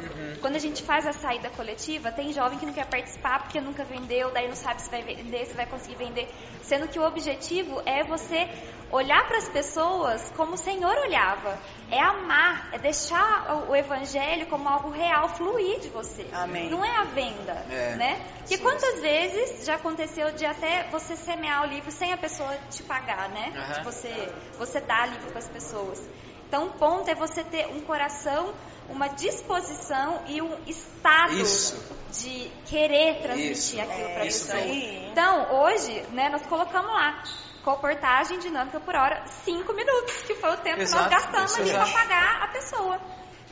Quando 0.40 0.56
a 0.56 0.58
gente 0.58 0.82
faz 0.82 1.06
a 1.06 1.12
saída 1.12 1.50
coletiva, 1.50 2.10
tem 2.12 2.32
jovem 2.32 2.58
que 2.58 2.66
não 2.66 2.72
quer 2.72 2.86
participar 2.86 3.40
porque 3.40 3.60
nunca 3.60 3.84
vendeu, 3.84 4.30
daí 4.32 4.48
não 4.48 4.56
sabe 4.56 4.82
se 4.82 4.90
vai 4.90 5.02
vender, 5.02 5.46
se 5.46 5.54
vai 5.54 5.66
conseguir 5.66 5.96
vender. 5.96 6.28
Sendo 6.62 6.88
que 6.88 6.98
o 6.98 7.04
objetivo 7.06 7.80
é 7.86 8.02
você 8.04 8.48
olhar 8.92 9.24
para 9.28 9.38
as 9.38 9.48
pessoas 9.48 10.32
como 10.36 10.54
o 10.54 10.56
Senhor 10.58 10.94
olhava. 10.98 11.56
É 11.90 12.00
amar, 12.00 12.70
é 12.72 12.78
deixar 12.78 13.54
o- 13.66 13.70
o 13.70 13.76
evangelho 13.76 14.46
como 14.46 14.68
algo 14.68 14.90
real 14.90 15.28
fluir 15.28 15.78
de 15.80 15.88
você. 15.88 16.26
Amém. 16.32 16.68
Não 16.68 16.84
é 16.84 16.96
a 16.96 17.04
venda, 17.04 17.52
É. 17.70 17.94
né? 17.96 18.20
Porque 18.40 18.58
quantas 18.58 19.00
vezes 19.00 19.64
já 19.64 19.76
aconteceu 19.76 20.32
de 20.32 20.44
até 20.44 20.88
você 20.90 21.14
semear 21.14 21.62
o 21.62 21.66
livro 21.66 21.90
sem 21.92 22.12
a 22.12 22.16
pessoa 22.16 22.52
te 22.80 22.82
pagar, 22.82 23.28
né? 23.28 23.52
Aham. 23.54 23.72
De 23.74 23.84
você, 23.84 24.32
você 24.58 24.80
dar 24.80 25.08
livro 25.08 25.28
para 25.28 25.38
as 25.38 25.48
pessoas. 25.48 26.00
Então, 26.48 26.66
o 26.66 26.70
ponto 26.70 27.08
é 27.08 27.14
você 27.14 27.44
ter 27.44 27.66
um 27.68 27.80
coração, 27.82 28.52
uma 28.88 29.08
disposição 29.08 30.22
e 30.26 30.42
um 30.42 30.58
estado 30.66 31.34
Isso. 31.34 31.76
de 32.10 32.50
querer 32.66 33.22
transmitir 33.22 33.52
Isso. 33.52 33.80
aquilo 33.80 34.08
É 34.08 34.14
para 34.14 34.22
a 34.22 34.26
isso 34.26 34.46
pessoa. 34.46 34.62
aí. 34.64 35.08
Então, 35.12 35.62
hoje, 35.62 36.02
né, 36.10 36.28
nós 36.28 36.44
colocamos 36.46 36.90
lá 36.92 37.22
comportagem 37.62 38.38
dinâmica 38.38 38.80
por 38.80 38.96
hora, 38.96 39.22
cinco 39.44 39.72
minutos, 39.74 40.22
que 40.22 40.34
foi 40.34 40.50
o 40.50 40.56
tempo 40.56 40.80
Exato, 40.80 41.08
que 41.08 41.14
nós 41.14 41.22
gastamos 41.22 41.50
isso 41.52 41.60
ali 41.60 41.70
para 41.72 41.86
pagar 41.86 42.42
a 42.42 42.48
pessoa. 42.48 43.00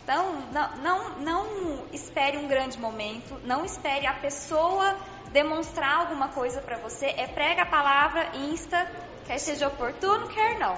Então, 0.03 0.43
não, 0.51 0.77
não, 0.79 1.19
não 1.19 1.87
espere 1.93 2.39
um 2.39 2.49
grande 2.49 2.79
momento, 2.79 3.39
não 3.45 3.65
espere 3.65 4.07
a 4.07 4.15
pessoa 4.15 4.97
demonstrar 5.31 6.01
alguma 6.01 6.29
coisa 6.29 6.63
para 6.63 6.79
você. 6.79 7.07
É 7.17 7.27
prega 7.27 7.63
a 7.63 7.67
palavra, 7.67 8.31
insta, 8.35 8.91
quer 9.29 9.39
seja 9.39 9.69
oportuno, 9.69 10.27
quer 10.29 10.59
não. 10.59 10.75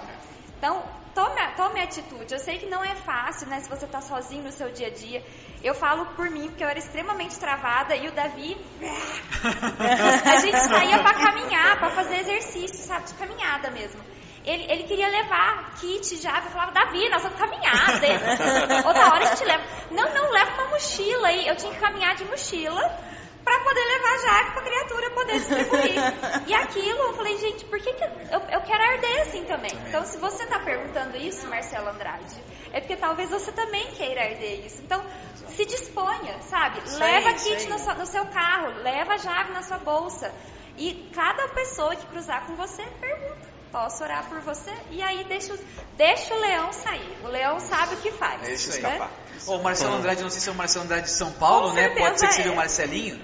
Então, 0.59 0.83
tome, 1.15 1.41
tome 1.57 1.81
atitude. 1.81 2.33
Eu 2.33 2.41
sei 2.41 2.59
que 2.59 2.67
não 2.67 2.83
é 2.85 2.97
fácil, 2.97 3.47
né, 3.47 3.61
se 3.61 3.71
você 3.71 3.85
está 3.85 4.01
sozinho 4.01 4.43
no 4.43 4.51
seu 4.51 4.71
dia 4.73 4.89
a 4.89 4.91
dia. 4.91 5.25
Eu 5.63 5.73
falo 5.73 6.05
por 6.17 6.29
mim, 6.29 6.49
porque 6.49 6.65
eu 6.65 6.69
era 6.69 6.79
extremamente 6.79 7.39
travada 7.39 7.95
e 7.95 8.09
o 8.09 8.13
Davi. 8.13 8.57
a 10.35 10.41
gente 10.41 10.59
saía 10.59 10.99
para 10.99 11.15
caminhar, 11.15 11.79
para 11.79 11.91
fazer 11.91 12.17
exercício, 12.17 12.85
sabe, 12.85 13.07
de 13.07 13.15
caminhada 13.15 13.71
mesmo. 13.71 14.03
Ele, 14.45 14.65
ele 14.73 14.83
queria 14.85 15.07
levar 15.07 15.75
kit 15.75 16.17
já, 16.17 16.39
eu 16.39 16.51
falava, 16.51 16.73
Davi, 16.73 17.09
nós 17.09 17.23
vamos 17.23 17.39
caminhar. 17.39 18.01
Daí, 18.01 18.13
Outra 18.85 19.07
hora 19.13 19.25
a 19.25 19.35
gente 19.35 19.45
leva. 19.45 19.63
Não, 19.91 20.13
não, 20.13 20.31
leva 20.31 20.51
uma 20.55 20.71
mochila 20.71 21.29
aí. 21.29 21.47
Eu 21.47 21.55
tinha 21.57 21.73
que 21.73 21.79
caminhar 21.79 22.17
de 22.17 22.25
mochila 22.25 22.99
para 23.45 23.59
poder 23.61 23.85
levar 23.85 24.19
já 24.19 24.51
para 24.53 24.61
a 24.61 24.65
criatura 24.65 25.11
poder 25.11 25.33
distribuir. 25.39 26.49
E 26.49 26.55
aquilo, 26.55 26.99
eu 26.99 27.15
falei, 27.15 27.39
gente, 27.39 27.65
por 27.67 27.79
que, 27.81 27.93
que 27.93 28.05
eu, 28.05 28.41
eu 28.51 28.61
quero 28.63 28.83
arder 28.83 29.21
assim 29.23 29.45
também? 29.45 29.71
Então, 29.89 30.05
se 30.05 30.19
você 30.19 30.45
está 30.45 30.59
perguntando 30.61 31.17
isso, 31.17 31.47
Marcelo 31.49 31.89
Andrade, 31.89 32.37
é 32.73 32.81
porque 32.81 32.97
talvez 32.97 33.31
você 33.31 33.51
também 33.53 33.87
queira 33.93 34.23
arder 34.23 34.65
isso. 34.67 34.83
Então, 34.83 35.03
se 35.49 35.65
disponha, 35.67 36.41
sabe? 36.43 36.81
Isso 36.85 36.99
leva 36.99 37.33
kit 37.35 37.69
no, 37.69 37.79
seu- 37.79 37.95
no 37.97 38.07
seu 38.07 38.27
carro, 38.27 38.83
leva 38.83 39.15
a 39.15 39.19
chave 39.19 39.53
na 39.53 39.63
sua 39.63 39.79
bolsa. 39.79 40.33
E 40.77 41.11
cada 41.15 41.49
pessoa 41.49 41.95
que 41.97 42.07
cruzar 42.07 42.47
com 42.47 42.55
você, 42.57 42.83
pergunta. 43.01 43.49
Posso 43.73 44.03
orar 44.03 44.29
por 44.29 44.41
você? 44.41 44.73
E 44.91 45.01
aí 45.01 45.23
deixa, 45.25 45.55
o- 45.55 45.59
deixa 45.97 46.35
o 46.35 46.41
leão 46.41 46.73
sair. 46.73 47.19
O 47.25 47.29
leão 47.29 47.61
sabe 47.61 47.95
o 47.95 47.99
que 47.99 48.11
faz. 48.13 48.43
É 48.49 48.53
isso 48.55 48.73
aí. 48.73 48.83
né? 48.83 48.93
Escapar. 48.95 49.11
Ô, 49.47 49.57
o 49.57 49.63
Marcelo 49.63 49.95
Andrade, 49.95 50.23
não 50.23 50.31
sei 50.31 50.41
se 50.41 50.49
é 50.49 50.53
o 50.53 50.55
Marcelo 50.55 50.85
Andrade 50.85 51.05
de 51.07 51.13
São 51.13 51.33
Paulo, 51.33 51.69
Com 51.69 51.75
né? 51.77 51.89
Pode 51.91 52.19
ser 52.19 52.27
que 52.29 52.35
seja 52.35 52.49
é. 52.49 52.53
o 52.53 52.57
Marcelinho. 52.57 53.21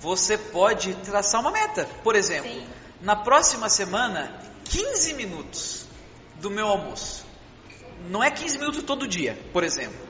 Você 0.00 0.36
pode 0.38 0.94
traçar 0.96 1.40
uma 1.40 1.50
meta. 1.50 1.88
Por 2.04 2.14
exemplo, 2.14 2.50
Sim. 2.50 2.66
na 3.00 3.16
próxima 3.16 3.68
semana, 3.68 4.40
15 4.64 5.14
minutos 5.14 5.86
do 6.36 6.50
meu 6.50 6.66
almoço. 6.68 7.26
Não 8.08 8.22
é 8.22 8.30
15 8.30 8.58
minutos 8.58 8.82
todo 8.84 9.08
dia, 9.08 9.36
por 9.52 9.64
exemplo. 9.64 10.06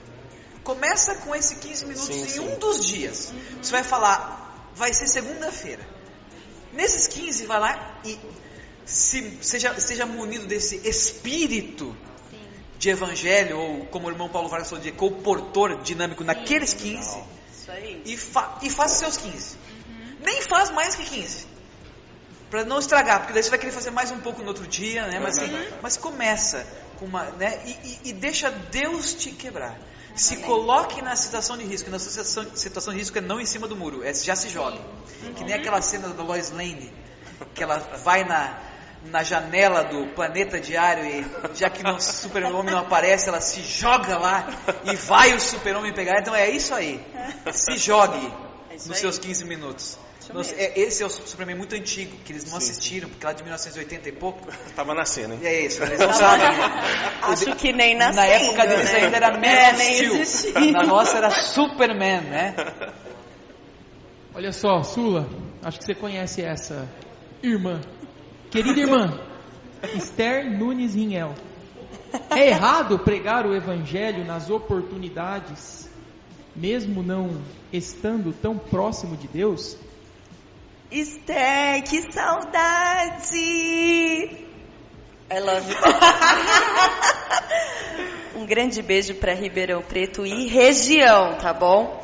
Começa 0.63 1.15
com 1.17 1.35
esse 1.35 1.57
15 1.57 1.87
minutos 1.87 2.07
Sim, 2.09 2.23
em 2.23 2.29
sim. 2.29 2.41
um 2.41 2.59
dos 2.59 2.85
dias. 2.85 3.33
Você 3.63 3.73
vai 3.73 3.83
falar, 3.83 4.69
vai 4.75 4.93
ser 4.93 5.07
segunda-feira. 5.07 5.87
Nesses 6.75 7.07
15, 7.07 7.47
vai 7.47 7.59
lá 7.59 7.99
e 8.05 8.19
se, 8.89 9.39
seja, 9.43 9.79
seja 9.79 10.07
munido 10.07 10.47
desse 10.47 10.77
espírito 10.89 11.95
Sim. 12.31 12.39
de 12.79 12.91
evangelho, 12.91 13.59
ou 13.59 13.87
como 13.87 14.09
o 14.09 14.11
irmão 14.11 14.29
Paulo 14.29 14.49
Vargas 14.49 14.69
falou, 14.69 14.83
de 14.83 14.93
comportor 14.93 15.83
dinâmico 15.83 16.25
naqueles 16.25 16.73
15, 16.73 17.19
Isso 17.53 17.71
aí. 17.71 18.03
e, 18.05 18.17
fa 18.17 18.59
e 18.63 18.71
faça 18.71 18.95
seus 18.99 19.17
15. 19.19 19.57
Nem 20.25 20.43
faz 20.43 20.71
mais 20.71 20.95
que 20.97 21.05
15. 21.05 21.47
Pra 22.51 22.65
não 22.65 22.79
estragar, 22.79 23.19
porque 23.21 23.33
daí 23.35 23.43
você 23.43 23.51
vai 23.51 23.59
querer 23.59 23.73
fazer 23.73 23.91
mais 23.91 24.11
um 24.11 24.21
pouco 24.21 24.41
no 24.41 24.49
outro 24.49 24.67
dia, 24.67 25.07
né? 25.07 25.21
Mas, 25.21 25.37
mas 25.83 25.97
começa 25.99 26.67
com 26.99 27.05
uma, 27.05 27.25
né? 27.33 27.61
E, 27.67 27.71
e- 27.71 28.01
e 28.07 28.13
deixa 28.15 28.51
Deus 28.51 29.13
te 29.15 29.31
quebrar. 29.33 29.79
Se 30.17 30.39
coloque 30.39 31.01
na 31.03 31.15
situação 31.15 31.57
de 31.59 31.65
risco. 31.65 31.89
E 31.91 31.93
na 31.93 31.99
situação, 31.99 32.47
situação 32.57 32.93
de 32.95 32.99
risco 33.01 33.17
é 33.19 33.21
não 33.21 33.39
em 33.39 33.45
cima 33.45 33.69
do 33.69 33.77
muro, 33.77 34.03
é 34.03 34.13
já 34.15 34.35
se 34.35 34.49
joga. 34.49 34.81
Que 35.37 35.45
nem 35.45 35.55
aquela 35.55 35.81
cena 35.83 36.09
da 36.09 36.23
Lois 36.23 36.51
Lane, 36.51 36.91
que 37.55 37.63
ela 37.63 37.79
vai 38.03 38.25
na, 38.25 38.59
na 39.07 39.23
janela 39.23 39.85
do 39.85 40.09
planeta 40.15 40.61
diário 40.61 41.05
e 41.05 41.27
já 41.57 41.71
que 41.71 41.87
o 41.87 42.01
super-homem 42.01 42.73
não 42.73 42.81
aparece, 42.81 43.29
ela 43.29 43.41
se 43.41 43.61
joga 43.63 44.19
lá 44.19 44.47
e 44.85 44.97
vai 44.97 45.33
o 45.35 45.41
super-homem 45.41 45.93
pegar. 45.93 46.21
Então 46.21 46.35
é 46.35 46.51
isso 46.51 46.75
aí. 46.75 47.01
Se 47.53 47.77
jogue 47.79 48.19
É 48.71 48.75
nos 48.75 48.91
aí. 48.91 48.97
seus 48.97 49.19
15 49.19 49.45
minutos. 49.45 49.99
Nos- 50.35 50.53
é- 50.53 50.79
esse 50.79 51.03
é 51.03 51.07
o 51.07 51.09
Superman 51.09 51.57
muito 51.57 51.75
antigo, 51.75 52.15
que 52.23 52.33
eles 52.33 52.45
não 52.45 52.51
Sim. 52.61 52.71
assistiram, 52.71 53.09
porque 53.09 53.25
lá 53.25 53.33
de 53.33 53.43
1980 53.43 54.11
e 54.11 54.13
pouco. 54.13 54.47
Tava 54.77 54.95
nascendo, 54.95 55.33
hein? 55.33 55.41
E 55.43 55.47
é 55.47 55.61
isso, 55.65 55.83
eles 55.83 55.99
não 55.99 56.13
sabem. 56.13 56.47
Acho 57.23 57.57
que 57.57 57.73
nem 57.73 57.95
nascendo, 57.97 58.17
Na 58.17 58.27
época 58.27 58.67
deles 58.67 58.93
né? 58.93 58.99
ainda 59.05 59.17
era 59.17 59.31
Man 59.39 59.47
É, 59.47 60.25
Steel. 60.25 60.71
Na 60.73 60.83
nossa 60.83 61.17
era 61.17 61.31
Superman, 61.31 62.21
né? 62.23 62.55
Olha 64.35 64.53
só, 64.53 64.83
Sula, 64.83 65.27
acho 65.63 65.79
que 65.79 65.85
você 65.87 65.95
conhece 65.95 66.43
essa 66.43 66.87
irmã. 67.43 67.81
Querida 68.51 68.81
irmã, 68.81 69.21
Esther 69.95 70.51
Nunes 70.51 70.95
Rinhel. 70.95 71.35
É 72.31 72.49
errado 72.49 72.99
pregar 72.99 73.47
o 73.47 73.55
evangelho 73.55 74.25
nas 74.25 74.49
oportunidades, 74.49 75.87
mesmo 76.57 77.03
não 77.03 77.43
estando 77.71 78.33
tão 78.33 78.57
próximo 78.57 79.19
de 79.19 79.29
Deus? 79.29 79.77
Esther, 80.91 81.85
que 81.85 82.11
saudade! 82.11 83.37
I 85.31 85.41
love 85.41 85.71
you. 85.71 85.77
um 88.41 88.47
grande 88.47 88.81
beijo 88.81 89.15
para 89.17 89.35
Ribeirão 89.35 89.83
Preto 89.83 90.25
e 90.25 90.47
região, 90.47 91.37
tá 91.37 91.53
bom? 91.53 92.03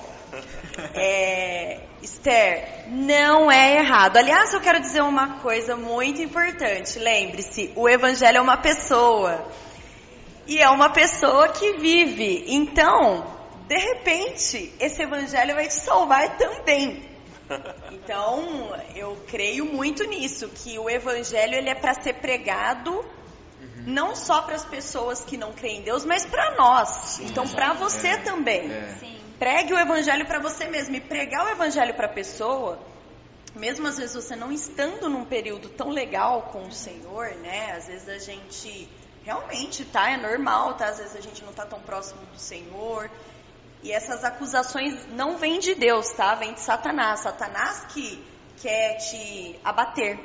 É, 0.93 1.84
Esther, 2.05 2.85
não 2.89 3.51
é 3.51 3.79
errado. 3.79 4.17
Aliás, 4.19 4.53
eu 4.53 4.61
quero 4.61 4.81
dizer 4.81 5.03
uma 5.03 5.39
coisa 5.41 5.75
muito 5.77 6.21
importante. 6.21 6.99
Lembre-se, 6.99 7.73
o 7.75 7.89
evangelho 7.89 8.39
é 8.39 8.41
uma 8.41 8.59
pessoa. 8.59 9.47
E 10.47 10.59
é 10.61 10.69
uma 10.69 10.91
pessoa 10.91 11.49
que 11.49 11.79
vive. 11.79 12.45
Então, 12.49 13.25
de 13.67 13.79
repente, 13.79 14.73
esse 14.79 15.03
evangelho 15.03 15.55
vai 15.55 15.67
te 15.69 15.75
salvar 15.75 16.37
também. 16.37 17.03
Então, 17.93 18.75
eu 18.95 19.17
creio 19.27 19.65
muito 19.65 20.05
nisso, 20.05 20.49
que 20.49 20.79
o 20.79 20.91
evangelho 20.91 21.55
ele 21.55 21.71
é 21.71 21.75
para 21.75 21.95
ser 21.95 22.15
pregado 22.15 23.03
não 23.87 24.15
só 24.15 24.43
para 24.43 24.55
as 24.57 24.65
pessoas 24.65 25.25
que 25.25 25.37
não 25.39 25.53
creem 25.53 25.79
em 25.81 25.83
Deus, 25.83 26.05
mas 26.05 26.25
para 26.27 26.55
nós. 26.57 27.19
então, 27.21 27.47
para 27.49 27.73
você 27.75 28.09
É, 28.09 28.17
também. 28.19 28.71
é. 28.71 28.97
Sim. 28.99 29.24
Pregue 29.45 29.75
o 29.75 29.79
evangelho 29.79 30.25
para 30.25 30.39
você 30.39 30.65
mesmo. 30.65 30.97
E 30.97 31.03
pregar 31.03 31.45
o 31.45 31.51
evangelho 31.51 31.93
para 31.93 32.07
a 32.07 32.09
pessoa, 32.11 32.79
mesmo 33.55 33.87
às 33.87 33.99
vezes 33.99 34.15
você 34.15 34.35
não 34.35 34.51
estando 34.51 35.07
num 35.07 35.27
período 35.27 35.69
tão 35.69 35.91
legal 35.91 36.49
com 36.51 36.63
o 36.63 36.73
Senhor, 36.73 37.27
né? 37.43 37.73
Às 37.77 37.87
vezes 37.87 38.09
a 38.09 38.17
gente 38.17 38.89
realmente 39.23 39.85
tá, 39.85 40.13
é 40.13 40.17
normal, 40.17 40.73
tá? 40.79 40.87
Às 40.87 40.97
vezes 40.97 41.15
a 41.15 41.21
gente 41.21 41.45
não 41.45 41.53
tá 41.53 41.67
tão 41.67 41.79
próximo 41.79 42.23
do 42.33 42.39
Senhor. 42.39 43.11
E 43.83 43.93
essas 43.93 44.25
acusações 44.25 45.07
não 45.09 45.37
vêm 45.37 45.59
de 45.59 45.75
Deus, 45.75 46.11
tá? 46.13 46.35
Vem 46.37 46.55
de 46.55 46.61
Satanás. 46.61 47.21
Satanás 47.21 47.85
que 47.93 48.27
quer 48.63 48.97
te 48.97 49.61
abater. 49.63 50.19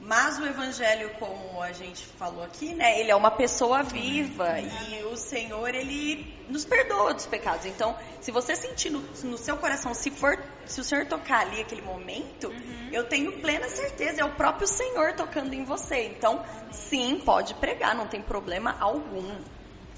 Mas 0.00 0.38
o 0.38 0.46
evangelho, 0.46 1.10
como 1.18 1.60
a 1.60 1.72
gente 1.72 2.04
falou 2.04 2.44
aqui, 2.44 2.72
né, 2.72 3.00
ele 3.00 3.10
é 3.10 3.16
uma 3.16 3.32
pessoa 3.32 3.82
viva 3.82 4.60
e 4.60 5.02
o 5.04 5.16
Senhor 5.16 5.74
ele 5.74 6.36
nos 6.48 6.64
perdoa 6.64 7.12
dos 7.12 7.26
pecados. 7.26 7.66
Então, 7.66 7.96
se 8.20 8.30
você 8.30 8.54
sentir 8.54 8.90
no, 8.90 9.00
no 9.00 9.36
seu 9.36 9.56
coração, 9.56 9.92
se 9.94 10.10
for, 10.10 10.38
se 10.66 10.80
o 10.80 10.84
Senhor 10.84 11.06
tocar 11.06 11.40
ali 11.40 11.60
aquele 11.60 11.82
momento, 11.82 12.52
eu 12.92 13.04
tenho 13.04 13.40
plena 13.40 13.68
certeza, 13.68 14.20
é 14.20 14.24
o 14.24 14.30
próprio 14.36 14.68
Senhor 14.68 15.14
tocando 15.14 15.52
em 15.52 15.64
você. 15.64 16.06
Então, 16.06 16.44
sim, 16.70 17.20
pode 17.24 17.54
pregar, 17.54 17.94
não 17.94 18.06
tem 18.06 18.22
problema 18.22 18.76
algum. 18.78 19.34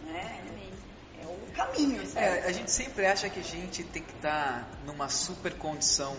Né? 0.05 0.41
É 1.23 1.27
o 1.27 1.53
caminho. 1.53 2.01
É, 2.03 2.07
certo? 2.07 2.49
a 2.49 2.53
gente 2.53 2.71
sempre 2.71 3.05
acha 3.05 3.29
que 3.29 3.41
a 3.41 3.45
gente 3.45 3.85
tem 3.85 4.03
que 4.03 4.15
estar 4.15 4.67
numa 4.87 5.11
super 5.11 5.53
condição 5.55 6.17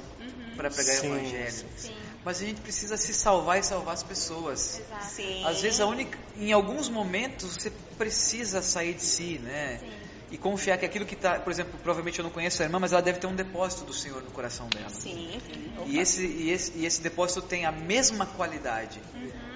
para 0.55 0.69
pregar 0.69 0.97
Sim, 0.97 1.09
o 1.09 1.15
evangelho. 1.15 1.67
sim. 1.75 1.95
Mas 2.23 2.41
a 2.41 2.45
gente 2.45 2.61
precisa 2.61 2.97
se 2.97 3.13
salvar 3.13 3.59
e 3.59 3.63
salvar 3.63 3.93
as 3.95 4.03
pessoas. 4.03 4.79
exato. 4.79 5.05
Sim. 5.05 5.43
Às 5.45 5.61
vezes 5.61 5.79
a 5.79 5.87
única, 5.87 6.17
em 6.37 6.51
alguns 6.51 6.87
momentos 6.87 7.55
você 7.55 7.71
precisa 7.97 8.61
sair 8.61 8.93
de 8.93 9.03
si, 9.03 9.39
né? 9.39 9.79
Sim. 9.79 9.91
E 10.31 10.37
confiar 10.37 10.77
que 10.77 10.85
aquilo 10.85 11.05
que 11.05 11.15
está, 11.15 11.39
por 11.39 11.51
exemplo, 11.51 11.77
provavelmente 11.83 12.19
eu 12.19 12.23
não 12.23 12.29
conheço 12.29 12.61
a 12.61 12.65
irmã, 12.65 12.79
mas 12.79 12.93
ela 12.93 13.01
deve 13.01 13.19
ter 13.19 13.27
um 13.27 13.35
depósito 13.35 13.83
do 13.83 13.93
Senhor 13.93 14.23
no 14.23 14.31
coração 14.31 14.67
dela. 14.69 14.89
Sim, 14.89 15.41
sim. 15.45 15.73
E 15.87 15.99
esse, 15.99 16.25
e, 16.25 16.51
esse, 16.51 16.71
e 16.77 16.85
esse 16.85 17.01
depósito 17.01 17.41
tem 17.41 17.65
a 17.65 17.71
mesma 17.71 18.25
qualidade. 18.25 19.01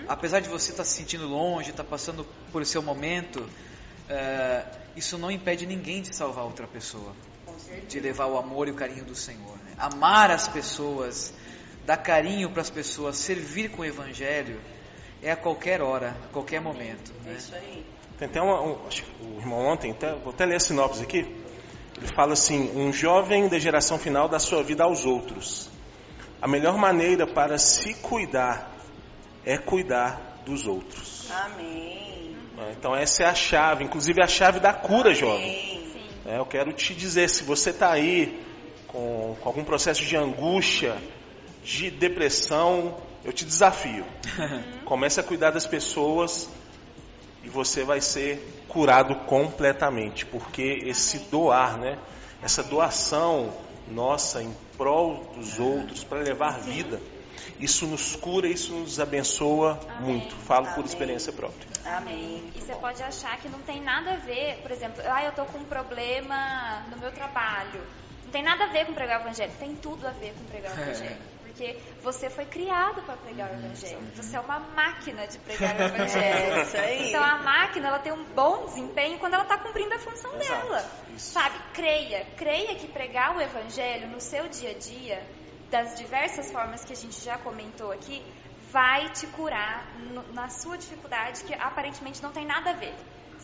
Apesar 0.07 0.41
de 0.41 0.49
você 0.49 0.71
estar 0.71 0.83
se 0.83 0.97
sentindo 0.97 1.25
longe, 1.27 1.69
estar 1.69 1.85
passando 1.85 2.25
por 2.51 2.65
seu 2.65 2.81
momento, 2.81 3.47
eh, 4.09 4.65
isso 4.97 5.17
não 5.17 5.31
impede 5.31 5.65
ninguém 5.65 6.01
de 6.01 6.13
salvar 6.13 6.43
outra 6.43 6.67
pessoa. 6.67 7.15
Com 7.45 7.57
certeza. 7.57 7.87
De 7.87 7.99
levar 8.01 8.25
o 8.25 8.37
amor 8.37 8.67
e 8.67 8.71
o 8.71 8.75
carinho 8.75 9.05
do 9.05 9.15
Senhor. 9.15 9.57
né? 9.59 9.73
Amar 9.77 10.29
as 10.29 10.47
pessoas, 10.47 11.33
dar 11.85 11.97
carinho 11.97 12.49
para 12.49 12.61
as 12.61 12.69
pessoas, 12.69 13.17
servir 13.17 13.69
com 13.69 13.81
o 13.81 13.85
Evangelho, 13.85 14.59
é 15.21 15.31
a 15.31 15.35
qualquer 15.35 15.81
hora, 15.81 16.15
a 16.25 16.33
qualquer 16.33 16.59
momento. 16.61 17.11
É 17.25 17.29
Né? 17.29 17.35
isso 17.37 17.53
aí. 17.55 17.85
Tem 18.17 18.27
até 18.27 18.41
uma, 18.41 18.61
um, 18.61 18.87
acho 18.87 19.03
que 19.03 19.11
o 19.23 19.39
irmão 19.39 19.59
ontem, 19.59 19.91
até, 19.91 20.13
vou 20.15 20.31
até 20.33 20.45
ler 20.45 20.55
a 20.55 20.59
sinopse 20.59 21.03
aqui. 21.03 21.19
Ele 21.97 22.07
fala 22.15 22.33
assim: 22.33 22.71
um 22.75 22.91
jovem 22.91 23.47
da 23.47 23.59
geração 23.59 23.97
final 23.97 24.27
dá 24.29 24.39
sua 24.39 24.63
vida 24.63 24.83
aos 24.83 25.05
outros. 25.05 25.69
A 26.41 26.47
melhor 26.47 26.77
maneira 26.77 27.25
para 27.27 27.57
se 27.57 27.93
cuidar 27.95 28.71
é 29.45 29.57
cuidar 29.57 30.41
dos 30.45 30.65
outros. 30.67 31.29
Amém. 31.31 32.35
né? 32.55 32.73
Então 32.77 32.95
essa 32.95 33.23
é 33.23 33.25
a 33.25 33.33
chave, 33.35 33.83
inclusive 33.83 34.21
a 34.21 34.27
chave 34.27 34.59
da 34.59 34.73
cura, 34.73 35.13
jovem. 35.13 35.49
Amém. 35.49 35.89
Sim. 35.91 36.09
É, 36.25 36.37
eu 36.39 36.45
quero 36.45 36.71
te 36.73 36.93
dizer, 36.93 37.29
se 37.29 37.43
você 37.43 37.69
está 37.71 37.91
aí 37.91 38.39
com, 38.87 39.35
com 39.41 39.49
algum 39.49 39.63
processo 39.63 40.03
de 40.05 40.15
angústia, 40.15 40.95
de 41.65 41.89
depressão, 41.89 42.95
eu 43.23 43.33
te 43.33 43.43
desafio. 43.43 44.05
Comece 44.85 45.19
a 45.19 45.23
cuidar 45.23 45.49
das 45.49 45.65
pessoas 45.65 46.47
e 47.43 47.49
você 47.49 47.83
vai 47.83 47.99
ser 47.99 48.63
curado 48.67 49.15
completamente, 49.25 50.25
porque 50.27 50.79
esse 50.83 51.19
doar, 51.31 51.77
né? 51.77 51.97
Essa 52.41 52.63
doação 52.63 53.51
nossa 53.87 54.41
em 54.41 54.55
prol 54.77 55.31
dos 55.35 55.59
outros 55.59 56.03
para 56.03 56.19
levar 56.19 56.59
vida, 56.59 57.01
isso 57.59 57.87
nos 57.87 58.15
cura, 58.15 58.47
isso 58.47 58.71
nos 58.73 58.99
abençoa 58.99 59.79
muito. 59.99 60.35
Falo 60.35 60.65
por 60.67 60.73
Amém. 60.73 60.85
experiência 60.85 61.33
própria. 61.33 61.67
Amém. 61.85 62.51
E 62.55 62.61
você 62.61 62.75
pode 62.75 63.01
achar 63.01 63.37
que 63.39 63.49
não 63.49 63.59
tem 63.59 63.81
nada 63.81 64.13
a 64.13 64.17
ver, 64.17 64.57
por 64.61 64.71
exemplo, 64.71 65.01
ah, 65.05 65.23
eu 65.23 65.31
tô 65.31 65.45
com 65.45 65.59
um 65.59 65.65
problema 65.65 66.85
no 66.91 66.97
meu 66.97 67.11
trabalho. 67.11 67.81
Não 68.23 68.31
tem 68.31 68.43
nada 68.43 68.65
a 68.65 68.67
ver 68.67 68.85
com 68.85 68.93
pregar 68.93 69.19
o 69.19 69.23
evangelho. 69.23 69.51
Tem 69.59 69.75
tudo 69.75 70.07
a 70.07 70.11
ver 70.11 70.33
com 70.33 70.45
pregar 70.45 70.75
o 70.75 70.81
evangelho. 70.81 71.34
Porque 71.55 71.79
você 72.01 72.29
foi 72.29 72.45
criado 72.45 73.01
para 73.03 73.15
pregar 73.15 73.49
o 73.49 73.53
evangelho. 73.55 74.01
Você 74.13 74.35
é 74.35 74.39
uma 74.41 74.59
máquina 74.59 75.25
de 75.25 75.39
pregar 75.39 75.73
o 75.73 75.79
É, 75.79 75.85
evangelho. 75.85 76.61
isso 76.61 76.77
aí. 76.77 77.09
Então 77.09 77.23
a 77.23 77.37
máquina 77.37 77.87
ela 77.87 77.99
tem 77.99 78.11
um 78.11 78.25
bom 78.25 78.65
desempenho 78.65 79.17
quando 79.19 79.35
ela 79.35 79.43
está 79.43 79.57
cumprindo 79.57 79.93
a 79.95 79.99
função 79.99 80.35
Exato, 80.35 80.67
dela. 80.67 80.91
isso. 81.15 81.31
Sabe? 81.31 81.57
Creia, 81.73 82.25
creia 82.35 82.75
que 82.75 82.89
pregar 82.89 83.37
o 83.37 83.41
evangelho 83.41 84.09
no 84.09 84.19
seu 84.19 84.49
dia 84.49 84.71
a 84.71 84.73
dia, 84.77 85.25
das 85.71 85.95
diversas 85.97 86.51
formas 86.51 86.83
que 86.83 86.91
a 86.91 86.95
gente 86.95 87.23
já 87.23 87.37
comentou 87.37 87.89
aqui, 87.89 88.21
vai 88.69 89.09
te 89.11 89.25
curar 89.27 89.95
no- 89.97 90.33
na 90.33 90.49
sua 90.49 90.77
dificuldade 90.77 91.41
que 91.45 91.53
aparentemente 91.53 92.21
não 92.21 92.31
tem 92.33 92.45
nada 92.45 92.71
a 92.71 92.73
ver. 92.73 92.93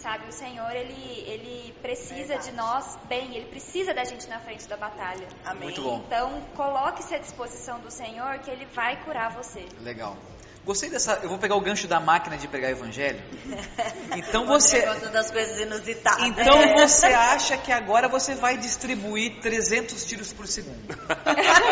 Sabe, 0.02 0.28
o 0.30 0.32
Senhor, 0.32 0.72
ele, 0.72 1.24
ele 1.28 1.76
precisa 1.80 2.16
Verdade. 2.16 2.50
de 2.50 2.56
nós 2.56 2.98
bem, 3.08 3.36
ele 3.36 3.46
precisa 3.46 3.94
da 3.94 4.04
gente 4.04 4.28
na 4.28 4.40
frente 4.40 4.68
da 4.68 4.76
batalha. 4.76 5.28
Amém. 5.46 5.66
Muito 5.66 5.84
bom. 5.84 6.04
Então, 6.08 6.42
coloque-se 6.56 7.14
à 7.14 7.20
disposição 7.20 7.80
do 7.80 7.92
Senhor 7.92 8.40
que 8.40 8.50
ele 8.50 8.66
vai 8.74 9.04
curar 9.04 9.32
você. 9.32 9.64
Legal. 9.80 10.18
Gostei 10.66 10.90
dessa. 10.90 11.20
Eu 11.22 11.30
vou 11.30 11.38
pegar 11.38 11.56
o 11.56 11.62
gancho 11.62 11.88
da 11.88 12.00
máquina 12.00 12.36
de 12.36 12.48
pregar 12.48 12.72
evangelho. 12.72 13.22
Então 14.18 14.44
O 14.44 14.48
você. 14.48 14.82
Das 15.12 15.32
coisas 15.32 15.60
inusitadas. 15.60 16.24
Então 16.24 16.78
você 16.78 17.08
acha 17.08 17.58
que 17.58 17.72
agora 17.72 18.10
você 18.10 18.36
vai 18.36 18.58
distribuir 18.58 19.40
300 19.40 20.04
tiros 20.06 20.34
por 20.34 20.48
segundo. 20.48 20.98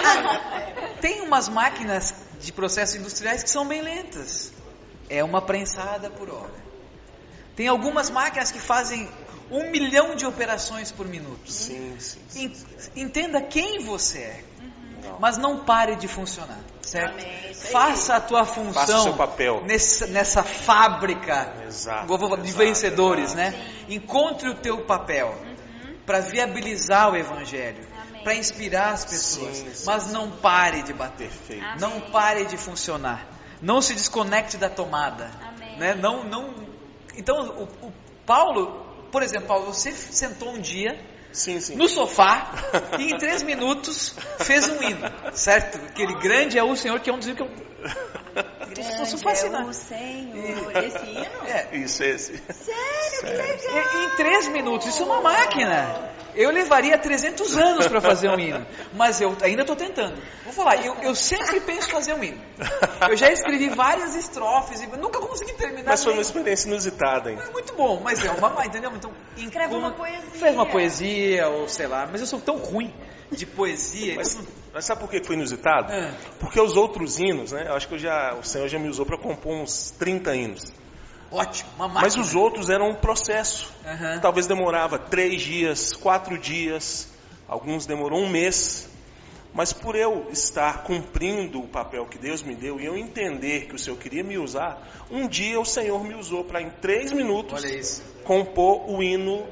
Tem 1.01 1.21
umas 1.21 1.49
máquinas 1.49 2.13
de 2.39 2.53
processos 2.53 2.95
industriais 2.95 3.43
que 3.43 3.49
são 3.49 3.67
bem 3.67 3.81
lentas. 3.81 4.53
É 5.09 5.23
uma 5.23 5.41
prensada 5.41 6.09
por 6.09 6.29
hora. 6.29 6.68
Tem 7.59 7.67
algumas 7.67 8.09
máquinas 8.09 8.53
que 8.53 8.57
fazem 8.57 9.05
um 9.51 9.69
milhão 9.69 10.15
de 10.15 10.25
operações 10.25 10.93
por 10.93 11.05
minuto. 11.05 11.51
Sim, 11.51 11.93
sim. 11.99 12.21
sim. 12.29 12.45
En- 12.95 13.01
Entenda 13.03 13.41
quem 13.41 13.79
você 13.83 14.19
é, 14.19 14.43
Legal. 14.95 15.17
mas 15.19 15.37
não 15.37 15.65
pare 15.65 15.97
de 15.97 16.07
funcionar, 16.07 16.57
certo? 16.81 17.15
Amém, 17.19 17.25
aí. 17.25 17.53
Faça 17.53 18.15
a 18.15 18.21
tua 18.21 18.45
função 18.45 18.73
Faça 18.73 18.97
o 18.99 19.03
seu 19.03 19.13
papel. 19.13 19.61
Nessa, 19.65 20.07
nessa 20.07 20.41
fábrica 20.41 21.53
Exato, 21.67 22.07
de 22.07 22.47
exato, 22.47 22.57
vencedores, 22.57 23.33
exato. 23.33 23.57
né? 23.57 23.71
Encontre 23.89 24.47
o 24.47 24.55
teu 24.55 24.85
papel 24.85 25.37
para 26.05 26.21
viabilizar 26.21 27.11
o 27.11 27.17
evangelho, 27.17 27.85
para 28.23 28.35
inspirar 28.35 28.93
as 28.93 29.03
pessoas, 29.03 29.57
Sim, 29.57 29.73
sim, 29.73 29.83
mas 29.85 30.09
não 30.13 30.31
pare 30.31 30.81
de 30.81 30.93
bater. 30.93 31.29
Não 31.77 31.99
pare 32.09 32.45
de 32.45 32.55
funcionar. 32.55 33.27
Não 33.61 33.81
se 33.81 33.93
desconecte 33.93 34.55
da 34.55 34.69
tomada. 34.69 35.29
Né? 35.77 35.93
Não, 35.93 36.23
não. 36.23 36.68
Então, 37.19 37.35
o, 37.81 37.87
o 37.87 37.93
Paulo, 38.25 38.85
por 39.11 39.21
exemplo, 39.21 39.47
Paulo, 39.47 39.65
você 39.73 39.91
sentou 39.91 40.51
um 40.51 40.59
dia 40.59 40.97
Sim, 41.33 41.59
sim. 41.59 41.75
no 41.75 41.87
sofá 41.87 42.51
e 42.97 43.11
em 43.13 43.17
três 43.17 43.43
minutos 43.43 44.15
fez 44.39 44.67
um 44.69 44.81
hino, 44.81 45.05
certo? 45.33 45.77
Aquele 45.77 46.15
grande 46.15 46.57
é 46.57 46.63
o 46.63 46.75
Senhor, 46.77 46.97
que 47.01 47.09
é 47.09 47.13
um 47.13 47.17
dos 47.19 47.27
hinos 47.27 47.37
que 47.37 47.43
eu. 47.43 47.69
Grande 48.69 49.03
Isso 49.03 49.17
fascina. 49.17 49.59
é 49.59 49.63
o 49.63 49.73
Senhor. 49.73 50.77
Esse 50.83 51.05
hino? 51.05 51.45
É, 51.45 51.77
Isso, 51.77 52.03
esse. 52.03 52.37
Sério, 52.53 53.19
que 53.19 53.25
legal. 53.25 54.01
em, 54.01 54.05
em 54.05 54.09
três 54.15 54.47
minutos, 54.47 54.87
isso 54.87 55.03
é 55.03 55.05
uma 55.05 55.21
máquina. 55.21 56.09
Eu 56.39 56.51
levaria 56.51 56.97
300 56.97 57.57
anos 57.57 57.87
para 57.89 57.99
fazer 57.99 58.29
um 58.29 58.39
hino, 58.39 58.65
mas 58.93 59.19
eu 59.19 59.35
ainda 59.41 59.63
estou 59.63 59.75
tentando. 59.75 60.15
Vou 60.45 60.53
falar, 60.53 60.77
eu, 60.85 60.95
eu 61.01 61.13
sempre 61.13 61.59
penso 61.59 61.89
em 61.89 61.91
fazer 61.91 62.13
um 62.13 62.23
hino. 62.23 62.41
Eu 63.09 63.17
já 63.17 63.29
escrevi 63.29 63.67
várias 63.67 64.15
estrofes 64.15 64.79
e 64.79 64.87
nunca 64.87 65.19
consegui 65.19 65.51
terminar. 65.51 65.89
Mas 65.89 66.01
foi 66.01 66.13
uma 66.13 66.21
experiência 66.21 66.69
inusitada, 66.69 67.29
hein? 67.29 67.37
É 67.45 67.51
muito 67.51 67.73
bom, 67.75 67.99
mas 68.01 68.23
é 68.23 68.31
uma, 68.31 68.65
entendeu? 68.65 68.89
Então, 68.95 69.11
Escreve 69.35 69.75
uma 69.75 69.91
poesia. 69.91 70.39
Faz 70.39 70.55
uma 70.55 70.65
poesia, 70.65 71.49
ou 71.49 71.67
sei 71.67 71.87
lá, 71.87 72.07
mas 72.09 72.21
eu 72.21 72.27
sou 72.27 72.39
tão 72.39 72.55
ruim 72.55 72.93
de 73.29 73.45
poesia. 73.45 74.15
Mas, 74.15 74.33
então- 74.35 74.45
mas 74.73 74.85
sabe 74.85 75.01
por 75.01 75.09
que 75.09 75.21
foi 75.21 75.35
inusitado? 75.35 75.91
É. 75.91 76.09
Porque 76.39 76.59
os 76.61 76.77
outros 76.77 77.19
hinos, 77.19 77.51
né? 77.51 77.65
Eu 77.67 77.75
acho 77.75 77.85
que 77.85 77.95
eu 77.95 77.99
já, 77.99 78.33
o 78.35 78.43
Senhor 78.43 78.69
já 78.69 78.79
me 78.79 78.87
usou 78.87 79.05
para 79.05 79.17
compor 79.17 79.55
uns 79.55 79.91
30 79.91 80.33
hinos. 80.35 80.71
Ótimo, 81.31 81.69
uma 81.75 81.87
máquina. 81.87 82.01
Mas 82.03 82.15
os 82.17 82.35
outros 82.35 82.69
eram 82.69 82.89
um 82.89 82.95
processo. 82.95 83.71
Aham. 83.85 84.19
Talvez 84.19 84.47
demorava 84.47 84.97
três 84.99 85.41
dias, 85.41 85.93
quatro 85.93 86.37
dias, 86.37 87.09
alguns 87.47 87.85
demorou 87.85 88.19
um 88.19 88.29
mês, 88.29 88.89
mas 89.53 89.73
por 89.73 89.95
eu 89.95 90.27
estar 90.31 90.83
cumprindo 90.83 91.59
o 91.59 91.67
papel 91.67 92.05
que 92.05 92.17
Deus 92.17 92.43
me 92.43 92.55
deu 92.55 92.79
e 92.79 92.85
eu 92.85 92.95
entender 92.97 93.65
que 93.67 93.75
o 93.75 93.79
Senhor 93.79 93.97
queria 93.97 94.23
me 94.23 94.37
usar, 94.37 95.05
um 95.09 95.27
dia 95.27 95.59
o 95.59 95.65
Senhor 95.65 96.03
me 96.03 96.13
usou 96.15 96.43
para 96.43 96.61
em 96.61 96.69
três 96.69 97.11
minutos 97.11 98.01
compor 98.23 98.89
o 98.89 99.01
hino 99.01 99.47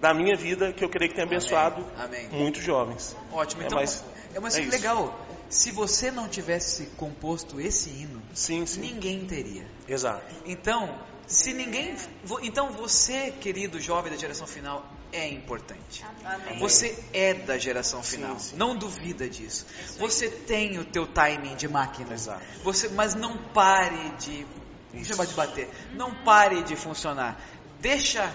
da 0.00 0.12
minha 0.14 0.36
vida 0.36 0.72
que 0.72 0.84
eu 0.84 0.88
creio 0.88 1.10
que 1.10 1.16
tem 1.16 1.24
abençoado 1.24 1.84
Amém. 1.98 2.28
muitos 2.30 2.62
jovens. 2.62 3.16
Ótimo. 3.32 3.62
É, 3.62 3.66
Então, 3.66 3.78
mas 3.78 4.04
é, 4.34 4.38
mas 4.40 4.54
é 4.56 4.60
que 4.60 4.66
isso. 4.68 4.76
legal. 4.76 5.18
Se 5.48 5.72
você 5.72 6.10
não 6.10 6.28
tivesse 6.28 6.84
composto 6.98 7.58
esse 7.58 7.88
hino, 7.88 8.20
Sim, 8.34 8.66
sim. 8.66 8.80
ninguém 8.80 9.24
teria. 9.24 9.66
Exato. 9.88 10.22
Então, 10.44 10.94
se 11.28 11.52
ninguém, 11.52 11.94
então 12.42 12.72
você, 12.72 13.30
querido 13.30 13.78
jovem 13.80 14.10
da 14.10 14.18
geração 14.18 14.46
final, 14.46 14.84
é 15.12 15.28
importante. 15.28 16.04
Amém. 16.24 16.58
Você 16.58 16.98
é 17.12 17.34
da 17.34 17.56
geração 17.58 18.02
Sim, 18.02 18.16
final. 18.16 18.38
sim. 18.38 18.56
Não 18.56 18.74
duvida 18.76 19.28
disso. 19.28 19.66
Você 19.98 20.28
tem 20.28 20.78
o 20.78 20.84
teu 20.84 21.06
timing 21.06 21.54
de 21.54 21.68
máquina. 21.68 22.14
Exato. 22.14 22.42
Você, 22.64 22.88
mas 22.88 23.14
não 23.14 23.36
pare 23.36 24.10
de 24.18 24.46
Isso. 24.94 25.10
chama 25.12 25.26
de 25.26 25.34
bater. 25.34 25.70
Não 25.94 26.12
pare 26.14 26.62
de 26.62 26.74
funcionar. 26.76 27.40
Deixa 27.80 28.30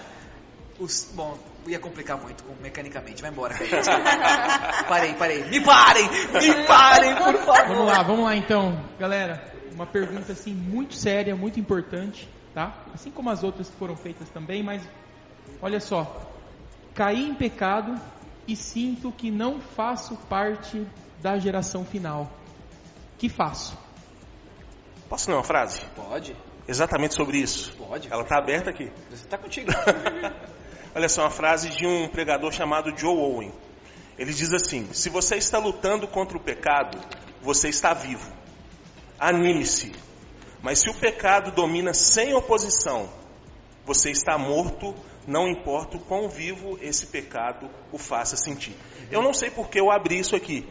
os 0.78 1.08
bom, 1.12 1.38
ia 1.66 1.78
complicar 1.78 2.16
muito 2.16 2.42
com- 2.42 2.54
mecanicamente. 2.62 3.22
Vai 3.22 3.30
embora. 3.30 3.54
parei, 4.88 5.14
parei. 5.14 5.44
Me 5.44 5.60
parem, 5.60 6.08
me 6.08 6.64
parem, 6.66 7.14
por 7.16 7.34
favor. 7.44 7.66
Vamos 7.68 7.86
lá, 7.86 8.02
vamos 8.02 8.24
lá 8.24 8.36
então, 8.36 8.84
galera. 8.98 9.52
Uma 9.72 9.86
pergunta 9.86 10.32
assim 10.32 10.52
muito 10.54 10.94
séria, 10.94 11.34
muito 11.34 11.58
importante, 11.58 12.28
tá? 12.54 12.72
Assim 12.94 13.10
como 13.10 13.28
as 13.28 13.42
outras 13.42 13.68
que 13.68 13.76
foram 13.76 13.96
feitas 13.96 14.30
também, 14.30 14.62
mas 14.62 14.82
olha 15.60 15.80
só. 15.80 16.30
Caí 16.94 17.28
em 17.28 17.34
pecado 17.34 18.00
e 18.46 18.54
sinto 18.54 19.10
que 19.10 19.30
não 19.30 19.60
faço 19.60 20.16
parte 20.28 20.86
da 21.20 21.38
geração 21.38 21.84
final. 21.84 22.30
Que 23.18 23.28
faço? 23.28 23.76
Posso 25.08 25.30
ler 25.30 25.36
uma 25.36 25.44
frase? 25.44 25.80
Pode, 25.96 26.36
Exatamente 26.66 27.14
sobre 27.14 27.38
isso. 27.38 27.72
pode. 27.76 28.10
Ela 28.10 28.22
está 28.22 28.38
aberta 28.38 28.70
aqui. 28.70 28.90
Você 29.10 29.26
tá 29.26 29.36
contigo. 29.36 29.70
Olha 30.94 31.08
só, 31.08 31.22
uma 31.22 31.30
frase 31.30 31.70
de 31.70 31.86
um 31.86 32.08
pregador 32.08 32.52
chamado 32.52 32.96
Joe 32.96 33.16
Owen. 33.16 33.52
Ele 34.18 34.32
diz 34.32 34.52
assim: 34.52 34.88
Se 34.92 35.10
você 35.10 35.36
está 35.36 35.58
lutando 35.58 36.06
contra 36.08 36.36
o 36.36 36.40
pecado, 36.40 36.98
você 37.42 37.68
está 37.68 37.92
vivo. 37.92 38.32
Anime-se. 39.18 39.92
Mas 40.64 40.78
se 40.78 40.88
o 40.88 40.94
pecado 40.94 41.50
domina 41.50 41.92
sem 41.92 42.32
oposição, 42.32 43.12
você 43.84 44.10
está 44.10 44.38
morto, 44.38 44.94
não 45.26 45.46
importa 45.46 45.98
o 45.98 46.00
quão 46.00 46.26
vivo 46.26 46.78
esse 46.80 47.08
pecado 47.08 47.68
o 47.92 47.98
faça 47.98 48.34
sentir. 48.34 48.74
Eu 49.10 49.20
não 49.20 49.34
sei 49.34 49.50
porque 49.50 49.78
eu 49.78 49.90
abri 49.90 50.18
isso 50.18 50.34
aqui, 50.34 50.66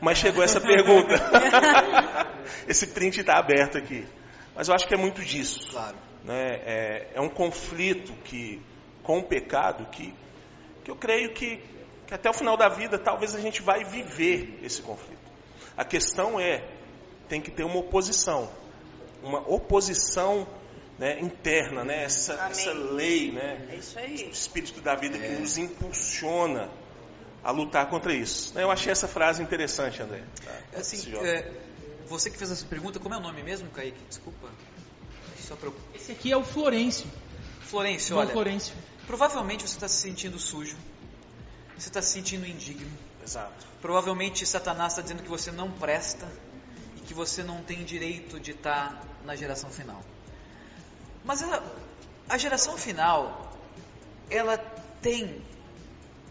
mas 0.00 0.16
chegou 0.16 0.42
essa 0.42 0.62
pergunta. 0.62 1.14
Esse 2.66 2.86
print 2.86 3.20
está 3.20 3.38
aberto 3.38 3.76
aqui. 3.76 4.06
Mas 4.54 4.68
eu 4.68 4.74
acho 4.74 4.86
que 4.86 4.94
é 4.94 4.96
muito 4.96 5.22
disso 5.22 5.68
Claro. 5.70 5.96
né, 6.22 6.60
é, 6.64 7.08
é 7.14 7.20
um 7.20 7.28
conflito 7.28 8.12
que, 8.24 8.62
com 9.02 9.18
o 9.18 9.24
pecado 9.24 9.86
que, 9.90 10.14
que 10.82 10.90
eu 10.90 10.96
creio 10.96 11.34
que, 11.34 11.62
que 12.06 12.14
até 12.14 12.30
o 12.30 12.32
final 12.32 12.56
da 12.56 12.68
vida 12.70 12.98
talvez 12.98 13.34
a 13.34 13.40
gente 13.40 13.60
vai 13.60 13.84
viver 13.84 14.58
esse 14.62 14.80
conflito. 14.80 15.30
A 15.76 15.84
questão 15.84 16.40
é, 16.40 16.66
tem 17.28 17.40
que 17.42 17.50
ter 17.50 17.64
uma 17.64 17.78
oposição, 17.78 18.48
uma 19.24 19.40
oposição 19.48 20.46
né, 20.98 21.18
interna, 21.20 21.82
né, 21.84 22.04
essa, 22.04 22.34
essa 22.50 22.72
lei, 22.72 23.32
né, 23.32 23.66
É 23.70 23.76
isso 23.76 23.96
o 23.96 24.02
aí. 24.02 24.30
Espírito 24.30 24.80
da 24.80 24.94
vida 24.94 25.18
que 25.18 25.28
nos 25.28 25.58
impulsiona 25.58 26.70
a 27.42 27.50
lutar 27.50 27.88
contra 27.90 28.14
isso. 28.14 28.56
Eu 28.58 28.70
achei 28.70 28.92
essa 28.92 29.08
frase 29.08 29.42
interessante, 29.42 30.00
André. 30.00 30.22
tá? 30.44 30.78
Assim, 30.78 30.96
Esse 30.96 31.10
jovem. 31.10 31.28
é, 31.28 31.52
você 32.06 32.30
que 32.30 32.38
fez 32.38 32.50
essa 32.50 32.64
pergunta, 32.66 32.98
como 33.00 33.14
é 33.14 33.18
o 33.18 33.20
nome 33.20 33.42
mesmo, 33.42 33.68
Kaique? 33.70 33.98
Desculpa. 34.08 34.48
Só 35.40 35.56
pra. 35.56 35.70
Esse 35.94 36.12
aqui 36.12 36.32
é 36.32 36.36
o 36.36 36.44
Florencio. 36.44 37.06
Florêncio, 37.60 38.08
João 38.10 38.20
olha. 38.20 38.30
Florencio. 38.32 38.74
Provavelmente 39.06 39.62
você 39.68 39.74
está 39.74 39.88
se 39.88 39.96
sentindo 40.00 40.38
sujo. 40.38 40.76
Você 41.76 41.88
está 41.88 42.00
se 42.00 42.12
sentindo 42.12 42.46
indigno. 42.46 42.90
Exato. 43.22 43.66
Provavelmente 43.82 44.46
Satanás 44.46 44.92
está 44.92 45.02
dizendo 45.02 45.22
que 45.22 45.28
você 45.28 45.50
não 45.50 45.70
presta 45.70 46.26
que 47.06 47.14
você 47.14 47.42
não 47.42 47.62
tem 47.62 47.84
direito 47.84 48.40
de 48.40 48.52
estar 48.52 49.02
na 49.24 49.36
geração 49.36 49.70
final. 49.70 50.02
Mas 51.24 51.42
ela, 51.42 51.64
a 52.28 52.36
geração 52.38 52.76
final, 52.76 53.52
ela 54.30 54.58
tem, 55.00 55.42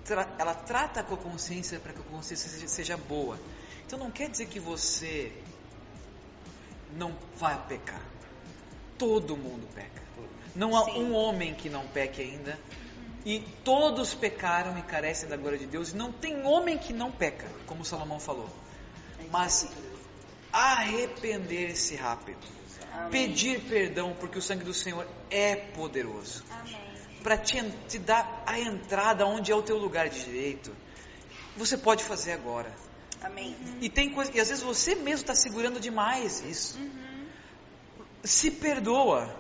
tra- 0.06 0.30
ela 0.38 0.54
trata 0.54 1.04
com 1.04 1.16
a 1.16 1.18
consciência 1.18 1.80
para 1.80 1.94
que 1.94 2.00
a 2.00 2.04
consciência 2.04 2.50
seja, 2.50 2.68
seja 2.68 2.98
boa. 2.98 3.40
Então 3.86 3.98
não 4.00 4.12
quer 4.12 4.30
dizer 4.30 4.48
que 4.48 4.60
você 4.60 5.32
não 6.96 7.16
vai 7.38 7.60
pecar. 7.68 8.02
Todo 8.98 9.36
mundo 9.36 9.68
peca. 9.74 10.02
Não 10.56 10.78
há 10.78 10.86
Sim. 10.86 11.04
um 11.04 11.14
homem 11.16 11.54
que 11.56 11.70
não 11.70 11.86
peque 11.88 12.22
ainda. 12.22 12.60
E 13.26 13.40
todos 13.64 14.14
pecaram 14.14 14.78
e 14.78 14.82
carecem 14.82 15.28
da 15.30 15.38
glória 15.38 15.58
de 15.58 15.66
Deus. 15.66 15.90
E 15.90 15.96
não 15.96 16.12
tem 16.12 16.46
homem 16.46 16.78
que 16.78 16.94
não 16.94 17.12
peca, 17.12 17.48
como 17.66 17.84
Salomão 17.84 18.20
falou. 18.20 18.50
Mas 19.32 19.68
arrepender-se 20.54 21.96
rápido. 21.96 22.48
Pedir 23.10 23.60
perdão, 23.62 24.16
porque 24.20 24.38
o 24.38 24.42
sangue 24.42 24.64
do 24.64 24.74
Senhor 24.74 25.08
é 25.32 25.56
poderoso. 25.56 26.46
Amém. 26.52 26.78
Para 27.24 27.38
te, 27.38 27.60
te 27.88 27.98
dar 27.98 28.44
a 28.46 28.60
entrada 28.60 29.26
onde 29.26 29.52
é 29.52 29.56
o 29.56 29.64
teu 29.64 29.78
lugar 29.78 30.10
de 30.10 30.24
direito. 30.24 30.76
Você 31.58 31.76
pode 31.76 32.04
fazer 32.04 32.34
agora. 32.34 32.72
Amém. 33.22 33.56
E 33.82 33.90
tem 33.90 34.12
coisa, 34.12 34.30
às 34.30 34.50
vezes 34.50 34.62
você 34.62 34.96
mesmo 34.96 35.22
está 35.22 35.34
segurando 35.34 35.80
demais 35.80 36.42
isso. 36.42 36.80
Se 38.24 38.52
perdoa. 38.52 39.36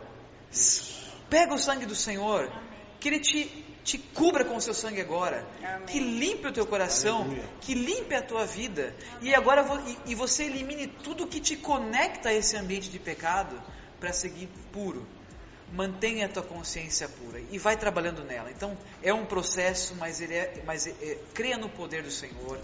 Pega 1.29 1.53
o 1.53 1.59
sangue 1.59 1.85
do 1.85 1.95
Senhor. 1.95 2.51
Que 2.99 3.09
Ele 3.09 3.19
te, 3.19 3.72
te 3.83 3.97
cubra 3.97 4.45
com 4.45 4.55
o 4.55 4.61
seu 4.61 4.73
sangue 4.73 5.01
agora. 5.01 5.45
Amém. 5.61 5.85
Que 5.87 5.99
limpe 5.99 6.47
o 6.47 6.51
teu 6.51 6.65
coração. 6.65 7.23
Aleluia. 7.23 7.49
Que 7.61 7.73
limpe 7.73 8.15
a 8.15 8.21
tua 8.21 8.45
vida. 8.45 8.95
E 9.21 9.35
agora 9.35 9.65
e, 10.05 10.11
e 10.11 10.15
você 10.15 10.45
elimine 10.45 10.87
tudo 10.87 11.27
que 11.27 11.39
te 11.39 11.57
conecta 11.57 12.29
a 12.29 12.33
esse 12.33 12.55
ambiente 12.55 12.89
de 12.89 12.97
pecado 12.97 13.61
para 13.99 14.13
seguir 14.13 14.49
puro. 14.71 15.05
Mantenha 15.71 16.27
a 16.27 16.29
tua 16.29 16.43
consciência 16.43 17.09
pura 17.09 17.41
e 17.51 17.57
vai 17.57 17.75
trabalhando 17.75 18.23
nela. 18.23 18.51
Então 18.51 18.77
é 19.01 19.13
um 19.13 19.25
processo, 19.25 19.95
mas 19.95 20.21
ele 20.21 20.35
é, 20.35 20.63
mas 20.65 20.87
é, 20.87 20.91
é, 21.01 21.17
creia 21.33 21.57
no 21.57 21.67
poder 21.67 22.03
do 22.03 22.11
Senhor. 22.11 22.59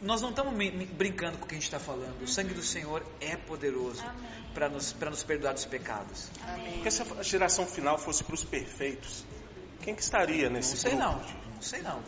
Nós 0.00 0.22
não 0.22 0.30
estamos 0.30 0.54
brincando 0.92 1.38
com 1.38 1.44
o 1.44 1.48
que 1.48 1.54
a 1.54 1.58
gente 1.58 1.64
está 1.66 1.80
falando. 1.80 2.22
O 2.22 2.26
sangue 2.26 2.54
do 2.54 2.62
Senhor 2.62 3.04
é 3.20 3.36
poderoso 3.36 4.02
para 4.54 4.68
nos, 4.68 4.92
pra 4.92 5.10
nos 5.10 5.22
perdoar 5.22 5.52
dos 5.52 5.66
pecados. 5.66 6.30
Porque 6.74 6.90
se 6.90 7.02
a 7.02 7.22
geração 7.22 7.66
final 7.66 7.98
fosse 7.98 8.24
para 8.24 8.34
os 8.34 8.44
perfeitos, 8.44 9.24
quem 9.88 9.94
que 9.94 10.02
estaria 10.02 10.50
nesse 10.50 10.70
Não 10.74 10.76
sei 10.76 10.90
grupo? 10.90 11.06
não, 11.06 11.54
não 11.54 11.62
sei 11.62 11.82
não. 11.82 12.02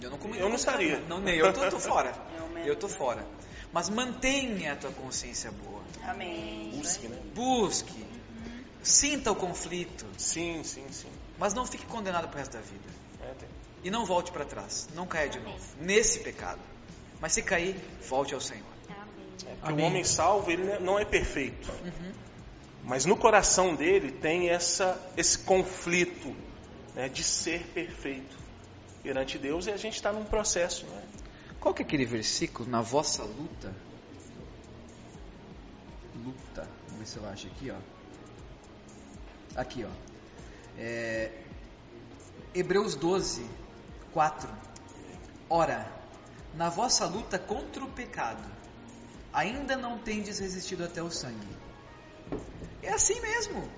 Eu 0.00 0.10
não 0.10 0.18
comi 0.18 0.38
Eu 0.38 0.48
não 0.48 0.56
estaria. 0.56 0.98
Não, 1.00 1.20
nem 1.20 1.36
eu 1.36 1.52
tô, 1.52 1.68
tô 1.68 1.78
fora. 1.78 2.14
Eu 2.64 2.74
tô 2.74 2.88
fora. 2.88 3.24
Mas 3.72 3.88
mantenha 3.88 4.72
a 4.72 4.76
tua 4.76 4.90
consciência 4.90 5.52
boa. 5.52 5.82
Amém. 6.02 6.72
Busque, 6.74 7.06
né? 7.06 7.16
Busque. 7.32 8.04
Sinta 8.82 9.30
o 9.30 9.36
conflito, 9.36 10.04
Sim, 10.16 10.64
sim, 10.64 10.84
sim. 10.90 11.08
mas 11.38 11.54
não 11.54 11.64
fique 11.66 11.84
condenado 11.86 12.28
pro 12.28 12.38
resto 12.38 12.52
da 12.52 12.60
vida. 12.60 12.88
É, 13.20 13.34
tem. 13.34 13.48
E 13.84 13.90
não 13.90 14.04
volte 14.04 14.32
para 14.32 14.44
trás. 14.44 14.88
Não 14.94 15.06
caia 15.06 15.28
de 15.28 15.38
novo 15.38 15.62
nesse 15.80 16.20
pecado. 16.20 16.60
Mas 17.20 17.32
se 17.34 17.42
cair, 17.42 17.76
volte 18.08 18.34
ao 18.34 18.40
Senhor. 18.40 18.64
Amém. 18.88 19.28
É, 19.46 19.54
porque 19.56 19.72
Amém. 19.72 19.84
o 19.84 19.88
homem 19.88 20.04
salvo, 20.04 20.50
ele 20.50 20.78
não 20.80 20.98
é 20.98 21.04
perfeito. 21.04 21.70
Mas 22.82 23.04
no 23.04 23.16
coração 23.16 23.74
dele 23.74 24.10
tem 24.10 24.48
essa, 24.48 25.00
esse 25.16 25.38
conflito 25.38 26.34
né, 26.96 27.10
de 27.10 27.22
ser 27.22 27.62
perfeito 27.66 28.36
perante 29.02 29.38
Deus 29.38 29.66
e 29.66 29.70
a 29.70 29.76
gente 29.76 29.94
está 29.94 30.12
num 30.12 30.24
processo. 30.24 30.86
Né? 30.86 31.02
Qual 31.60 31.74
que 31.74 31.82
é 31.82 31.84
aquele 31.84 32.06
versículo 32.06 32.68
na 32.68 32.80
vossa 32.80 33.22
luta? 33.22 33.72
Luta. 36.24 36.68
Vamos 36.88 36.98
ver 36.98 37.06
se 37.06 37.16
eu 37.18 37.28
acho 37.28 37.46
aqui, 37.48 37.70
ó. 37.70 37.76
Aqui, 39.54 39.84
ó. 39.84 39.90
É, 40.78 41.30
Hebreus 42.54 42.96
12, 42.96 43.46
4. 44.12 44.48
Ora, 45.48 45.86
na 46.54 46.70
vossa 46.70 47.06
luta 47.06 47.38
contra 47.38 47.84
o 47.84 47.90
pecado, 47.90 48.42
ainda 49.32 49.76
não 49.76 49.98
tendes 49.98 50.38
resistido 50.38 50.84
até 50.84 51.02
o 51.02 51.10
sangue. 51.10 51.56
É 52.82 52.92
assim 52.92 53.20
mesmo. 53.20 53.70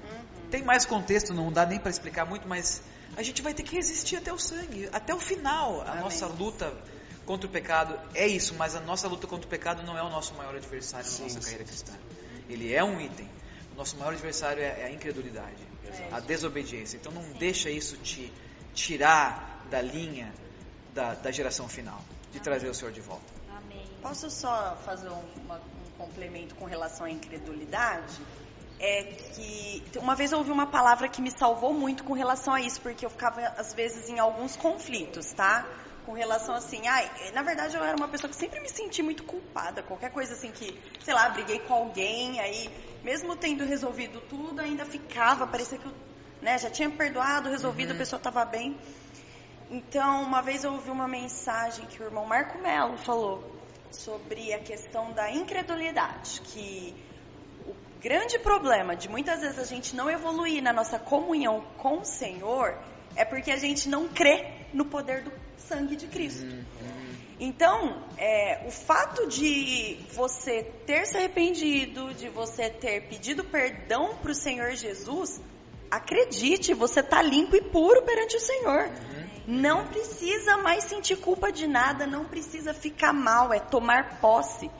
Tem 0.50 0.62
mais 0.62 0.86
contexto, 0.86 1.34
não 1.34 1.52
dá 1.52 1.66
nem 1.66 1.78
para 1.78 1.90
explicar 1.90 2.24
muito, 2.24 2.48
mas 2.48 2.82
a 3.16 3.22
gente 3.22 3.42
vai 3.42 3.52
ter 3.54 3.62
que 3.62 3.74
resistir 3.74 4.16
até 4.16 4.32
o 4.32 4.38
sangue, 4.38 4.88
até 4.92 5.14
o 5.14 5.20
final. 5.20 5.82
A 5.82 5.90
Amém. 5.92 6.02
nossa 6.04 6.26
luta 6.26 6.72
contra 7.26 7.46
o 7.46 7.50
pecado 7.50 7.98
é 8.14 8.26
isso, 8.26 8.54
mas 8.54 8.74
a 8.74 8.80
nossa 8.80 9.06
luta 9.08 9.26
contra 9.26 9.46
o 9.46 9.50
pecado 9.50 9.82
não 9.82 9.96
é 9.98 10.02
o 10.02 10.08
nosso 10.08 10.34
maior 10.34 10.54
adversário 10.54 11.04
na 11.06 11.12
Sim, 11.12 11.22
nossa 11.24 11.34
sim. 11.34 11.44
carreira 11.44 11.64
cristã. 11.64 11.92
Ele 12.48 12.72
é 12.72 12.82
um 12.82 13.00
item. 13.00 13.28
O 13.72 13.76
nosso 13.76 13.96
maior 13.98 14.12
adversário 14.12 14.62
é, 14.62 14.80
é 14.80 14.84
a 14.86 14.90
incredulidade, 14.90 15.56
a 16.10 16.20
desobediência. 16.20 16.96
Então 16.96 17.12
não 17.12 17.22
deixa 17.32 17.70
isso 17.70 17.96
te 17.98 18.32
tirar 18.74 19.66
da 19.70 19.80
linha 19.82 20.32
da, 20.94 21.14
da 21.14 21.30
geração 21.30 21.68
final. 21.68 22.02
de 22.32 22.40
trazer 22.40 22.68
o 22.68 22.74
Senhor 22.74 22.92
de 22.92 23.00
volta. 23.00 23.24
Amém. 23.56 23.86
Posso 24.02 24.30
só 24.30 24.76
fazer 24.84 25.08
um, 25.08 25.22
uma, 25.44 25.56
um 25.56 25.90
complemento 25.96 26.54
com 26.54 26.66
relação 26.66 27.06
à 27.06 27.10
incredulidade? 27.10 28.20
É 28.80 29.02
que 29.02 29.82
uma 29.96 30.14
vez 30.14 30.30
eu 30.30 30.38
ouvi 30.38 30.52
uma 30.52 30.66
palavra 30.66 31.08
que 31.08 31.20
me 31.20 31.30
salvou 31.30 31.74
muito 31.74 32.04
com 32.04 32.12
relação 32.12 32.54
a 32.54 32.60
isso, 32.60 32.80
porque 32.80 33.04
eu 33.04 33.10
ficava 33.10 33.40
às 33.56 33.74
vezes 33.74 34.08
em 34.08 34.20
alguns 34.20 34.56
conflitos, 34.56 35.32
tá? 35.32 35.66
Com 36.06 36.12
relação 36.12 36.54
assim, 36.54 36.86
ai, 36.86 37.10
na 37.34 37.42
verdade 37.42 37.76
eu 37.76 37.82
era 37.82 37.96
uma 37.96 38.06
pessoa 38.08 38.30
que 38.30 38.36
sempre 38.36 38.60
me 38.60 38.68
senti 38.68 39.02
muito 39.02 39.24
culpada, 39.24 39.82
qualquer 39.82 40.10
coisa 40.10 40.34
assim 40.34 40.52
que, 40.52 40.80
sei 41.04 41.12
lá, 41.12 41.28
briguei 41.28 41.58
com 41.58 41.74
alguém, 41.74 42.38
aí 42.40 42.70
mesmo 43.02 43.36
tendo 43.36 43.64
resolvido 43.64 44.20
tudo, 44.22 44.60
ainda 44.60 44.84
ficava, 44.84 45.46
parecia 45.46 45.76
que 45.76 45.86
eu, 45.86 45.92
né, 46.40 46.56
já 46.56 46.70
tinha 46.70 46.88
perdoado, 46.88 47.48
resolvido, 47.48 47.92
a 47.92 47.96
pessoa 47.96 48.18
estava 48.18 48.44
bem. 48.44 48.78
Então, 49.70 50.22
uma 50.22 50.40
vez 50.40 50.64
eu 50.64 50.72
ouvi 50.72 50.90
uma 50.90 51.06
mensagem 51.08 51.84
que 51.86 52.00
o 52.00 52.06
irmão 52.06 52.24
Marco 52.26 52.58
Melo 52.58 52.96
falou 52.96 53.44
sobre 53.90 54.52
a 54.54 54.60
questão 54.60 55.12
da 55.12 55.30
incredulidade, 55.30 56.40
que 56.42 57.07
grande 58.00 58.38
problema 58.38 58.94
de 58.94 59.08
muitas 59.08 59.40
vezes 59.40 59.58
a 59.58 59.64
gente 59.64 59.94
não 59.94 60.08
evoluir 60.10 60.62
na 60.62 60.72
nossa 60.72 60.98
comunhão 60.98 61.64
com 61.76 61.98
o 61.98 62.04
Senhor 62.04 62.78
é 63.16 63.24
porque 63.24 63.50
a 63.50 63.56
gente 63.56 63.88
não 63.88 64.08
crê 64.08 64.46
no 64.72 64.84
poder 64.84 65.22
do 65.22 65.32
sangue 65.56 65.96
de 65.96 66.06
Cristo. 66.06 66.46
Então, 67.40 68.02
é, 68.16 68.64
o 68.66 68.70
fato 68.70 69.28
de 69.28 69.98
você 70.12 70.64
ter 70.86 71.06
se 71.06 71.16
arrependido, 71.16 72.12
de 72.14 72.28
você 72.28 72.68
ter 72.68 73.02
pedido 73.08 73.44
perdão 73.44 74.16
para 74.16 74.32
o 74.32 74.34
Senhor 74.34 74.72
Jesus, 74.72 75.40
acredite, 75.90 76.74
você 76.74 77.00
está 77.00 77.22
limpo 77.22 77.54
e 77.54 77.62
puro 77.62 78.02
perante 78.02 78.36
o 78.36 78.40
Senhor. 78.40 78.90
Não 79.46 79.86
precisa 79.86 80.58
mais 80.58 80.84
sentir 80.84 81.16
culpa 81.16 81.50
de 81.50 81.66
nada, 81.66 82.06
não 82.06 82.24
precisa 82.24 82.74
ficar 82.74 83.12
mal, 83.12 83.52
é 83.52 83.60
tomar 83.60 84.20
posse. 84.20 84.70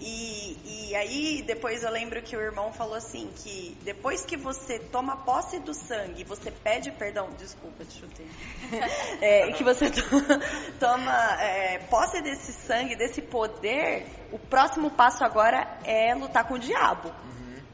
E, 0.00 0.88
e 0.90 0.94
aí, 0.94 1.42
depois 1.44 1.82
eu 1.82 1.90
lembro 1.90 2.22
que 2.22 2.36
o 2.36 2.40
irmão 2.40 2.72
falou 2.72 2.94
assim: 2.94 3.32
que 3.34 3.76
depois 3.82 4.24
que 4.24 4.36
você 4.36 4.78
toma 4.78 5.16
posse 5.24 5.58
do 5.58 5.74
sangue, 5.74 6.22
você 6.24 6.50
pede 6.50 6.92
perdão, 6.92 7.30
desculpa, 7.36 7.84
te 7.84 7.98
chutei. 7.98 8.28
É, 9.20 9.50
que 9.52 9.64
você 9.64 9.90
to- 9.90 10.00
toma 10.78 11.42
é, 11.42 11.78
posse 11.90 12.20
desse 12.22 12.52
sangue, 12.52 12.94
desse 12.94 13.20
poder, 13.22 14.06
o 14.30 14.38
próximo 14.38 14.90
passo 14.90 15.24
agora 15.24 15.66
é 15.84 16.14
lutar 16.14 16.44
com 16.46 16.54
o 16.54 16.58
diabo. 16.58 17.12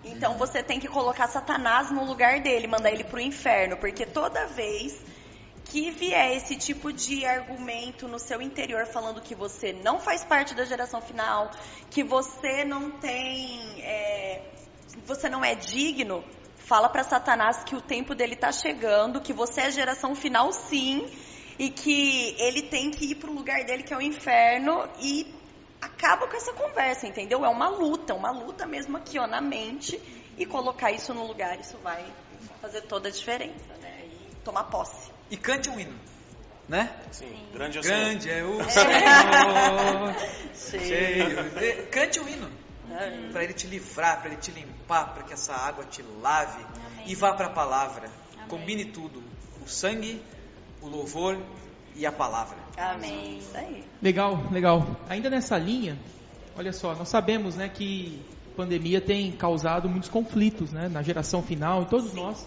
Então 0.02 0.36
você 0.36 0.62
tem 0.62 0.78
que 0.78 0.86
colocar 0.88 1.28
Satanás 1.28 1.90
no 1.90 2.04
lugar 2.04 2.40
dele, 2.40 2.66
mandar 2.66 2.90
ele 2.90 3.04
pro 3.04 3.20
inferno, 3.20 3.76
porque 3.78 4.04
toda 4.04 4.46
vez 4.48 5.02
que 5.64 5.90
vier 5.90 6.36
esse 6.36 6.56
tipo 6.56 6.92
de 6.92 7.24
argumento 7.24 8.06
no 8.06 8.18
seu 8.18 8.40
interior 8.40 8.86
falando 8.86 9.20
que 9.20 9.34
você 9.34 9.72
não 9.72 9.98
faz 9.98 10.24
parte 10.24 10.54
da 10.54 10.64
geração 10.64 11.00
final, 11.00 11.50
que 11.90 12.04
você 12.04 12.64
não 12.64 12.90
tem, 12.90 13.82
é, 13.82 14.42
você 15.06 15.28
não 15.28 15.44
é 15.44 15.54
digno, 15.54 16.24
fala 16.58 16.88
para 16.88 17.02
Satanás 17.02 17.64
que 17.64 17.74
o 17.74 17.80
tempo 17.80 18.14
dele 18.14 18.36
tá 18.36 18.52
chegando, 18.52 19.20
que 19.20 19.32
você 19.32 19.62
é 19.62 19.70
geração 19.70 20.14
final 20.14 20.52
sim, 20.52 21.06
e 21.58 21.70
que 21.70 22.34
ele 22.38 22.62
tem 22.62 22.90
que 22.90 23.12
ir 23.12 23.14
pro 23.16 23.32
lugar 23.32 23.64
dele 23.64 23.82
que 23.82 23.94
é 23.94 23.96
o 23.96 24.02
inferno 24.02 24.88
e 25.00 25.32
acaba 25.80 26.26
com 26.26 26.36
essa 26.36 26.52
conversa, 26.52 27.06
entendeu? 27.06 27.44
É 27.44 27.48
uma 27.48 27.68
luta, 27.68 28.14
uma 28.14 28.30
luta 28.30 28.66
mesmo 28.66 28.96
aqui, 28.96 29.18
ó, 29.18 29.26
na 29.26 29.40
mente 29.40 30.00
e 30.36 30.44
colocar 30.44 30.90
isso 30.90 31.14
no 31.14 31.26
lugar, 31.26 31.58
isso 31.60 31.78
vai 31.78 32.04
fazer 32.60 32.82
toda 32.82 33.08
a 33.08 33.12
diferença, 33.12 33.74
né? 33.80 34.06
E 34.06 34.34
tomar 34.36 34.64
posse. 34.64 35.13
E 35.30 35.36
cante 35.36 35.70
um 35.70 35.78
hino, 35.78 35.94
né? 36.68 36.94
Sim, 37.10 37.34
grande 37.52 37.78
é 37.78 37.80
o 37.80 37.84
Senhor. 37.84 37.98
Grande 37.98 38.30
é 38.30 38.44
o 38.44 38.64
Senhor, 40.54 40.84
cheio 40.84 41.50
de... 41.50 41.72
Cante 41.90 42.20
um 42.20 42.28
hino. 42.28 42.50
Amém. 42.90 43.32
Para 43.32 43.44
ele 43.44 43.54
te 43.54 43.66
livrar, 43.66 44.20
para 44.20 44.30
ele 44.30 44.40
te 44.40 44.50
limpar, 44.50 45.14
para 45.14 45.22
que 45.24 45.32
essa 45.32 45.54
água 45.54 45.84
te 45.84 46.02
lave 46.20 46.64
e 47.06 47.14
vá 47.14 47.32
para 47.32 47.46
a 47.46 47.50
palavra. 47.50 48.10
Combine 48.48 48.84
tudo: 48.84 49.22
o 49.64 49.68
sangue, 49.68 50.22
o 50.80 50.88
louvor 50.88 51.38
e 51.96 52.04
a 52.06 52.12
palavra. 52.12 52.56
Amém. 52.76 53.38
Isso 53.38 53.56
aí. 53.56 53.84
Legal, 54.02 54.44
legal. 54.50 54.86
Ainda 55.08 55.30
nessa 55.30 55.56
linha, 55.56 55.98
olha 56.56 56.72
só, 56.72 56.94
nós 56.94 57.08
sabemos, 57.08 57.56
né, 57.56 57.68
que 57.68 58.20
a 58.52 58.56
pandemia 58.56 59.00
tem 59.00 59.32
causado 59.32 59.88
muitos 59.88 60.08
conflitos, 60.08 60.70
né, 60.72 60.88
na 60.88 61.02
geração 61.02 61.42
final, 61.42 61.82
em 61.82 61.86
todos 61.86 62.12
nós. 62.12 62.46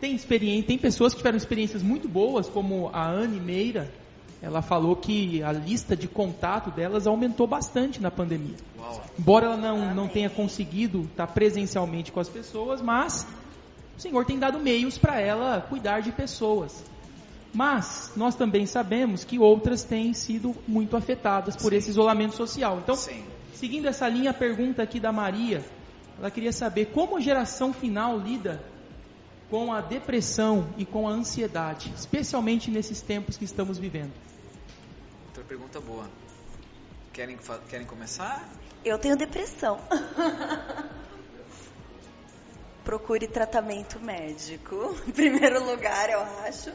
Tem 0.00 0.14
experiência, 0.14 0.66
tem 0.66 0.78
pessoas 0.78 1.12
que 1.12 1.18
tiveram 1.18 1.36
experiências 1.36 1.82
muito 1.82 2.08
boas, 2.08 2.48
como 2.48 2.90
a 2.92 3.06
Anne 3.06 3.40
Meira. 3.40 3.90
Ela 4.42 4.60
falou 4.60 4.94
que 4.94 5.42
a 5.42 5.50
lista 5.50 5.96
de 5.96 6.06
contato 6.06 6.70
delas 6.70 7.06
aumentou 7.06 7.46
bastante 7.46 8.00
na 8.02 8.10
pandemia. 8.10 8.56
Uau. 8.78 9.04
Embora 9.18 9.46
ela 9.46 9.56
não, 9.56 9.94
não 9.94 10.08
tenha 10.08 10.28
conseguido 10.28 11.02
estar 11.10 11.26
presencialmente 11.28 12.12
com 12.12 12.20
as 12.20 12.28
pessoas, 12.28 12.82
mas 12.82 13.26
o 13.96 14.00
Senhor 14.00 14.24
tem 14.26 14.38
dado 14.38 14.58
meios 14.58 14.98
para 14.98 15.18
ela 15.20 15.62
cuidar 15.62 16.00
de 16.00 16.12
pessoas. 16.12 16.84
Mas 17.54 18.12
nós 18.14 18.34
também 18.34 18.66
sabemos 18.66 19.24
que 19.24 19.38
outras 19.38 19.82
têm 19.82 20.12
sido 20.12 20.54
muito 20.68 20.94
afetadas 20.94 21.56
por 21.56 21.72
esse 21.72 21.88
isolamento 21.88 22.34
social. 22.34 22.80
Então, 22.82 22.94
Sim. 22.94 23.24
seguindo 23.54 23.88
essa 23.88 24.06
linha, 24.06 24.30
a 24.30 24.34
pergunta 24.34 24.82
aqui 24.82 25.00
da 25.00 25.10
Maria, 25.10 25.64
ela 26.18 26.30
queria 26.30 26.52
saber 26.52 26.90
como 26.92 27.16
a 27.16 27.20
geração 27.20 27.72
final 27.72 28.18
lida 28.18 28.62
com 29.50 29.72
a 29.72 29.80
depressão 29.80 30.68
e 30.76 30.84
com 30.84 31.08
a 31.08 31.12
ansiedade, 31.12 31.92
especialmente 31.96 32.70
nesses 32.70 33.00
tempos 33.00 33.36
que 33.36 33.44
estamos 33.44 33.78
vivendo. 33.78 34.12
Outra 35.28 35.44
pergunta 35.44 35.80
boa. 35.80 36.10
Querem, 37.12 37.38
querem 37.68 37.86
começar? 37.86 38.48
Eu 38.84 38.98
tenho 38.98 39.16
depressão. 39.16 39.80
Procure 42.84 43.26
tratamento 43.26 43.98
médico. 43.98 44.96
Em 45.08 45.12
primeiro 45.12 45.64
lugar, 45.64 46.08
eu 46.10 46.20
acho. 46.20 46.70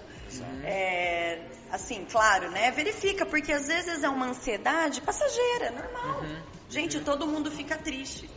É, 0.63 1.41
assim, 1.71 2.05
claro, 2.09 2.51
né? 2.51 2.71
Verifica, 2.71 3.25
porque 3.25 3.51
às 3.51 3.67
vezes 3.67 4.03
é 4.03 4.09
uma 4.09 4.27
ansiedade 4.27 4.99
passageira, 5.01 5.71
normal. 5.71 6.23
Gente, 6.69 6.99
todo 7.01 7.27
mundo 7.27 7.49
fica 7.51 7.77
triste. 7.77 8.29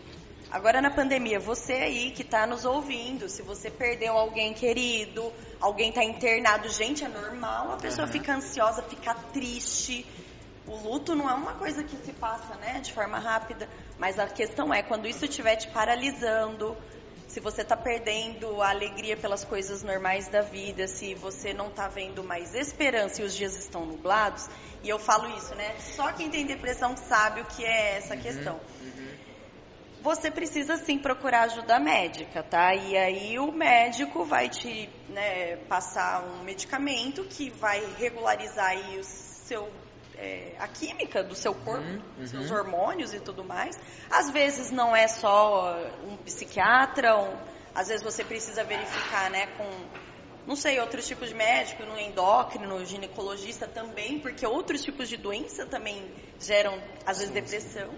Agora 0.54 0.80
na 0.80 0.88
pandemia, 0.88 1.40
você 1.40 1.72
aí 1.72 2.12
que 2.12 2.22
está 2.22 2.46
nos 2.46 2.64
ouvindo, 2.64 3.28
se 3.28 3.42
você 3.42 3.68
perdeu 3.68 4.16
alguém 4.16 4.54
querido, 4.54 5.32
alguém 5.60 5.88
está 5.88 6.04
internado, 6.04 6.68
gente, 6.68 7.04
é 7.04 7.08
normal, 7.08 7.72
a 7.72 7.76
pessoa 7.76 8.06
fica 8.06 8.36
ansiosa, 8.36 8.80
fica 8.84 9.14
triste. 9.32 10.06
O 10.64 10.76
luto 10.76 11.16
não 11.16 11.28
é 11.28 11.34
uma 11.34 11.54
coisa 11.54 11.82
que 11.82 11.96
se 11.96 12.12
passa, 12.12 12.54
né, 12.54 12.78
de 12.78 12.92
forma 12.92 13.18
rápida, 13.18 13.68
mas 13.98 14.16
a 14.16 14.28
questão 14.28 14.72
é 14.72 14.80
quando 14.80 15.08
isso 15.08 15.24
estiver 15.24 15.56
te 15.56 15.66
paralisando, 15.70 16.76
se 17.26 17.40
você 17.40 17.62
está 17.62 17.76
perdendo 17.76 18.62
a 18.62 18.70
alegria 18.70 19.16
pelas 19.16 19.44
coisas 19.44 19.82
normais 19.82 20.28
da 20.28 20.40
vida, 20.40 20.86
se 20.86 21.16
você 21.16 21.52
não 21.52 21.66
está 21.66 21.88
vendo 21.88 22.22
mais 22.22 22.54
esperança 22.54 23.22
e 23.22 23.24
os 23.24 23.34
dias 23.34 23.56
estão 23.56 23.84
nublados, 23.84 24.48
e 24.84 24.88
eu 24.88 25.00
falo 25.00 25.36
isso, 25.36 25.52
né? 25.56 25.74
Só 25.80 26.12
quem 26.12 26.30
tem 26.30 26.46
depressão 26.46 26.96
sabe 26.96 27.40
o 27.40 27.44
que 27.44 27.64
é 27.64 27.96
essa 27.96 28.16
questão. 28.16 28.60
Você 30.04 30.30
precisa 30.30 30.76
sim 30.76 30.98
procurar 30.98 31.44
ajuda 31.44 31.80
médica, 31.80 32.42
tá? 32.42 32.74
E 32.74 32.94
aí 32.94 33.38
o 33.38 33.50
médico 33.50 34.22
vai 34.26 34.50
te 34.50 34.86
né, 35.08 35.56
passar 35.66 36.22
um 36.22 36.42
medicamento 36.44 37.24
que 37.24 37.48
vai 37.48 37.82
regularizar 37.98 38.66
aí 38.66 38.98
o 38.98 39.02
seu 39.02 39.66
é, 40.16 40.54
a 40.60 40.68
química 40.68 41.24
do 41.24 41.34
seu 41.34 41.54
corpo, 41.54 41.88
seus 42.26 42.50
hormônios 42.50 43.14
e 43.14 43.18
tudo 43.20 43.42
mais. 43.42 43.74
Às 44.10 44.30
vezes 44.30 44.70
não 44.70 44.94
é 44.94 45.08
só 45.08 45.74
um 46.06 46.18
psiquiatra, 46.18 47.16
um- 47.16 47.36
às 47.74 47.88
vezes 47.88 48.02
você 48.02 48.22
precisa 48.22 48.62
verificar, 48.62 49.30
né, 49.30 49.46
com 49.56 49.64
não 50.46 50.54
sei, 50.54 50.78
outros 50.80 51.06
tipos 51.06 51.30
de 51.30 51.34
médico, 51.34 51.82
no 51.84 51.98
endócrino, 51.98 52.78
no 52.78 52.84
ginecologista 52.84 53.66
também, 53.66 54.20
porque 54.20 54.46
outros 54.46 54.82
tipos 54.82 55.08
de 55.08 55.16
doença 55.16 55.64
também 55.64 56.14
geram, 56.38 56.78
às 57.06 57.18
vezes, 57.20 57.32
depressão. 57.32 57.88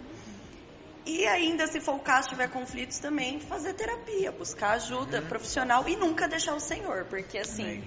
E 1.06 1.24
ainda, 1.24 1.68
se 1.68 1.80
for 1.80 1.94
o 1.94 2.00
caso, 2.00 2.28
tiver 2.28 2.48
conflitos 2.48 2.98
também, 2.98 3.38
fazer 3.38 3.74
terapia, 3.74 4.32
buscar 4.32 4.72
ajuda 4.72 5.22
profissional 5.22 5.88
e 5.88 5.94
nunca 5.94 6.26
deixar 6.26 6.54
o 6.54 6.60
Senhor, 6.60 7.04
porque 7.04 7.38
assim, 7.38 7.84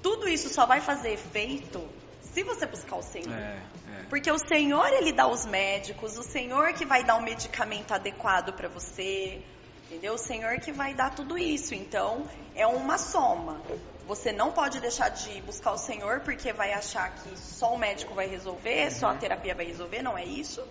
tudo 0.00 0.28
isso 0.28 0.48
só 0.48 0.64
vai 0.64 0.80
fazer 0.80 1.10
efeito 1.10 1.82
se 2.22 2.44
você 2.44 2.64
buscar 2.64 2.96
o 2.96 3.02
Senhor. 3.02 3.36
É, 3.36 3.58
é. 3.98 4.02
Porque 4.08 4.30
o 4.30 4.38
Senhor, 4.38 4.86
Ele 4.92 5.12
dá 5.12 5.26
os 5.26 5.44
médicos, 5.44 6.16
o 6.16 6.22
Senhor 6.22 6.72
que 6.72 6.86
vai 6.86 7.04
dar 7.04 7.16
o 7.16 7.22
medicamento 7.22 7.92
adequado 7.92 8.52
para 8.54 8.68
você, 8.68 9.42
entendeu? 9.86 10.14
O 10.14 10.18
Senhor 10.18 10.58
que 10.60 10.72
vai 10.72 10.94
dar 10.94 11.14
tudo 11.14 11.36
isso. 11.36 11.74
Então, 11.74 12.26
é 12.54 12.66
uma 12.66 12.96
soma. 12.96 13.60
Você 14.06 14.32
não 14.32 14.50
pode 14.50 14.80
deixar 14.80 15.10
de 15.10 15.42
buscar 15.42 15.72
o 15.72 15.78
Senhor 15.78 16.20
porque 16.20 16.52
vai 16.52 16.72
achar 16.72 17.14
que 17.14 17.38
só 17.38 17.74
o 17.74 17.78
médico 17.78 18.14
vai 18.14 18.28
resolver, 18.28 18.90
só 18.90 19.08
a 19.08 19.14
terapia 19.14 19.54
vai 19.54 19.66
resolver, 19.66 20.02
não 20.02 20.16
é 20.16 20.24
isso. 20.24 20.62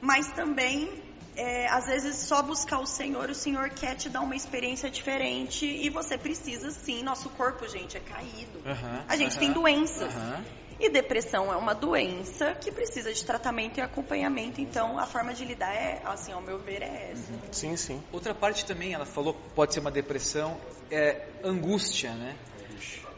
Mas 0.00 0.30
também, 0.32 1.02
é, 1.36 1.68
às 1.68 1.86
vezes, 1.86 2.16
só 2.26 2.42
buscar 2.42 2.78
o 2.78 2.86
Senhor, 2.86 3.30
o 3.30 3.34
Senhor 3.34 3.70
quer 3.70 3.94
te 3.96 4.08
dar 4.08 4.20
uma 4.20 4.36
experiência 4.36 4.90
diferente 4.90 5.66
e 5.66 5.90
você 5.90 6.16
precisa 6.16 6.70
sim. 6.70 7.02
Nosso 7.02 7.30
corpo, 7.30 7.66
gente, 7.68 7.96
é 7.96 8.00
caído. 8.00 8.60
Aham, 8.64 9.04
A 9.08 9.16
gente 9.16 9.32
aham, 9.32 9.40
tem 9.40 9.52
doenças. 9.52 10.14
aham. 10.14 10.44
E 10.80 10.90
depressão 10.90 11.52
é 11.52 11.56
uma 11.56 11.74
doença 11.74 12.54
que 12.54 12.70
precisa 12.70 13.12
de 13.12 13.24
tratamento 13.24 13.78
e 13.78 13.80
acompanhamento. 13.80 14.60
Então, 14.60 14.96
a 14.96 15.06
forma 15.06 15.34
de 15.34 15.44
lidar 15.44 15.74
é, 15.74 16.00
assim, 16.04 16.30
ao 16.30 16.40
meu 16.40 16.60
ver, 16.60 16.82
é 16.82 17.10
essa. 17.10 17.32
Sim, 17.50 17.76
sim. 17.76 18.00
Outra 18.12 18.32
parte 18.32 18.64
também, 18.64 18.92
ela 18.94 19.04
falou, 19.04 19.34
pode 19.56 19.74
ser 19.74 19.80
uma 19.80 19.90
depressão, 19.90 20.56
é 20.88 21.20
angústia, 21.42 22.14
né? 22.14 22.36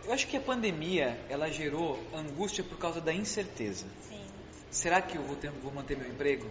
Eu 0.07 0.13
acho 0.15 0.27
que 0.27 0.39
a 0.39 0.41
pandemia, 0.41 1.23
ela 1.29 1.51
gerou 1.51 1.99
angústia 2.15 2.65
por 2.65 2.79
causa 2.79 2.99
da 2.99 3.13
incerteza. 3.13 3.87
Sim. 4.09 4.27
Será 4.71 5.03
que 5.03 5.19
eu 5.19 5.23
vou, 5.23 5.37
ter, 5.37 5.51
vou 5.51 5.71
manter 5.71 5.99
meu 5.99 6.09
emprego? 6.09 6.49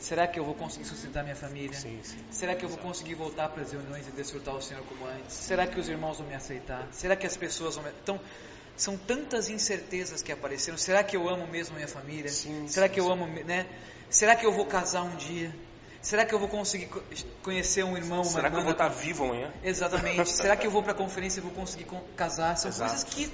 Será 0.00 0.26
que 0.26 0.40
eu 0.40 0.44
vou 0.44 0.54
conseguir 0.54 0.86
sustentar 0.86 1.22
minha 1.22 1.36
família? 1.36 1.78
Sim, 1.78 2.00
sim. 2.02 2.24
Será 2.30 2.54
que 2.54 2.64
eu 2.64 2.68
vou 2.70 2.78
conseguir 2.78 3.14
voltar 3.14 3.50
para 3.50 3.62
as 3.62 3.70
reuniões 3.70 4.08
e 4.08 4.10
desfrutar 4.10 4.54
o 4.56 4.60
Senhor 4.62 4.82
como 4.84 5.06
antes? 5.06 5.34
Será 5.34 5.66
que 5.66 5.78
os 5.78 5.88
irmãos 5.88 6.16
vão 6.18 6.26
me 6.26 6.34
aceitar? 6.34 6.88
Será 6.90 7.14
que 7.14 7.26
as 7.26 7.36
pessoas 7.36 7.74
vão 7.74 7.84
me... 7.84 7.90
Então, 8.02 8.18
são 8.76 8.96
tantas 8.96 9.50
incertezas 9.50 10.22
que 10.22 10.32
apareceram. 10.32 10.78
Será 10.78 11.04
que 11.04 11.14
eu 11.16 11.28
amo 11.28 11.46
mesmo 11.46 11.74
minha 11.76 11.86
família? 11.86 12.30
Sim, 12.30 12.66
Será 12.66 12.88
que 12.88 12.98
eu 12.98 13.12
amo, 13.12 13.26
né? 13.26 13.66
Será 14.08 14.34
que 14.34 14.46
eu 14.46 14.52
vou 14.52 14.64
casar 14.64 15.02
um 15.02 15.14
dia? 15.16 15.54
Será 16.00 16.24
que 16.24 16.34
eu 16.34 16.38
vou 16.38 16.48
conseguir 16.48 16.86
co- 16.86 17.02
conhecer 17.42 17.84
um 17.84 17.94
irmão, 17.94 18.24
Será 18.24 18.48
que 18.48 18.56
eu 18.56 18.60
irmã? 18.60 18.62
vou 18.62 18.72
estar 18.72 18.88
vivo 18.88 19.24
amanhã? 19.24 19.52
Exatamente. 19.62 20.30
Será 20.30 20.56
que 20.56 20.66
eu 20.66 20.70
vou 20.70 20.82
para 20.82 20.92
a 20.92 20.94
conferência 20.94 21.40
e 21.40 21.42
vou 21.42 21.52
conseguir 21.52 21.84
con- 21.84 22.02
casar? 22.16 22.56
São 22.56 22.70
Exato. 22.70 22.90
coisas 22.90 23.04
que 23.04 23.30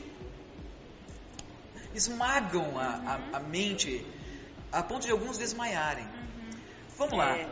esmagam 1.94 2.76
a, 2.76 3.20
a, 3.32 3.36
a 3.36 3.40
mente 3.40 4.04
a 4.72 4.82
ponto 4.82 5.06
de 5.06 5.12
alguns 5.12 5.38
desmaiarem. 5.38 6.06
Vamos 6.98 7.16
lá. 7.16 7.36
É. 7.36 7.48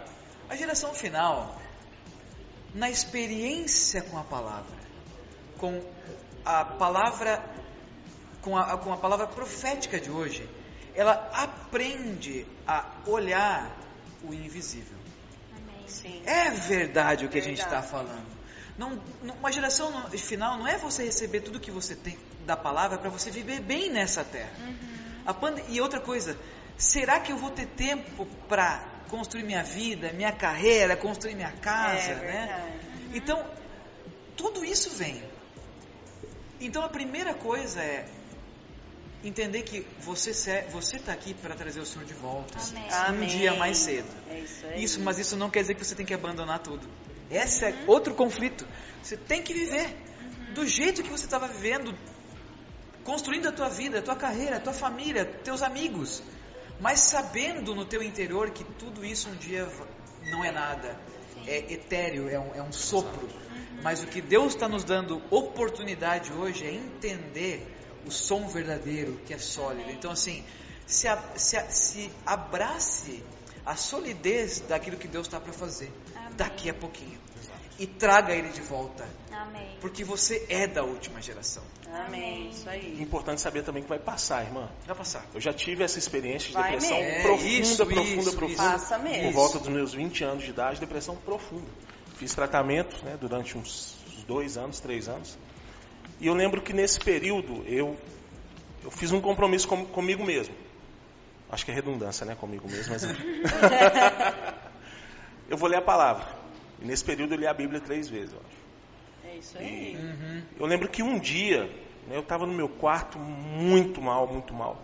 A 0.49 0.57
geração 0.57 0.92
final, 0.95 1.61
na 2.74 2.90
experiência 2.90 4.03
com 4.03 4.18
a 4.18 4.24
palavra, 4.24 4.76
com 5.59 5.82
a 6.45 6.64
palavra, 6.64 7.45
com 8.42 8.57
a, 8.57 8.76
com 8.78 8.92
a 8.92 8.97
palavra 8.97 9.26
profética 9.26 10.01
de 10.01 10.11
hoje, 10.11 10.49
ela 10.95 11.30
aprende 11.32 12.47
a 12.66 12.86
olhar 13.07 13.70
o 14.22 14.32
invisível. 14.32 14.97
Amém. 15.53 15.88
Sim. 15.88 16.22
É 16.26 16.51
verdade 16.51 17.26
o 17.26 17.28
que 17.28 17.38
a 17.38 17.42
gente 17.42 17.59
está 17.59 17.80
Verdade. 17.80 17.90
falando. 17.90 18.34
Não, 18.76 19.01
não- 19.22 19.34
uma 19.36 19.53
geração 19.53 19.90
no- 19.90 20.11
final 20.18 20.59
não 20.59 20.66
é 20.66 20.76
você 20.76 21.05
receber 21.05 21.40
tudo 21.40 21.61
que 21.61 21.70
você 21.70 21.95
tem 21.95 22.18
da 22.45 22.57
palavra 22.57 22.99
para 22.99 23.09
você 23.09 23.30
viver 23.30 23.61
bem 23.61 23.90
nessa 23.90 24.24
terra. 24.24 24.53
A 25.24 25.32
pande- 25.32 25.64
e 25.68 25.80
outra 25.80 26.01
coisa, 26.01 26.36
será 26.76 27.20
que 27.20 27.32
eu 27.32 27.36
vou 27.38 27.51
ter 27.51 27.66
tempo 27.66 28.26
para 28.49 28.84
construir 29.09 29.42
minha 29.44 29.62
vida, 29.62 30.12
minha 30.12 30.32
carreira, 30.32 30.96
construir 30.96 31.34
minha 31.34 31.52
casa, 31.52 32.11
É 32.11 32.14
né? 32.14 32.20
verdade. 32.46 32.72
Então, 33.14 33.44
tudo 34.36 34.64
isso 34.64 34.90
vem. 34.90 35.22
Então 36.61 36.82
a 36.82 36.88
primeira 36.88 37.34
coisa 37.34 37.80
é 37.80 38.07
entender 39.22 39.62
que 39.62 39.86
você 40.00 40.32
você 40.70 40.96
está 40.96 41.12
aqui 41.12 41.34
para 41.34 41.55
trazer 41.55 41.80
o 41.80 41.86
Senhor 41.86 42.05
de 42.05 42.14
volta. 42.14 42.59
Amém. 42.59 42.84
Um 42.84 42.94
Amém. 42.94 43.28
dia 43.28 43.55
mais 43.55 43.78
cedo. 43.78 44.09
É 44.30 44.38
isso. 44.40 44.66
Isso, 44.76 45.00
mas 45.00 45.18
isso 45.18 45.36
não 45.36 45.50
quer 45.50 45.61
dizer 45.62 45.74
que 45.74 45.84
você 45.84 45.94
tem 45.94 46.07
que 46.07 46.14
abandonar 46.14 46.61
tudo. 46.61 46.88
Esse 47.30 47.64
é 47.64 47.74
outro 47.86 48.14
conflito. 48.14 48.66
Você 49.02 49.16
tem 49.16 49.42
que 49.42 49.52
viver 49.52 49.96
do 50.55 50.66
jeito 50.66 51.02
que 51.02 51.11
você 51.11 51.24
estava 51.24 51.48
vivendo, 51.48 51.96
construindo 53.02 53.48
a 53.48 53.52
tua 53.52 53.68
vida, 53.68 53.98
a 53.98 54.02
tua 54.02 54.16
carreira, 54.16 54.57
a 54.57 54.61
tua 54.61 54.72
família, 54.72 55.24
teus 55.24 55.62
amigos, 55.62 56.22
mas 56.80 57.00
sabendo 57.00 57.74
no 57.74 57.84
teu 57.84 58.02
interior 58.02 58.50
que 58.50 58.64
tudo 58.64 59.04
isso 59.04 59.28
um 59.28 59.36
dia 59.36 59.68
não 60.30 60.44
é 60.44 60.50
nada, 60.50 60.98
é 61.46 61.72
etéreo, 61.72 62.28
é 62.28 62.38
um, 62.38 62.54
é 62.54 62.62
um 62.62 62.72
sopro. 62.72 63.28
Mas 63.82 64.02
o 64.02 64.06
que 64.06 64.20
Deus 64.20 64.54
está 64.54 64.68
nos 64.68 64.82
dando 64.84 65.20
oportunidade 65.30 66.32
hoje 66.32 66.64
é 66.64 66.72
entender 66.72 67.66
o 68.06 68.10
som 68.10 68.46
verdadeiro, 68.48 69.18
que 69.26 69.34
é 69.34 69.38
sólido. 69.38 69.90
Então, 69.90 70.10
assim, 70.10 70.44
se, 70.86 71.06
a- 71.08 71.22
se, 71.36 71.56
a- 71.56 71.70
se 71.70 72.10
abrace 72.24 73.22
a 73.64 73.76
solidez 73.76 74.60
daquilo 74.60 74.96
que 74.96 75.08
Deus 75.08 75.26
está 75.26 75.40
para 75.40 75.52
fazer 75.52 75.90
Amém. 76.16 76.32
daqui 76.36 76.68
a 76.70 76.74
pouquinho 76.74 77.18
e 77.78 77.86
traga 77.86 78.32
ele 78.32 78.50
de 78.50 78.60
volta, 78.60 79.04
Amém. 79.32 79.76
porque 79.80 80.04
você 80.04 80.46
é 80.48 80.66
da 80.66 80.84
última 80.84 81.20
geração. 81.20 81.62
Amém. 81.92 82.48
Isso 82.48 82.68
É 82.68 82.72
aí. 82.72 82.96
importante 83.00 83.40
saber 83.40 83.62
também 83.62 83.82
que 83.82 83.88
vai 83.88 83.98
passar, 83.98 84.44
irmã. 84.44 84.68
Vai 84.86 84.96
passar. 84.96 85.26
Eu 85.34 85.40
já 85.40 85.52
tive 85.52 85.82
essa 85.82 85.98
experiência 85.98 86.48
de 86.48 86.54
Vai 86.54 86.72
depressão 86.72 86.96
mesmo. 86.98 87.12
É, 87.12 87.22
profunda, 87.22 87.48
isso, 87.48 87.76
profunda, 87.86 88.02
isso, 88.02 88.36
profunda. 88.36 88.52
isso. 88.52 88.62
Passa 88.62 88.98
mesmo. 88.98 89.22
Por 89.24 89.32
volta 89.32 89.58
dos 89.58 89.68
meus 89.68 89.92
20 89.92 90.24
anos 90.24 90.44
de 90.44 90.50
idade, 90.50 90.80
depressão 90.80 91.16
profunda. 91.16 91.66
Fiz 92.16 92.34
tratamento 92.34 93.04
né, 93.04 93.16
durante 93.20 93.58
uns 93.58 93.96
dois 94.26 94.56
anos, 94.56 94.80
três 94.80 95.08
anos. 95.08 95.36
E 96.20 96.26
eu 96.26 96.34
lembro 96.34 96.62
que 96.62 96.72
nesse 96.72 96.98
período 97.00 97.64
eu, 97.66 97.96
eu 98.82 98.90
fiz 98.90 99.10
um 99.10 99.20
compromisso 99.20 99.66
com, 99.66 99.84
comigo 99.84 100.24
mesmo. 100.24 100.54
Acho 101.50 101.64
que 101.64 101.70
é 101.70 101.74
redundância, 101.74 102.24
né? 102.24 102.34
Comigo 102.34 102.68
mesmo, 102.68 102.92
mas 102.92 103.04
enfim. 103.04 103.22
eu 105.50 105.56
vou 105.56 105.68
ler 105.68 105.78
a 105.78 105.82
palavra. 105.82 106.43
E 106.85 106.87
nesse 106.87 107.03
período 107.03 107.32
eu 107.32 107.39
li 107.39 107.47
a 107.47 107.55
Bíblia 107.55 107.80
três 107.80 108.11
vezes, 108.11 108.35
eu 108.35 108.41
acho. 108.41 109.32
É 109.32 109.39
isso 109.39 109.57
aí. 109.57 109.97
Eu 110.61 110.66
lembro 110.66 110.87
que 110.87 111.03
um 111.03 111.18
dia, 111.18 111.64
né, 112.07 112.14
eu 112.14 112.20
estava 112.20 112.45
no 112.47 112.53
meu 112.53 112.68
quarto 112.68 113.18
muito 113.18 114.03
mal, 114.03 114.30
muito 114.30 114.53
mal. 114.53 114.82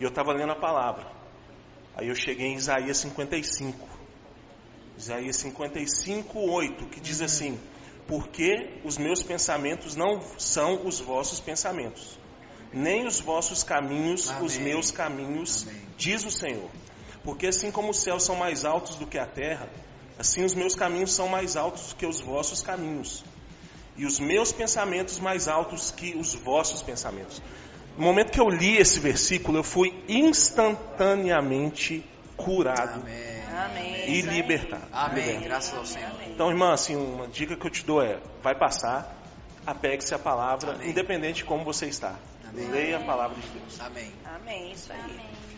E 0.00 0.02
eu 0.02 0.08
estava 0.08 0.32
lendo 0.32 0.52
a 0.52 0.56
palavra. 0.56 1.06
Aí 1.94 2.08
eu 2.08 2.14
cheguei 2.14 2.46
em 2.46 2.54
Isaías 2.54 2.96
55. 2.96 3.86
Isaías 4.96 5.36
55, 5.36 6.38
8, 6.38 6.86
que 6.86 7.00
diz 7.00 7.20
assim: 7.20 7.60
Porque 8.08 8.80
os 8.82 8.96
meus 8.96 9.22
pensamentos 9.22 9.94
não 9.94 10.22
são 10.38 10.86
os 10.86 11.00
vossos 11.00 11.38
pensamentos, 11.38 12.18
nem 12.72 13.06
os 13.06 13.20
vossos 13.20 13.62
caminhos 13.62 14.30
os 14.40 14.56
Amém. 14.56 14.68
meus 14.68 14.90
caminhos, 14.90 15.68
Amém. 15.68 15.82
diz 15.98 16.24
o 16.24 16.30
Senhor. 16.30 16.70
Porque 17.22 17.48
assim 17.48 17.70
como 17.70 17.90
os 17.90 18.00
céus 18.00 18.24
são 18.24 18.36
mais 18.36 18.64
altos 18.64 18.96
do 18.96 19.06
que 19.06 19.18
a 19.18 19.26
terra, 19.26 19.68
assim 20.22 20.44
os 20.44 20.54
meus 20.54 20.74
caminhos 20.74 21.12
são 21.12 21.28
mais 21.28 21.56
altos 21.56 21.92
que 21.92 22.06
os 22.06 22.20
vossos 22.20 22.62
caminhos 22.62 23.24
e 23.96 24.06
os 24.06 24.18
meus 24.20 24.52
pensamentos 24.52 25.18
mais 25.18 25.48
altos 25.48 25.90
que 25.90 26.16
os 26.16 26.32
vossos 26.34 26.80
pensamentos. 26.80 27.42
No 27.98 28.04
momento 28.04 28.30
que 28.30 28.40
eu 28.40 28.48
li 28.48 28.78
esse 28.78 28.98
versículo, 29.00 29.58
eu 29.58 29.64
fui 29.64 29.92
instantaneamente 30.08 32.02
curado 32.36 33.02
Amém. 33.52 34.08
E 34.08 34.22
libertado. 34.22 34.82
Amém. 34.92 35.24
Libertado. 35.24 35.44
Graças 35.44 35.74
ao 35.74 35.84
Senhor. 35.84 36.10
Amém. 36.10 36.30
Então, 36.32 36.48
irmã, 36.48 36.72
assim, 36.72 36.96
uma 36.96 37.28
dica 37.28 37.54
que 37.54 37.66
eu 37.66 37.70
te 37.70 37.84
dou 37.84 38.00
é: 38.00 38.18
vai 38.42 38.54
passar, 38.54 39.14
apegue-se 39.66 40.14
à 40.14 40.18
palavra, 40.18 40.72
Amém. 40.72 40.88
independente 40.88 41.38
de 41.38 41.44
como 41.44 41.62
você 41.64 41.86
está. 41.86 42.14
Amém. 42.48 42.66
Leia 42.70 42.96
a 42.96 43.00
palavra 43.00 43.36
de 43.38 43.48
Deus. 43.48 43.78
Amém. 43.80 44.10
Amém. 44.24 44.72
Isso 44.72 44.90
aí. 44.90 45.00
Amém. 45.00 45.51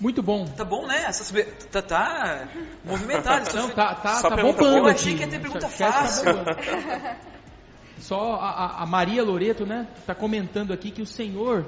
Muito 0.00 0.22
bom. 0.22 0.44
Tá 0.46 0.64
bom, 0.64 0.86
né? 0.86 1.08
Tá, 1.70 1.82
tá 1.82 2.48
movimentado. 2.84 3.50
Não, 3.56 3.70
tá, 3.70 3.94
tá, 3.94 4.16
Só 4.16 4.28
tá 4.30 4.36
bombando 4.36 4.58
boa. 4.58 4.76
Eu 4.78 4.86
aqui. 4.86 4.90
achei 5.00 5.14
que 5.14 5.20
ia 5.22 5.28
ter 5.28 5.40
pergunta 5.40 5.60
tá 5.60 5.68
fácil. 5.68 6.24
Só 7.98 8.34
a, 8.34 8.82
a- 8.82 8.86
Maria 8.86 9.22
Loreto, 9.22 9.64
né, 9.64 9.86
tá 10.06 10.14
comentando 10.14 10.72
aqui 10.72 10.90
que 10.90 11.00
o 11.00 11.06
Senhor 11.06 11.64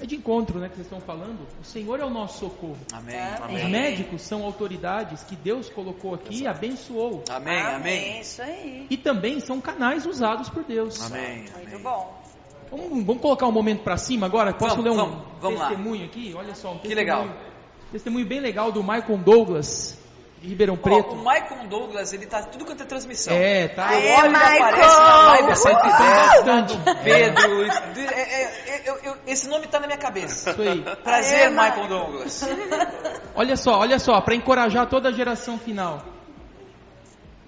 é 0.00 0.06
de 0.06 0.14
encontro, 0.16 0.58
né, 0.60 0.68
que 0.68 0.74
vocês 0.76 0.86
estão 0.86 1.00
falando. 1.00 1.40
O 1.60 1.64
Senhor 1.64 1.98
é 1.98 2.04
o 2.04 2.10
nosso 2.10 2.40
socorro. 2.40 2.76
Amém. 2.92 3.18
Amém. 3.40 3.56
Os 3.64 3.70
médicos 3.70 4.22
são 4.22 4.44
autoridades 4.44 5.22
que 5.24 5.34
Deus 5.34 5.68
colocou 5.70 6.14
aqui 6.14 6.42
e 6.42 6.46
abençoou. 6.46 7.24
Amém. 7.30 7.60
Amém. 7.60 8.20
Isso 8.20 8.42
aí. 8.42 8.86
E 8.90 8.96
também 8.96 9.40
são 9.40 9.60
canais 9.60 10.04
usados 10.06 10.48
por 10.50 10.62
Deus. 10.62 11.00
Amém. 11.10 11.38
Muito 11.54 11.68
Amém. 11.68 11.82
bom. 11.82 12.22
Vamos, 12.70 13.04
vamos 13.04 13.22
colocar 13.22 13.46
um 13.46 13.52
momento 13.52 13.82
para 13.82 13.96
cima 13.96 14.26
agora? 14.26 14.52
Posso 14.54 14.76
Vamos, 14.76 14.84
ler 14.84 14.90
um 14.92 14.96
vamos, 14.96 15.24
vamos 15.40 15.58
lá. 15.60 15.68
testemunho 15.68 16.04
aqui? 16.06 16.32
Olha 16.36 16.54
só, 16.54 16.72
um 16.72 16.78
Que 16.78 16.94
legal. 16.94 17.26
Testemunho 17.92 18.26
bem 18.26 18.40
legal 18.40 18.72
do 18.72 18.82
Michael 18.82 19.18
Douglas, 19.18 19.98
de 20.40 20.48
Ribeirão 20.48 20.76
Preto. 20.76 21.10
o 21.12 21.18
Michael 21.18 21.68
Douglas, 21.68 22.12
ele 22.12 22.26
tá 22.26 22.42
tudo 22.42 22.64
quanto 22.64 22.82
é 22.82 22.86
transmissão. 22.86 23.34
É, 23.34 23.68
tá. 23.68 23.88
Aê, 23.90 24.08
Eu 24.12 24.14
olho, 24.16 24.24
ele 24.26 24.28
Michael! 24.30 24.64
aparece 24.64 24.96
na 24.98 25.26
live 25.26 25.56
110, 25.56 26.44
Bastante. 26.44 26.78
Pedro. 27.04 27.64
é- 27.64 28.20
é- 28.20 28.42
é- 28.66 28.82
eu- 28.86 28.96
eu- 29.04 29.16
esse 29.26 29.46
nome 29.48 29.66
tá 29.66 29.78
na 29.78 29.86
minha 29.86 29.98
cabeça. 29.98 30.50
Isso 30.50 30.62
aí. 30.62 30.80
Prazer, 31.04 31.48
Aê, 31.48 31.50
Michael 31.50 31.88
Douglas. 31.88 32.42
Olha 33.36 33.56
só, 33.56 33.78
olha 33.78 33.98
só, 33.98 34.20
para 34.20 34.34
encorajar 34.34 34.86
toda 34.88 35.08
a 35.08 35.12
geração 35.12 35.58
final. 35.58 36.02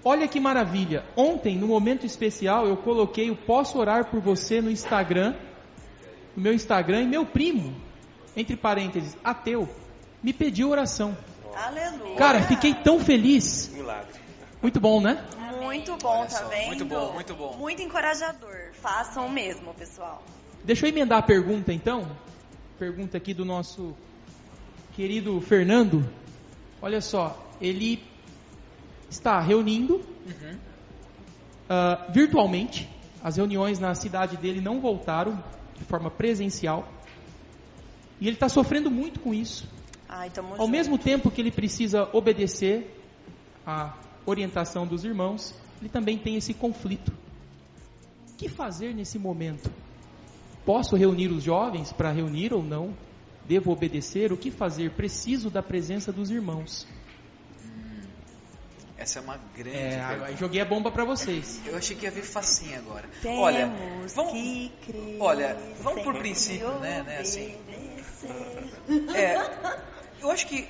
Olha 0.03 0.27
que 0.27 0.39
maravilha. 0.39 1.03
Ontem, 1.15 1.55
no 1.57 1.67
momento 1.67 2.05
especial, 2.05 2.67
eu 2.67 2.77
coloquei 2.77 3.29
o 3.31 3.35
Posso 3.35 3.77
Orar 3.79 4.05
por 4.05 4.19
Você 4.19 4.61
no 4.61 4.69
Instagram, 4.69 5.33
no 6.35 6.43
meu 6.43 6.53
Instagram, 6.53 7.01
e 7.01 7.07
meu 7.07 7.25
primo, 7.25 7.75
entre 8.37 8.55
parênteses, 8.55 9.17
ateu, 9.23 9.67
me 10.25 10.33
pediu 10.33 10.71
oração. 10.71 11.15
Aleluia. 11.55 12.15
Cara, 12.15 12.41
fiquei 12.41 12.73
tão 12.73 12.99
feliz. 12.99 13.69
Milagre. 13.71 14.19
Muito 14.59 14.79
bom, 14.79 14.99
né? 14.99 15.23
Muito 15.61 15.95
bom, 15.97 16.07
Olha 16.21 16.27
tá 16.27 16.43
vendo? 16.45 16.65
muito 16.67 16.85
bom, 16.85 17.13
muito 17.13 17.35
bom. 17.35 17.55
Muito 17.57 17.81
encorajador. 17.83 18.71
Façam 18.73 19.29
mesmo, 19.29 19.71
pessoal. 19.75 20.23
Deixa 20.63 20.87
eu 20.87 20.89
emendar 20.89 21.19
a 21.19 21.21
pergunta 21.21 21.71
então. 21.71 22.07
Pergunta 22.79 23.15
aqui 23.17 23.35
do 23.35 23.45
nosso 23.45 23.95
querido 24.95 25.39
Fernando. 25.41 26.03
Olha 26.81 27.01
só, 27.01 27.47
ele 27.61 28.03
está 29.07 29.39
reunindo 29.39 29.97
Uhum. 30.25 30.57
ah, 31.69 32.07
virtualmente. 32.09 32.89
As 33.23 33.37
reuniões 33.37 33.77
na 33.77 33.93
cidade 33.93 34.37
dele 34.37 34.59
não 34.59 34.81
voltaram 34.81 35.43
de 35.77 35.83
forma 35.83 36.09
presencial. 36.09 36.87
E 38.19 38.25
ele 38.27 38.35
está 38.35 38.49
sofrendo 38.49 38.89
muito 38.89 39.19
com 39.19 39.31
isso. 39.31 39.69
Ai, 40.07 40.29
tamo 40.29 40.49
Ao 40.53 40.57
junto. 40.59 40.69
mesmo 40.69 40.97
tempo 40.97 41.31
que 41.31 41.41
ele 41.41 41.51
precisa 41.51 42.09
obedecer 42.13 43.01
à 43.65 43.93
orientação 44.25 44.85
dos 44.85 45.03
irmãos, 45.03 45.53
ele 45.79 45.89
também 45.89 46.17
tem 46.17 46.35
esse 46.35 46.53
conflito. 46.53 47.11
O 48.31 48.35
que 48.37 48.49
fazer 48.49 48.93
nesse 48.93 49.17
momento? 49.17 49.71
Posso 50.65 50.95
reunir 50.95 51.29
os 51.29 51.43
jovens 51.43 51.91
para 51.93 52.11
reunir 52.11 52.53
ou 52.53 52.63
não? 52.63 52.93
Devo 53.47 53.71
obedecer? 53.71 54.31
O 54.31 54.37
que 54.37 54.49
fazer? 54.51 54.91
Preciso 54.91 55.49
da 55.49 55.61
presença 55.61 56.11
dos 56.11 56.31
irmãos. 56.31 56.87
Essa 58.97 59.19
é 59.19 59.21
uma 59.21 59.37
grande 59.55 59.77
É, 59.77 60.35
joguei 60.37 60.61
a 60.61 60.65
bomba 60.65 60.89
para 60.89 61.03
vocês. 61.05 61.61
Eu 61.67 61.77
achei 61.77 61.95
que 61.95 62.05
ia 62.05 62.11
vir 62.11 62.23
facinho 62.23 62.77
agora. 62.79 63.07
Temos 63.21 63.39
olha, 63.39 63.67
vamos, 64.15 64.31
que 64.31 64.71
crer. 64.85 65.17
olha, 65.19 65.57
vamos 65.81 66.01
por 66.01 66.15
princípio, 66.17 66.79
né, 66.79 67.03
né, 67.03 67.19
assim. 67.19 67.55
É, 69.13 69.35
eu 70.25 70.31
acho 70.31 70.47
que 70.47 70.67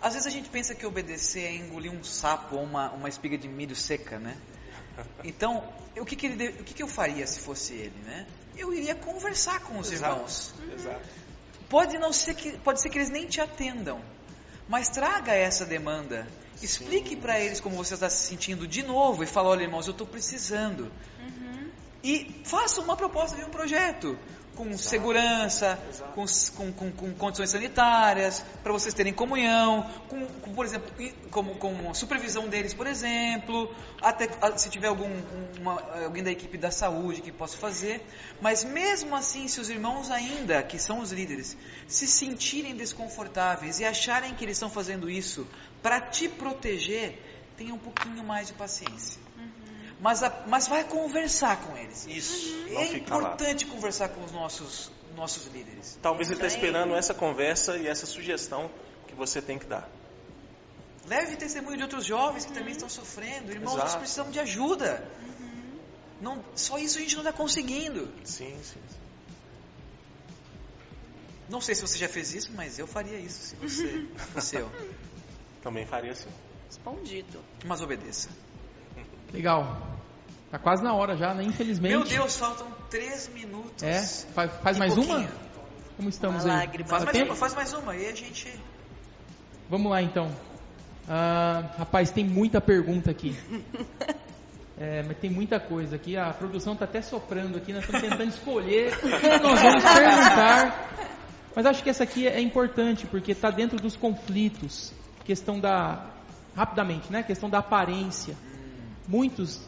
às 0.00 0.14
vezes 0.14 0.26
a 0.26 0.30
gente 0.30 0.48
pensa 0.48 0.74
que 0.74 0.84
obedecer 0.84 1.44
é 1.44 1.54
engolir 1.54 1.92
um 1.92 2.02
sapo 2.04 2.56
ou 2.56 2.62
uma, 2.62 2.90
uma 2.90 3.08
espiga 3.08 3.38
de 3.38 3.48
milho 3.48 3.74
seca, 3.74 4.18
né? 4.18 4.36
Então, 5.24 5.62
o 5.98 6.06
que, 6.06 6.16
que, 6.16 6.26
ele, 6.26 6.48
o 6.48 6.64
que, 6.64 6.72
que 6.72 6.82
eu 6.82 6.88
faria 6.88 7.26
se 7.26 7.40
fosse 7.40 7.74
ele, 7.74 7.98
né? 8.04 8.26
Eu 8.56 8.72
iria 8.72 8.94
conversar 8.94 9.60
com 9.60 9.78
os 9.78 9.92
Exato. 9.92 10.14
irmãos. 10.14 10.54
Exato. 10.72 11.08
Pode 11.68 11.98
não 11.98 12.12
ser 12.12 12.34
que 12.34 12.52
pode 12.58 12.80
ser 12.80 12.88
que 12.88 12.96
eles 12.96 13.10
nem 13.10 13.26
te 13.26 13.40
atendam, 13.40 14.00
mas 14.68 14.88
traga 14.88 15.34
essa 15.34 15.66
demanda. 15.66 16.26
Explique 16.62 17.14
para 17.14 17.38
eles 17.38 17.60
como 17.60 17.76
você 17.76 17.94
está 17.94 18.08
se 18.08 18.26
sentindo 18.26 18.66
de 18.66 18.82
novo 18.82 19.22
e 19.22 19.26
fala, 19.26 19.50
olha 19.50 19.64
irmãos, 19.64 19.86
eu 19.86 19.92
estou 19.92 20.06
precisando. 20.06 20.90
E 22.02 22.40
faça 22.44 22.80
uma 22.80 22.96
proposta 22.96 23.36
de 23.36 23.44
um 23.44 23.50
projeto 23.50 24.18
com 24.56 24.76
segurança, 24.78 25.78
com, 26.14 26.24
com- 26.56 26.72
com- 26.72 26.92
com 26.92 27.14
condições 27.14 27.50
sanitárias, 27.50 28.40
para 28.62 28.72
vocês 28.72 28.94
terem 28.94 29.12
comunhão, 29.12 29.88
com, 30.08 30.26
com, 30.26 30.54
por 30.54 30.64
exemplo, 30.64 30.90
como, 31.30 31.54
como 31.56 31.94
supervisão 31.94 32.48
deles, 32.48 32.72
por 32.74 32.86
exemplo, 32.86 33.72
até 34.00 34.28
a- 34.40 34.56
se 34.56 34.70
tiver 34.70 34.88
algum 34.88 35.06
uma- 35.60 35.80
alguém 36.04 36.22
da 36.24 36.30
equipe 36.32 36.56
da 36.56 36.70
saúde 36.70 37.20
que 37.20 37.30
possa 37.30 37.56
fazer. 37.58 38.04
Mas 38.40 38.64
mesmo 38.64 39.14
assim, 39.14 39.46
se 39.46 39.60
os 39.60 39.68
irmãos 39.68 40.10
ainda, 40.10 40.62
que 40.62 40.78
são 40.78 41.00
os 41.00 41.12
líderes, 41.12 41.56
se 41.86 42.06
sentirem 42.06 42.74
desconfortáveis 42.74 43.78
e 43.78 43.84
acharem 43.84 44.34
que 44.34 44.44
eles 44.44 44.56
estão 44.56 44.70
fazendo 44.70 45.08
isso 45.10 45.46
para 45.82 46.00
te 46.00 46.28
proteger, 46.28 47.22
tenha 47.56 47.74
um 47.74 47.78
pouquinho 47.78 48.24
mais 48.24 48.48
de 48.48 48.54
paciência. 48.54 49.25
Mas, 50.00 50.22
a- 50.22 50.44
mas 50.46 50.68
vai 50.68 50.84
conversar 50.84 51.60
com 51.62 51.76
eles. 51.76 52.06
Isso. 52.06 52.54
Não 52.70 52.80
É 52.80 52.86
fica 52.86 53.14
lá. 53.14 53.20
importante 53.22 53.64
conversar 53.66 54.10
com 54.10 54.22
os 54.22 54.30
nossos, 54.32 54.90
nossos 55.14 55.46
líderes. 55.46 55.98
Talvez 56.02 56.28
ele 56.30 56.36
está 56.36 56.46
esperando 56.46 56.94
essa 56.94 57.14
conversa 57.14 57.76
e 57.78 57.86
essa 57.88 58.04
sugestão 58.06 58.70
que 59.08 59.14
você 59.14 59.40
tem 59.40 59.58
que 59.58 59.64
dar. 59.66 59.88
Leve 61.06 61.36
testemunho 61.36 61.76
de 61.76 61.82
outros 61.84 62.04
jovens 62.04 62.44
que 62.44 62.52
também 62.52 62.72
estão 62.72 62.88
sofrendo. 62.88 63.50
Irmãos, 63.52 63.74
Exato. 63.74 63.84
nós 63.88 63.96
precisamos 63.96 64.32
de 64.32 64.40
ajuda. 64.40 65.08
Não, 66.20 66.44
só 66.54 66.78
isso 66.78 66.98
a 66.98 67.00
gente 67.00 67.14
não 67.14 67.22
está 67.22 67.32
conseguindo. 67.32 68.12
Sim, 68.24 68.54
sim. 68.62 68.80
sim. 68.88 68.96
Não 71.48 71.60
sei 71.60 71.74
se 71.74 71.82
você 71.82 71.96
já 71.96 72.08
fez 72.08 72.34
isso, 72.34 72.50
mas 72.54 72.78
eu 72.78 72.86
faria 72.88 73.18
isso 73.18 73.38
se 73.40 73.56
você 73.56 74.06
fosse 74.34 74.56
eu. 74.56 74.70
Também 75.62 75.86
faria 75.86 76.10
assim. 76.12 76.28
Respondido. 76.68 77.40
Mas 77.64 77.80
obedeça. 77.80 78.28
Legal. 79.32 79.96
Tá 80.50 80.58
quase 80.58 80.82
na 80.82 80.94
hora 80.94 81.16
já, 81.16 81.34
né? 81.34 81.42
Infelizmente. 81.42 81.92
Meu 81.92 82.04
Deus, 82.04 82.36
faltam 82.36 82.66
três 82.88 83.28
minutos. 83.28 83.82
É? 83.82 84.00
Faz, 84.32 84.50
faz 84.62 84.78
mais 84.78 84.94
pouquinho. 84.94 85.18
uma? 85.18 85.28
Como 85.96 86.08
estamos 86.08 86.44
Uma 86.44 86.60
aí? 86.60 86.84
Faz 86.84 87.04
mais 87.04 87.22
uma, 87.22 87.34
faz 87.34 87.54
mais 87.54 87.72
uma. 87.72 87.96
E 87.96 88.06
a 88.06 88.14
gente. 88.14 88.52
Vamos 89.68 89.90
lá 89.90 90.02
então. 90.02 90.30
Ah, 91.08 91.64
rapaz, 91.78 92.10
tem 92.10 92.24
muita 92.24 92.60
pergunta 92.60 93.10
aqui. 93.10 93.36
É, 94.78 95.02
mas 95.02 95.16
tem 95.16 95.30
muita 95.30 95.58
coisa 95.58 95.96
aqui. 95.96 96.18
A 96.18 96.34
produção 96.34 96.74
está 96.74 96.84
até 96.84 97.00
soprando 97.00 97.56
aqui. 97.56 97.72
Nós 97.72 97.82
estamos 97.82 98.02
tentando 98.02 98.28
escolher 98.28 98.92
o 98.92 99.00
que 99.00 99.28
nós 99.38 99.62
vamos 99.62 99.82
perguntar. 99.82 100.90
Mas 101.54 101.64
acho 101.64 101.82
que 101.82 101.88
essa 101.88 102.02
aqui 102.02 102.28
é 102.28 102.38
importante 102.42 103.06
porque 103.06 103.32
está 103.32 103.50
dentro 103.50 103.80
dos 103.80 103.96
conflitos. 103.96 104.92
Questão 105.24 105.58
da 105.58 106.10
rapidamente, 106.54 107.10
né? 107.10 107.22
Questão 107.22 107.48
da 107.48 107.60
aparência. 107.60 108.36
Muitos 109.08 109.60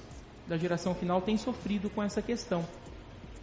da 0.47 0.57
geração 0.57 0.95
final 0.95 1.21
têm 1.21 1.37
sofrido 1.37 1.91
com 1.91 2.03
essa 2.03 2.23
questão. 2.23 2.67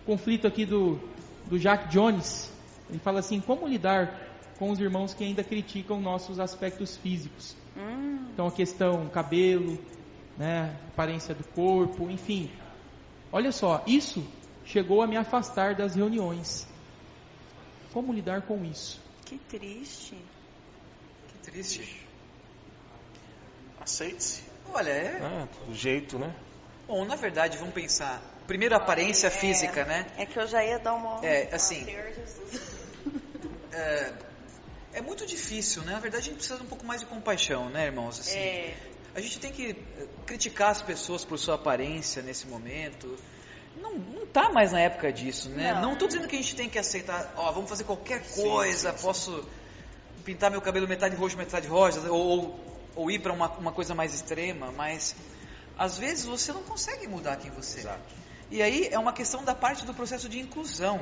Conflito 0.05 0.45
aqui 0.47 0.65
do 0.65 0.99
do 1.47 1.59
Jack 1.59 1.89
Jones. 1.89 2.51
Ele 2.89 2.99
fala 2.99 3.19
assim: 3.19 3.39
como 3.39 3.67
lidar 3.67 4.19
com 4.57 4.69
os 4.71 4.79
irmãos 4.79 5.13
que 5.13 5.23
ainda 5.23 5.43
criticam 5.43 6.01
nossos 6.01 6.39
aspectos 6.39 6.97
físicos? 6.97 7.55
Hum, 7.77 8.27
Então 8.33 8.47
a 8.47 8.51
questão 8.51 9.07
cabelo, 9.09 9.77
né, 10.37 10.75
aparência 10.89 11.33
do 11.35 11.43
corpo, 11.43 12.09
enfim. 12.09 12.49
Olha 13.31 13.51
só, 13.51 13.83
isso 13.85 14.25
chegou 14.65 15.01
a 15.01 15.07
me 15.07 15.17
afastar 15.17 15.75
das 15.75 15.95
reuniões. 15.95 16.67
Como 17.93 18.13
lidar 18.13 18.41
com 18.43 18.63
isso? 18.65 19.03
que 19.25 19.37
triste. 19.39 20.15
Que 21.29 21.51
triste. 21.51 22.05
Aceite-se. 23.81 24.43
Olha, 24.73 24.89
é. 24.89 25.19
né? 25.19 25.47
Do 25.67 25.75
jeito, 25.75 26.19
né? 26.19 26.33
Bom, 26.87 27.03
na 27.05 27.15
verdade, 27.15 27.57
vamos 27.57 27.73
pensar. 27.73 28.21
Primeiro, 28.45 28.75
a 28.75 28.77
aparência 28.77 29.31
física, 29.31 29.85
né? 29.85 30.05
É 30.17 30.25
que 30.25 30.37
eu 30.37 30.47
já 30.47 30.63
ia 30.63 30.77
dar 30.77 30.93
uma. 30.93 31.25
É, 31.25 31.49
assim. 31.53 31.85
Ah. 31.89 32.75
É, 33.77 34.13
é 34.93 35.01
muito 35.01 35.25
difícil, 35.25 35.81
né? 35.81 35.91
Na 35.91 35.99
verdade, 35.99 36.21
a 36.21 36.25
gente 36.27 36.37
precisa 36.37 36.57
de 36.57 36.63
um 36.63 36.67
pouco 36.67 36.85
mais 36.85 37.01
de 37.01 37.07
compaixão, 37.07 37.69
né, 37.69 37.87
irmãos? 37.87 38.21
Assim, 38.21 38.39
É. 38.39 38.73
A 39.13 39.21
gente 39.21 39.39
tem 39.39 39.51
que 39.51 39.71
eh, 39.71 40.07
criticar 40.25 40.71
as 40.71 40.81
pessoas 40.81 41.23
por 41.23 41.37
sua 41.37 41.55
aparência 41.55 42.21
nesse 42.21 42.47
momento. 42.47 43.17
Não, 43.81 43.93
não 43.93 44.25
tá 44.25 44.49
mais 44.49 44.73
na 44.73 44.79
época 44.81 45.11
disso, 45.11 45.49
né? 45.49 45.73
Não. 45.73 45.81
Não 45.81 45.93
estou 45.93 46.07
dizendo 46.07 46.27
que 46.27 46.35
a 46.35 46.41
gente 46.41 46.55
tem 46.55 46.69
que 46.69 46.77
aceitar, 46.77 47.33
ó, 47.37 47.49
vamos 47.51 47.69
fazer 47.69 47.85
qualquer 47.85 48.21
coisa, 48.29 48.91
posso 48.91 49.45
pintar 50.25 50.51
meu 50.51 50.61
cabelo 50.61 50.87
metade 50.87 51.15
roxo, 51.15 51.37
metade 51.37 51.67
rosa, 51.67 52.11
ou, 52.11 52.19
ou, 52.19 52.74
ou 52.95 53.11
ir 53.11 53.19
para 53.19 53.33
uma, 53.33 53.49
uma 53.57 53.71
coisa 53.71 53.93
mais 53.93 54.13
extrema, 54.13 54.71
mas 54.71 55.15
às 55.77 55.97
vezes 55.97 56.25
você 56.25 56.53
não 56.53 56.63
consegue 56.63 57.07
mudar 57.07 57.35
quem 57.37 57.51
você 57.51 57.87
é. 57.87 57.97
E 58.49 58.61
aí 58.61 58.87
é 58.91 58.97
uma 58.99 59.11
questão 59.13 59.43
da 59.43 59.53
parte 59.55 59.85
do 59.85 59.93
processo 59.93 60.29
de 60.29 60.39
inclusão 60.39 61.01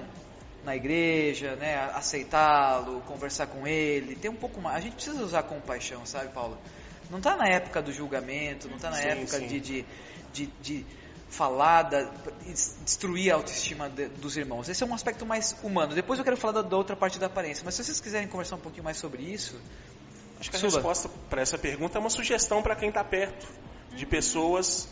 na 0.63 0.75
igreja, 0.75 1.55
né? 1.57 1.75
Aceitá-lo, 1.93 3.01
conversar 3.01 3.47
com 3.47 3.67
ele, 3.67 4.15
ter 4.15 4.29
um 4.29 4.35
pouco 4.35 4.61
mais. 4.61 4.77
A 4.77 4.79
gente 4.79 4.93
precisa 4.95 5.21
usar 5.23 5.43
compaixão, 5.43 6.05
sabe, 6.05 6.29
Paulo? 6.33 6.57
Não 7.11 7.17
está 7.17 7.35
na 7.35 7.47
época 7.47 7.81
do 7.81 7.91
julgamento, 7.91 8.67
não 8.69 8.77
está 8.77 8.89
na 8.89 8.95
Sim, 8.95 9.07
época 9.09 9.37
sim. 9.39 9.47
de, 9.47 9.59
de, 9.59 9.85
de, 10.31 10.45
de 10.61 10.85
falar, 11.29 11.83
da, 11.83 12.09
destruir 12.85 13.31
a 13.31 13.35
autoestima 13.35 13.89
de- 13.89 14.07
dos 14.07 14.37
irmãos. 14.37 14.69
Esse 14.69 14.83
é 14.83 14.85
um 14.87 14.93
aspecto 14.93 15.25
mais 15.25 15.53
humano. 15.61 15.93
Depois 15.93 16.17
eu 16.17 16.23
quero 16.23 16.37
falar 16.37 16.53
da, 16.53 16.61
da 16.61 16.77
outra 16.77 16.95
parte 16.95 17.19
da 17.19 17.25
aparência. 17.25 17.63
Mas 17.65 17.75
se 17.75 17.83
vocês 17.83 17.99
quiserem 17.99 18.27
conversar 18.27 18.55
um 18.55 18.59
pouquinho 18.59 18.85
mais 18.85 18.97
sobre 18.97 19.21
isso, 19.21 19.59
Acho 20.43 20.49
que 20.51 20.57
a 20.57 20.59
Suba. 20.59 20.73
resposta 20.73 21.09
para 21.29 21.41
essa 21.41 21.57
pergunta 21.57 21.97
é 21.97 22.01
uma 22.01 22.09
sugestão 22.09 22.61
para 22.61 22.75
quem 22.75 22.89
está 22.89 23.01
perto 23.01 23.47
de 23.95 24.05
pessoas 24.05 24.89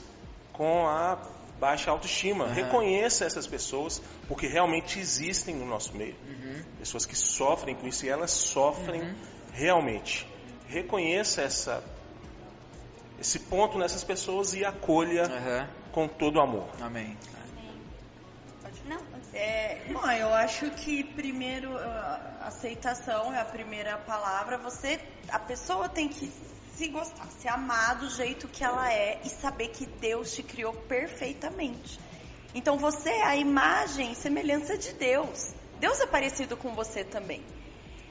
com 0.53 0.87
a 0.87 1.17
baixa 1.59 1.91
autoestima. 1.91 2.45
Aham. 2.45 2.53
Reconheça 2.53 3.25
essas 3.25 3.45
pessoas, 3.45 4.01
porque 4.29 4.47
realmente 4.47 4.97
existem 4.97 5.53
no 5.53 5.65
nosso 5.65 5.93
meio. 5.93 6.15
Uhum. 6.25 6.63
Pessoas 6.79 7.05
que 7.05 7.17
sofrem 7.17 7.75
com 7.75 7.85
isso 7.85 8.05
e 8.05 8.09
elas 8.09 8.31
sofrem 8.31 9.13
realmente. 9.51 10.25
Reconheça 10.67 11.41
essa, 11.41 11.83
esse 13.19 13.39
ponto 13.39 13.77
nessas 13.77 14.05
pessoas 14.05 14.53
e 14.53 14.63
acolha 14.63 15.23
com 15.91 16.07
todo 16.07 16.39
amor. 16.39 16.69
amém. 16.79 17.17
Não, 18.85 18.99
é, 19.33 19.79
bom, 19.91 20.09
eu 20.11 20.33
acho 20.33 20.69
que 20.71 21.03
primeiro 21.03 21.77
a 21.77 22.47
aceitação 22.47 23.33
é 23.33 23.39
a 23.39 23.45
primeira 23.45 23.97
palavra. 23.97 24.57
Você, 24.57 24.99
a 25.29 25.39
pessoa 25.39 25.87
tem 25.87 26.09
que 26.09 26.31
se 26.75 26.87
gostar, 26.87 27.27
se 27.39 27.47
amar 27.47 27.99
do 27.99 28.09
jeito 28.09 28.47
que 28.47 28.63
ela 28.63 28.91
é 28.91 29.21
e 29.23 29.29
saber 29.29 29.67
que 29.69 29.85
Deus 29.85 30.33
te 30.33 30.41
criou 30.41 30.73
perfeitamente. 30.73 31.99
Então 32.55 32.77
você 32.77 33.09
é 33.09 33.23
a 33.23 33.35
imagem 33.35 34.11
e 34.11 34.15
semelhança 34.15 34.77
de 34.77 34.93
Deus. 34.93 35.53
Deus 35.79 35.99
é 36.01 36.07
parecido 36.07 36.57
com 36.57 36.73
você 36.73 37.03
também. 37.03 37.43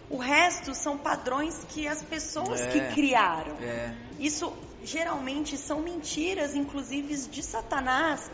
O 0.09 0.17
resto 0.17 0.75
são 0.75 0.99
padrões 0.99 1.65
que 1.69 1.87
as 1.87 2.03
pessoas 2.03 2.61
É. 2.61 2.67
que 2.69 2.95
criaram. 2.95 3.57
É, 3.61 3.95
Isso 4.19 4.53
geralmente 4.83 5.57
são 5.57 5.81
mentiras, 5.81 6.55
inclusive 6.55 7.15
de 7.29 7.43
Satanás, 7.43 8.31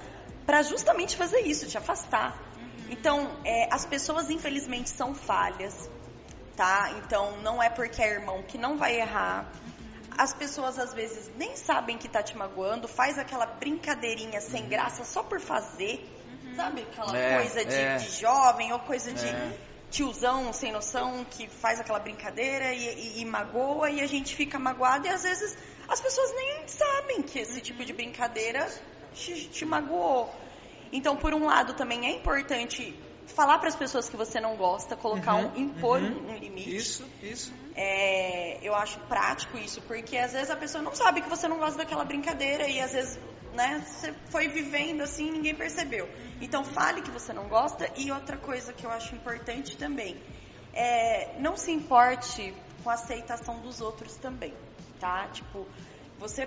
para 0.46 0.62
justamente 0.62 1.16
fazer 1.16 1.40
isso, 1.40 1.66
te 1.66 1.76
afastar. 1.76 2.40
Então, 2.88 3.36
é, 3.44 3.68
as 3.72 3.84
pessoas 3.84 4.30
infelizmente 4.30 4.88
são 4.90 5.12
falhas, 5.14 5.90
tá? 6.56 6.92
Então, 6.98 7.36
não 7.42 7.60
é 7.62 7.68
porque 7.68 8.00
é 8.00 8.12
irmão 8.12 8.42
que 8.44 8.56
não 8.56 8.78
vai 8.78 9.00
errar. 9.00 9.50
As 10.16 10.32
pessoas 10.32 10.78
às 10.78 10.94
vezes 10.94 11.30
nem 11.36 11.56
sabem 11.56 11.98
que 11.98 12.08
tá 12.08 12.22
te 12.22 12.36
magoando, 12.36 12.86
faz 12.88 13.18
aquela 13.18 13.44
brincadeirinha 13.44 14.40
sem 14.40 14.66
graça 14.66 15.04
só 15.04 15.22
por 15.22 15.40
fazer, 15.40 16.08
sabe? 16.54 16.82
Aquela 16.82 17.18
É, 17.18 17.36
coisa 17.42 17.64
de, 17.64 17.74
é. 17.74 17.96
de 17.96 18.10
jovem 18.20 18.72
ou 18.72 18.78
coisa 18.78 19.12
de. 19.12 19.26
É. 19.26 19.58
tiozão 19.88 20.52
sem 20.52 20.72
noção 20.72 21.24
que 21.30 21.48
faz 21.48 21.78
aquela 21.78 22.00
brincadeira 22.00 22.74
e, 22.74 23.18
e, 23.18 23.20
e 23.20 23.24
magoa 23.24 23.88
e 23.88 24.00
a 24.00 24.06
gente 24.06 24.34
fica 24.34 24.58
magoado 24.58 25.06
e 25.06 25.08
às 25.10 25.22
vezes 25.22 25.56
as 25.88 26.00
pessoas 26.00 26.34
nem 26.34 26.66
sabem 26.66 27.22
que 27.22 27.38
esse 27.38 27.60
tipo 27.60 27.84
de 27.84 27.92
brincadeira 27.92 28.68
te, 29.16 29.48
te 29.48 29.64
magoou. 29.64 30.32
Então, 30.92 31.16
por 31.16 31.34
um 31.34 31.46
lado, 31.46 31.74
também 31.74 32.06
é 32.06 32.10
importante 32.10 32.94
falar 33.26 33.58
para 33.58 33.68
as 33.68 33.76
pessoas 33.76 34.08
que 34.08 34.16
você 34.16 34.40
não 34.40 34.56
gosta, 34.56 34.96
colocar 34.96 35.34
Uhum, 35.34 35.48
um, 35.48 35.56
impor 35.56 36.00
uhum. 36.00 36.30
um 36.30 36.36
limite. 36.36 36.76
Isso, 36.76 37.04
isso. 37.22 37.52
É, 37.74 38.58
eu 38.62 38.74
acho 38.74 38.98
prático 39.00 39.58
isso, 39.58 39.82
porque 39.82 40.16
às 40.16 40.32
vezes 40.32 40.50
a 40.50 40.56
pessoa 40.56 40.82
não 40.82 40.94
sabe 40.94 41.20
que 41.20 41.28
você 41.28 41.46
não 41.48 41.58
gosta 41.58 41.76
daquela 41.78 42.04
brincadeira 42.04 42.66
e 42.68 42.80
às 42.80 42.92
vezes 42.92 43.18
né, 43.52 43.84
você 43.84 44.14
foi 44.30 44.48
vivendo 44.48 45.02
assim 45.02 45.28
e 45.28 45.30
ninguém 45.32 45.54
percebeu. 45.54 46.08
Então 46.40 46.64
fale 46.64 47.02
que 47.02 47.10
você 47.10 47.32
não 47.32 47.48
gosta 47.48 47.90
e 47.96 48.10
outra 48.10 48.36
coisa 48.36 48.72
que 48.72 48.86
eu 48.86 48.90
acho 48.90 49.14
importante 49.14 49.76
também 49.76 50.16
é 50.72 51.38
não 51.38 51.56
se 51.56 51.70
importe 51.70 52.54
com 52.82 52.88
a 52.88 52.94
aceitação 52.94 53.60
dos 53.60 53.80
outros 53.80 54.14
também, 54.16 54.54
tá? 55.00 55.28
Tipo, 55.28 55.66
você 56.18 56.46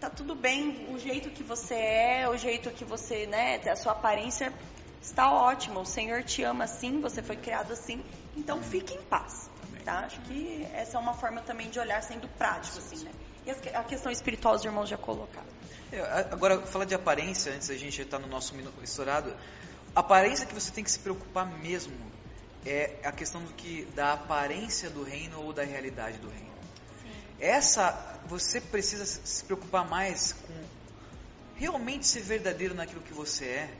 tá 0.00 0.08
tudo 0.10 0.34
bem 0.34 0.86
o 0.92 0.98
jeito 0.98 1.30
que 1.30 1.42
você 1.42 1.74
é, 1.74 2.28
o 2.28 2.36
jeito 2.36 2.70
que 2.70 2.84
você, 2.84 3.26
né, 3.26 3.56
a 3.70 3.76
sua 3.76 3.92
aparência 3.92 4.52
está 5.02 5.30
ótima. 5.32 5.80
O 5.80 5.86
Senhor 5.86 6.22
te 6.24 6.42
ama 6.42 6.64
assim, 6.64 7.00
você 7.00 7.22
foi 7.22 7.36
criado 7.36 7.72
assim, 7.72 8.02
então 8.36 8.62
fique 8.62 8.94
em 8.94 9.02
paz. 9.02 9.50
Tá? 9.84 10.00
Acho 10.00 10.20
que 10.22 10.66
essa 10.74 10.96
é 10.96 11.00
uma 11.00 11.14
forma 11.14 11.40
também 11.40 11.70
de 11.70 11.78
olhar 11.78 12.02
sendo 12.02 12.28
prático, 12.28 12.78
assim, 12.78 13.04
né? 13.04 13.12
E 13.46 13.50
a 13.74 13.82
questão 13.82 14.12
espiritual 14.12 14.54
os 14.54 14.64
irmãos 14.64 14.88
já 14.88 14.98
colocaram. 14.98 15.48
É, 15.90 16.00
a- 16.00 16.28
Agora, 16.32 16.60
falar 16.60 16.84
de 16.84 16.94
aparência, 16.94 17.52
antes 17.52 17.68
da 17.68 17.76
gente 17.76 18.00
estar 18.00 18.18
no 18.18 18.26
nosso 18.26 18.54
minuto 18.54 18.82
estourado, 18.82 19.34
a 19.94 20.00
aparência 20.00 20.44
que 20.46 20.54
você 20.54 20.70
tem 20.70 20.84
que 20.84 20.90
se 20.90 20.98
preocupar 20.98 21.46
mesmo 21.46 21.94
é 22.66 23.00
a 23.04 23.10
questão 23.10 23.42
do 23.42 23.52
que 23.54 23.86
da 23.94 24.12
aparência 24.12 24.90
do 24.90 25.02
reino 25.02 25.40
ou 25.42 25.52
da 25.52 25.64
realidade 25.64 26.18
do 26.18 26.28
reino. 26.28 26.49
Essa, 27.40 28.20
você 28.26 28.60
precisa 28.60 29.04
se 29.06 29.44
preocupar 29.44 29.88
mais 29.88 30.32
com 30.32 30.54
realmente 31.56 32.06
ser 32.06 32.20
verdadeiro 32.20 32.74
naquilo 32.74 33.00
que 33.02 33.12
você 33.12 33.44
é 33.44 33.70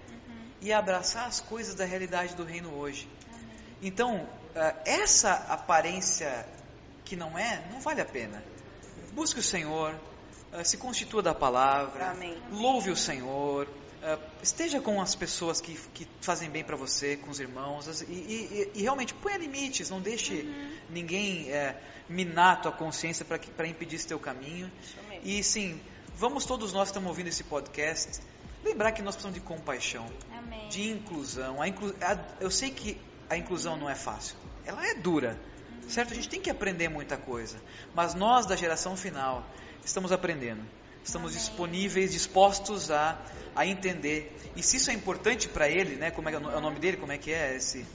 e 0.61 0.73
abraçar 0.73 1.27
as 1.27 1.41
coisas 1.41 1.75
da 1.75 1.85
realidade 1.85 2.35
do 2.35 2.45
reino 2.45 2.75
hoje. 2.75 3.09
Então, 3.83 4.29
ah, 4.55 4.75
essa 4.85 5.33
aparência 5.33 6.47
que 7.05 7.17
não 7.17 7.39
é, 7.39 7.63
não 7.71 7.81
vale 7.81 8.01
a 8.01 8.05
pena. 8.05 8.43
Busque 9.13 9.41
o 9.41 9.43
Senhor, 9.43 9.95
ah, 10.53 10.65
se 10.65 10.77
constitua 10.77 11.23
da 11.23 11.35
palavra, 11.35 12.11
Amém. 12.11 12.41
louve 12.51 12.91
o 12.91 12.97
Senhor, 12.97 13.69
ah, 14.03 14.19
esteja 14.43 14.81
com 14.81 15.01
as 15.01 15.15
pessoas 15.15 15.61
que, 15.61 15.75
que 15.95 16.07
fazem 16.21 16.49
bem 16.51 16.65
para 16.65 16.77
você, 16.77 17.17
com 17.17 17.31
os 17.31 17.39
irmãos, 17.41 18.03
e, 18.03 18.13
e- 18.13 18.71
e 18.75 18.83
realmente 18.83 19.13
ponha 19.15 19.37
limites, 19.37 19.91
não 19.91 20.01
deixe 20.01 20.45
ninguém 20.89 21.51
eh, 21.51 21.77
minar 22.09 22.55
a 22.55 22.57
tua 22.57 22.73
consciência 22.73 23.25
para 23.25 23.67
impedir 23.67 23.97
esse 23.97 24.07
teu 24.07 24.19
caminho. 24.19 24.71
E 25.23 25.43
sim, 25.43 25.81
vamos 26.17 26.45
todos 26.47 26.73
nós 26.73 26.85
que 26.85 26.91
estamos 26.93 27.09
ouvindo 27.09 27.29
esse 27.29 27.45
podcast, 27.45 28.21
lembrar 28.65 28.93
que 28.93 29.03
nós 29.03 29.15
precisamos 29.15 29.39
de 29.39 29.45
compaixão 29.47 30.07
Amém. 30.37 30.69
de 30.69 30.91
inclusão. 30.91 31.61
A 31.61 31.69
inclu- 31.69 31.95
a- 32.01 32.19
eu 32.41 32.51
sei 32.51 32.71
que 32.71 32.99
a 33.29 33.37
inclusão 33.37 33.77
não 33.77 33.89
é 33.89 33.95
fácil, 33.95 34.37
ela 34.65 34.85
é 34.87 34.95
dura, 34.95 35.39
certo? 35.89 36.13
A 36.13 36.15
gente 36.15 36.29
tem 36.29 36.41
que 36.41 36.51
aprender 36.51 36.89
muita 36.89 37.17
coisa, 37.17 37.61
mas 37.95 38.15
nós 38.15 38.47
da 38.47 38.57
geração 38.57 38.97
final 38.97 39.47
estamos 39.85 40.11
aprendendo, 40.13 40.63
estamos 41.05 41.33
disponíveis, 41.33 42.13
dispostos 42.13 42.91
a, 42.91 43.19
a 43.55 43.67
entender. 43.67 44.37
E 44.57 44.63
se 44.63 44.77
isso 44.77 44.91
é 44.91 44.95
importante 44.95 45.49
para 45.49 45.69
ele, 45.69 45.97
né? 45.97 46.11
Como 46.11 46.29
é, 46.29 46.33
é 46.33 46.37
o 46.37 46.41
no- 46.41 46.57
o 46.57 46.61
nome 46.61 46.79
dele? 46.79 46.97
Como 46.97 47.13
é 47.13 47.19
que 47.19 47.33
é 47.33 47.57
esse? 47.57 47.87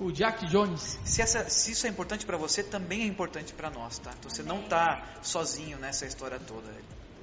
O 0.00 0.12
Jack 0.12 0.46
Jones. 0.46 0.98
Se, 1.04 1.20
essa, 1.20 1.48
se 1.48 1.72
isso 1.72 1.86
é 1.86 1.90
importante 1.90 2.24
para 2.24 2.36
você, 2.36 2.62
também 2.62 3.02
é 3.02 3.06
importante 3.06 3.52
para 3.52 3.68
nós, 3.68 3.98
tá? 3.98 4.12
Então 4.18 4.30
você 4.30 4.42
não 4.42 4.60
está 4.60 5.04
sozinho 5.22 5.76
nessa 5.78 6.06
história 6.06 6.38
toda, 6.38 6.68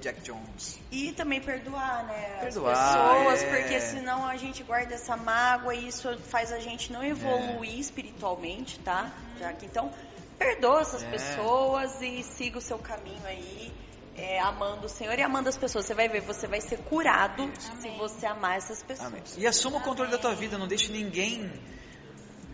Jack 0.01 0.21
Jones. 0.21 0.77
E 0.91 1.13
também 1.13 1.39
perdoar, 1.39 2.05
né? 2.05 2.37
Perdoar, 2.41 2.73
as 2.73 2.95
pessoas, 2.95 3.43
é. 3.43 3.55
porque 3.61 3.79
senão 3.79 4.25
a 4.27 4.35
gente 4.35 4.61
guarda 4.61 4.93
essa 4.93 5.15
mágoa 5.15 5.73
e 5.73 5.87
isso 5.87 6.17
faz 6.29 6.51
a 6.51 6.59
gente 6.59 6.91
não 6.91 7.01
evoluir 7.03 7.77
É. 7.77 7.79
espiritualmente, 7.79 8.77
tá? 8.79 9.09
Já 9.39 9.53
que 9.53 9.65
então 9.65 9.89
perdoa 10.37 10.81
essas 10.81 11.01
É. 11.01 11.09
pessoas 11.09 12.01
e 12.01 12.23
siga 12.23 12.57
o 12.57 12.61
seu 12.61 12.77
caminho 12.77 13.25
aí. 13.25 13.73
É, 14.15 14.39
amando 14.39 14.85
o 14.85 14.89
Senhor 14.89 15.17
e 15.17 15.21
amando 15.21 15.49
as 15.49 15.57
pessoas. 15.57 15.85
Você 15.85 15.93
vai 15.93 16.07
ver, 16.07 16.21
você 16.21 16.47
vai 16.47 16.61
ser 16.61 16.77
curado 16.77 17.51
se 17.59 17.87
Amém. 17.87 17.97
você 17.97 18.25
amar 18.25 18.57
essas 18.57 18.81
pessoas. 18.81 19.07
Amém. 19.07 19.23
E 19.37 19.45
assuma 19.45 19.77
o 19.77 19.81
controle 19.81 20.09
da 20.09 20.17
tua 20.17 20.33
vida, 20.33 20.57
não 20.57 20.67
deixe 20.67 20.91
ninguém 20.91 21.51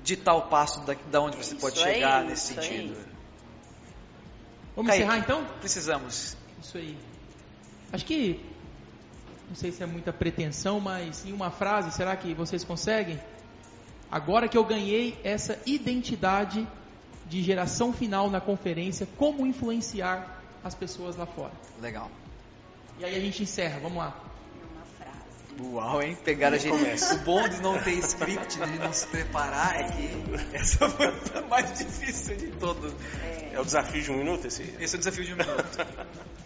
ditar 0.04 0.36
o 0.36 0.44
passo 0.44 0.82
da, 0.82 0.96
da 1.10 1.22
onde 1.22 1.38
você 1.38 1.54
Isso 1.54 1.62
pode 1.62 1.82
aí, 1.84 1.94
chegar 1.96 2.24
nesse 2.24 2.52
isso 2.52 2.60
aí. 2.60 2.68
sentido. 2.68 3.06
Vamos 4.76 4.90
Kaique. 4.90 5.04
encerrar 5.04 5.18
então? 5.20 5.46
Precisamos. 5.60 6.38
Isso 6.62 6.78
aí. 6.78 6.98
Acho 7.94 8.06
que. 8.06 8.44
Não 9.48 9.56
sei 9.56 9.72
se 9.72 9.84
é 9.84 9.86
muita 9.86 10.14
pretensão, 10.14 10.80
mas 10.80 11.26
em 11.26 11.34
uma 11.34 11.52
frase, 11.52 11.92
será 11.92 12.16
que 12.16 12.34
vocês 12.34 12.64
conseguem? 12.64 13.20
Agora 14.10 14.48
que 14.48 14.58
eu 14.58 14.64
ganhei 14.64 15.20
essa 15.26 15.60
identidade 15.66 16.66
de 17.26 17.44
geração 17.44 17.92
final 17.92 18.30
na 18.30 18.40
conferência, 18.40 19.06
como 19.18 19.46
influenciar 19.46 20.41
as 20.64 20.76
pessoas 20.76 21.16
lá 21.16 21.26
fora? 21.26 21.54
Legal. 21.82 22.10
E 23.00 23.06
aí 23.06 23.16
a 23.16 23.20
gente 23.20 23.44
encerra, 23.44 23.80
vamos 23.80 23.98
lá. 23.98 24.16
Uma 24.74 24.86
frase. 24.86 25.62
Uau, 25.62 26.02
hein? 26.02 26.18
Pegaram 26.24 26.56
a 26.56 26.60
gente. 26.60 26.74
O 27.14 27.18
bom 27.20 27.48
de 27.48 27.62
não 27.62 27.82
ter 27.82 27.94
script, 28.00 28.60
de 28.60 28.80
não 28.80 28.94
se 28.94 29.08
preparar, 29.08 29.80
é 29.80 29.84
que 29.84 30.56
essa 30.56 30.88
foi 30.90 31.08
a 31.08 31.42
mais 31.48 31.78
difícil 31.78 32.38
de 32.38 32.52
todas. 32.52 32.94
É 33.52 33.60
o 33.60 33.66
desafio 33.66 34.02
de 34.02 34.12
um 34.12 34.18
minuto 34.18 34.48
esse? 34.48 34.64
Esse 34.80 34.96
é 34.96 34.98
o 34.98 35.00
desafio 35.00 35.26
de 35.26 35.34
um 35.34 35.38
minuto. 35.38 35.88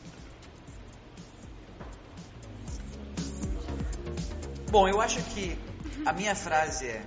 Bom, 4.72 4.88
eu 4.90 5.00
acho 5.00 5.22
que 5.34 5.58
a 6.06 6.12
minha 6.12 6.36
frase 6.36 6.88
é: 6.88 7.02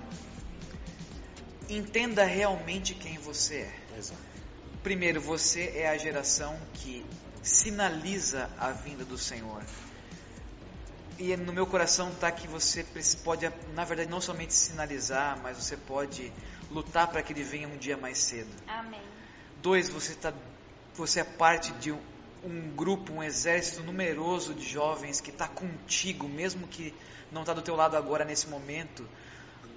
entenda 1.69 2.23
realmente 2.23 2.93
quem 2.95 3.17
você 3.17 3.57
é. 3.57 3.73
Exato. 3.97 4.28
Primeiro, 4.89 5.21
você 5.21 5.71
é 5.75 5.87
a 5.87 5.95
geração 5.99 6.59
que 6.73 7.05
sinaliza 7.43 8.49
a 8.57 8.71
vinda 8.71 9.05
do 9.05 9.19
Senhor. 9.19 9.63
E 11.19 11.37
no 11.37 11.53
meu 11.53 11.67
coração 11.67 12.09
está 12.09 12.31
que 12.31 12.47
você 12.47 12.83
pode, 13.23 13.47
na 13.75 13.83
verdade, 13.83 14.09
não 14.09 14.19
somente 14.19 14.51
sinalizar, 14.51 15.39
mas 15.43 15.57
você 15.57 15.77
pode 15.77 16.33
lutar 16.71 17.07
para 17.07 17.21
que 17.21 17.31
ele 17.31 17.43
venha 17.43 17.67
um 17.67 17.77
dia 17.77 17.97
mais 17.97 18.17
cedo. 18.17 18.49
Amém. 18.67 19.03
Dois, 19.61 19.89
você, 19.89 20.15
tá, 20.15 20.33
você 20.95 21.19
é 21.19 21.23
parte 21.23 21.71
de 21.73 21.91
um, 21.91 22.01
um 22.43 22.71
grupo, 22.75 23.13
um 23.13 23.21
exército 23.21 23.83
numeroso 23.83 24.55
de 24.55 24.67
jovens 24.67 25.21
que 25.21 25.29
está 25.29 25.47
contigo, 25.47 26.27
mesmo 26.27 26.67
que 26.67 26.95
não 27.31 27.41
está 27.41 27.53
do 27.53 27.61
teu 27.61 27.75
lado 27.75 27.95
agora 27.95 28.25
nesse 28.25 28.47
momento, 28.47 29.07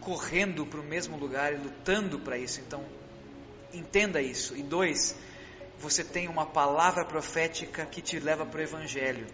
correndo 0.01 0.65
para 0.65 0.81
o 0.81 0.83
mesmo 0.83 1.19
lugar 1.19 1.53
e 1.53 1.59
lutando 1.59 2.19
para 2.19 2.39
isso. 2.39 2.63
Então, 2.63 2.83
entenda 3.73 4.21
isso. 4.21 4.57
E 4.57 4.63
dois, 4.63 5.17
você 5.79 6.05
tem 6.05 6.29
uma 6.29 6.47
palavra 6.47 7.05
profética 7.05 7.85
que 7.85 8.01
te 8.01 8.19
leva 8.19 8.47
para 8.47 8.61
o 8.61 8.63
Evangelho. 8.63 9.27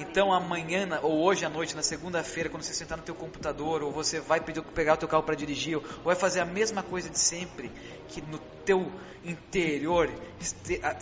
Então 0.00 0.32
amanhã, 0.32 0.86
ou 1.02 1.22
hoje 1.22 1.46
à 1.46 1.48
noite, 1.48 1.74
na 1.74 1.82
segunda-feira, 1.82 2.50
quando 2.50 2.62
você 2.62 2.74
sentar 2.74 2.98
no 2.98 3.04
teu 3.04 3.14
computador, 3.14 3.82
ou 3.82 3.90
você 3.90 4.20
vai 4.20 4.40
pedir, 4.40 4.62
pegar 4.62 4.94
o 4.94 4.96
teu 4.98 5.08
carro 5.08 5.22
para 5.22 5.34
dirigir, 5.34 5.76
ou 5.76 5.82
vai 6.04 6.14
fazer 6.14 6.40
a 6.40 6.44
mesma 6.44 6.82
coisa 6.82 7.08
de 7.08 7.18
sempre, 7.18 7.70
que 8.08 8.20
no 8.20 8.38
teu 8.64 8.92
interior 9.24 10.12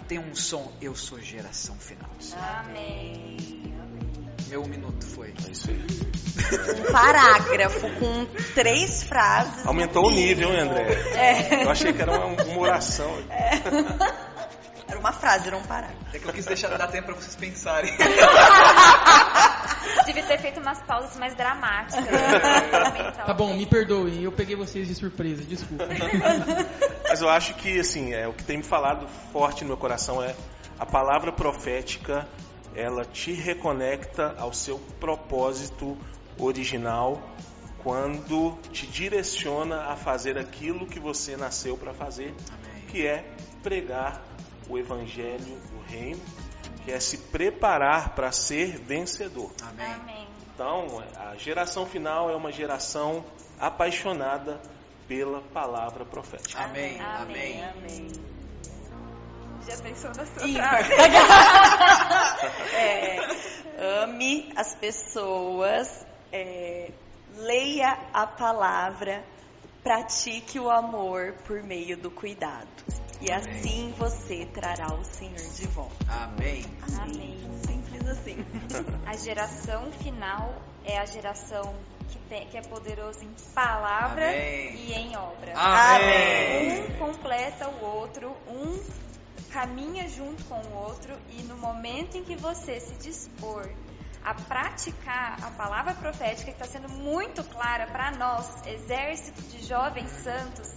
tem 0.06 0.18
um 0.18 0.34
som, 0.34 0.72
eu 0.80 0.94
sou 0.94 1.20
geração 1.20 1.76
final. 1.76 2.10
Amém. 2.60 3.76
Meu 4.48 4.62
um 4.62 4.66
minuto 4.68 5.04
foi. 5.06 5.34
É 5.46 5.50
isso 5.50 5.70
aí. 5.70 5.84
Um 6.80 6.92
parágrafo 6.92 7.88
com 7.98 8.26
três 8.54 9.02
frases. 9.04 9.66
Aumentou 9.66 10.06
o 10.06 10.10
nível, 10.10 10.52
hein. 10.52 10.60
André? 10.60 10.92
É. 11.14 11.64
Eu 11.64 11.70
achei 11.70 11.92
que 11.92 12.00
era 12.00 12.12
uma, 12.12 12.42
uma 12.42 12.60
oração. 12.60 13.10
Era 14.88 15.00
uma 15.00 15.12
frase, 15.12 15.48
era 15.48 15.56
um 15.56 15.62
parágrafo. 15.62 15.96
É 16.12 16.18
que 16.18 16.28
eu 16.28 16.32
quis 16.32 16.46
deixar 16.46 16.68
dar 16.68 16.86
tempo 16.86 17.06
para 17.06 17.16
vocês 17.16 17.34
pensarem. 17.34 17.92
Devia 20.06 20.22
ter 20.24 20.38
feito 20.38 20.60
umas 20.60 20.80
pausas 20.82 21.16
mais 21.16 21.34
dramáticas. 21.34 22.04
né? 22.04 23.12
Tá 23.26 23.34
bom, 23.34 23.52
me 23.54 23.66
perdoem, 23.66 24.22
eu 24.22 24.30
peguei 24.30 24.54
vocês 24.54 24.86
de 24.86 24.94
surpresa, 24.94 25.42
desculpa. 25.42 25.88
Mas 27.08 27.20
eu 27.20 27.28
acho 27.28 27.54
que, 27.54 27.80
assim, 27.80 28.14
é, 28.14 28.28
o 28.28 28.32
que 28.32 28.44
tem 28.44 28.58
me 28.58 28.62
falado 28.62 29.08
forte 29.32 29.62
no 29.62 29.68
meu 29.68 29.76
coração 29.76 30.22
é 30.22 30.34
a 30.78 30.86
palavra 30.86 31.32
profética, 31.32 32.28
ela 32.76 33.04
te 33.04 33.32
reconecta 33.32 34.36
ao 34.38 34.52
seu 34.52 34.78
propósito 35.00 35.96
original 36.38 37.20
quando 37.82 38.58
te 38.70 38.86
direciona 38.86 39.84
a 39.84 39.96
fazer 39.96 40.36
aquilo 40.36 40.86
que 40.86 41.00
você 41.00 41.36
nasceu 41.36 41.76
para 41.78 41.94
fazer, 41.94 42.34
Amém. 42.52 42.82
que 42.88 43.06
é 43.06 43.24
pregar 43.62 44.22
o 44.68 44.76
evangelho 44.76 45.38
do 45.70 45.80
reino, 45.86 46.20
que 46.84 46.92
é 46.92 47.00
se 47.00 47.16
preparar 47.16 48.14
para 48.14 48.30
ser 48.32 48.76
vencedor. 48.78 49.52
Amém. 49.62 49.86
Amém. 49.86 50.28
Então, 50.52 51.02
a 51.16 51.36
geração 51.36 51.86
final 51.86 52.28
é 52.28 52.36
uma 52.36 52.50
geração 52.50 53.24
apaixonada 53.58 54.60
pela 55.06 55.40
palavra 55.40 56.04
profética. 56.04 56.62
Amém, 56.64 57.00
amém. 57.00 57.62
Amém. 57.62 58.35
Já 59.66 59.76
pensou 59.82 60.10
na 60.10 60.26
sua? 60.26 60.46
É, 62.76 63.18
ame 64.02 64.52
as 64.56 64.74
pessoas, 64.74 66.04
é, 66.32 66.90
leia 67.36 67.98
a 68.12 68.26
palavra, 68.26 69.24
pratique 69.82 70.58
o 70.60 70.70
amor 70.70 71.34
por 71.46 71.62
meio 71.62 71.96
do 71.96 72.10
cuidado. 72.10 72.68
E 73.20 73.32
assim 73.32 73.94
você 73.96 74.46
trará 74.52 74.92
o 74.94 75.02
Senhor 75.04 75.36
de 75.54 75.66
volta. 75.68 75.94
Amém. 76.08 76.64
Amém. 77.00 77.38
Simples 77.66 78.06
assim. 78.08 78.36
A 79.06 79.16
geração 79.16 79.90
final 79.92 80.54
é 80.84 80.98
a 80.98 81.06
geração 81.06 81.74
que, 82.10 82.18
tem- 82.28 82.46
que 82.48 82.58
é 82.58 82.62
poderoso 82.62 83.24
em 83.24 83.34
palavra 83.54 84.28
Amém. 84.28 84.74
e 84.76 84.92
em 84.92 85.16
obra. 85.16 85.52
Amém. 85.56 86.82
Um 86.84 86.98
completa 86.98 87.68
o 87.68 87.84
outro, 87.84 88.36
um 88.48 88.78
caminha 89.50 90.08
junto 90.08 90.44
com 90.44 90.60
o 90.60 90.74
outro 90.74 91.16
e 91.30 91.42
no 91.42 91.56
momento 91.56 92.16
em 92.16 92.24
que 92.24 92.36
você 92.36 92.80
se 92.80 92.94
dispor 92.96 93.68
a 94.24 94.34
praticar 94.34 95.38
a 95.44 95.50
palavra 95.52 95.94
profética 95.94 96.52
que 96.52 96.62
está 96.62 96.64
sendo 96.64 96.88
muito 96.88 97.44
clara 97.44 97.86
para 97.86 98.10
nós, 98.12 98.66
exército 98.66 99.40
de 99.42 99.64
jovens 99.64 100.10
santos, 100.10 100.74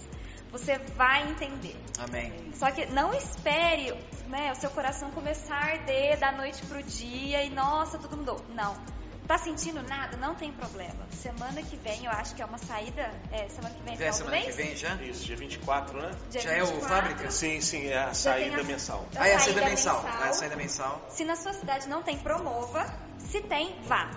você 0.52 0.78
vai 0.96 1.30
entender. 1.30 1.76
Amém. 1.98 2.52
Só 2.54 2.70
que 2.70 2.86
não 2.86 3.12
espere 3.12 3.92
né, 4.28 4.52
o 4.52 4.54
seu 4.54 4.70
coração 4.70 5.10
começar 5.10 5.56
a 5.56 5.72
arder 5.72 6.18
da 6.18 6.32
noite 6.32 6.64
pro 6.66 6.82
dia 6.82 7.44
e 7.44 7.50
nossa, 7.50 7.98
tudo 7.98 8.16
mudou. 8.16 8.40
Não. 8.54 8.99
Tá 9.30 9.38
sentindo 9.38 9.80
nada? 9.84 10.16
Não 10.16 10.34
tem 10.34 10.50
problema. 10.50 11.06
Semana 11.12 11.62
que 11.62 11.76
vem, 11.76 12.04
eu 12.04 12.10
acho 12.10 12.34
que 12.34 12.42
é 12.42 12.44
uma 12.44 12.58
saída. 12.58 13.12
É, 13.30 13.48
semana 13.48 13.72
que 13.76 13.82
vem, 13.84 13.96
do 13.96 14.12
semana 14.12 14.36
que 14.38 14.42
mês? 14.46 14.56
vem 14.56 14.74
já? 14.76 14.94
Isso, 14.96 15.24
dia 15.24 15.36
24, 15.36 16.02
né? 16.02 16.10
Dia 16.30 16.40
Já 16.40 16.50
é 16.50 16.62
o 16.64 16.66
24. 16.66 16.88
Fábrica? 16.96 17.30
Sim, 17.30 17.60
sim, 17.60 17.86
é 17.86 17.96
a 17.96 18.06
Já 18.08 18.14
saída 18.14 18.60
a- 18.60 18.64
mensal. 18.64 19.06
a 19.14 19.22
Ah, 19.22 19.28
é 19.28 19.34
a 19.36 19.38
saída 19.38 19.60
saída 19.60 19.70
mensal. 19.70 20.02
mensal. 20.02 20.20
Ah, 20.20 20.26
é 20.26 20.28
a 20.28 20.32
saída 20.32 20.56
mensal. 20.56 21.06
Se 21.10 21.24
na 21.24 21.36
sua 21.36 21.52
cidade 21.52 21.88
não 21.88 22.02
tem, 22.02 22.18
promova. 22.18 22.84
Se 23.20 23.40
tem, 23.42 23.80
vá. 23.84 24.10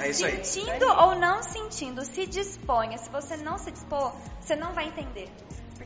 É 0.00 0.10
isso 0.10 0.26
aí. 0.26 0.44
Sentindo 0.44 0.84
ou 0.86 1.14
não 1.14 1.42
sentindo, 1.42 2.04
se 2.04 2.26
disponha. 2.26 2.98
Se 2.98 3.08
você 3.08 3.38
não 3.38 3.56
se 3.56 3.70
dispor, 3.70 4.12
você 4.38 4.54
não 4.54 4.74
vai 4.74 4.88
entender. 4.88 5.30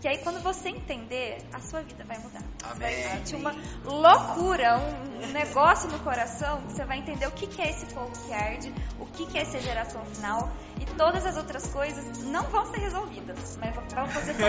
Porque 0.02 0.16
aí 0.16 0.18
quando 0.18 0.42
você 0.42 0.68
entender, 0.68 1.38
a 1.52 1.60
sua 1.60 1.80
vida 1.80 2.02
vai 2.02 2.18
mudar. 2.18 2.42
Você 2.58 2.74
vai 2.74 2.92
Amém. 2.92 3.18
sentir 3.18 3.36
uma 3.36 3.54
loucura, 3.84 4.76
um 4.76 5.28
negócio 5.28 5.88
no 5.88 6.00
coração, 6.00 6.60
você 6.62 6.84
vai 6.84 6.98
entender 6.98 7.24
o 7.28 7.30
que 7.30 7.46
que 7.46 7.62
é 7.62 7.70
esse 7.70 7.86
fogo 7.86 8.10
que 8.26 8.32
arde, 8.32 8.74
o 8.98 9.06
que 9.06 9.26
que 9.26 9.38
é 9.38 9.42
essa 9.42 9.60
geração 9.60 10.04
final, 10.06 10.50
e 10.80 10.86
todas 10.96 11.24
as 11.24 11.36
outras 11.36 11.68
coisas 11.68 12.18
não 12.24 12.42
vão 12.50 12.66
ser 12.66 12.80
resolvidas, 12.80 13.56
mas 13.60 13.76
vão 13.76 14.08
fazer 14.08 14.34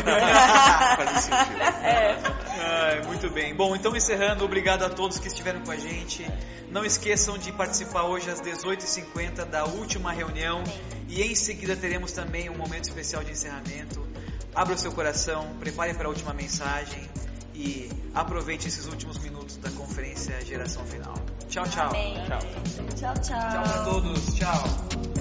Fazer 0.97 1.21
sentido. 1.21 1.59
Ai, 2.59 3.03
muito 3.03 3.29
bem. 3.29 3.53
Bom, 3.53 3.75
então 3.75 3.95
encerrando, 3.95 4.43
obrigado 4.43 4.83
a 4.83 4.89
todos 4.89 5.19
que 5.19 5.27
estiveram 5.27 5.61
com 5.61 5.69
a 5.69 5.77
gente. 5.77 6.25
Não 6.71 6.83
esqueçam 6.83 7.37
de 7.37 7.51
participar 7.51 8.05
hoje 8.05 8.27
às 8.27 8.41
18h50 8.41 9.45
da 9.45 9.65
última 9.65 10.11
reunião. 10.11 10.63
E 11.07 11.21
em 11.21 11.35
seguida 11.35 11.75
teremos 11.75 12.11
também 12.11 12.49
um 12.49 12.57
momento 12.57 12.85
especial 12.85 13.23
de 13.23 13.33
encerramento. 13.33 14.12
Abra 14.55 14.75
o 14.75 14.77
seu 14.77 14.91
coração, 14.91 15.47
prepare 15.59 15.93
para 15.93 16.05
a 16.05 16.09
última 16.09 16.33
mensagem 16.33 17.09
e 17.55 17.89
aproveite 18.13 18.67
esses 18.67 18.85
últimos 18.87 19.17
minutos 19.17 19.57
da 19.57 19.71
conferência 19.71 20.39
Geração 20.45 20.85
Final. 20.85 21.15
Tchau, 21.49 21.67
tchau. 21.67 21.89
Amém. 21.89 22.15
Tchau. 22.25 22.39
Tchau, 22.95 23.13
tchau. 23.15 23.49
Tchau 23.49 23.63
para 23.63 23.83
todos. 23.83 24.35
Tchau. 24.35 25.12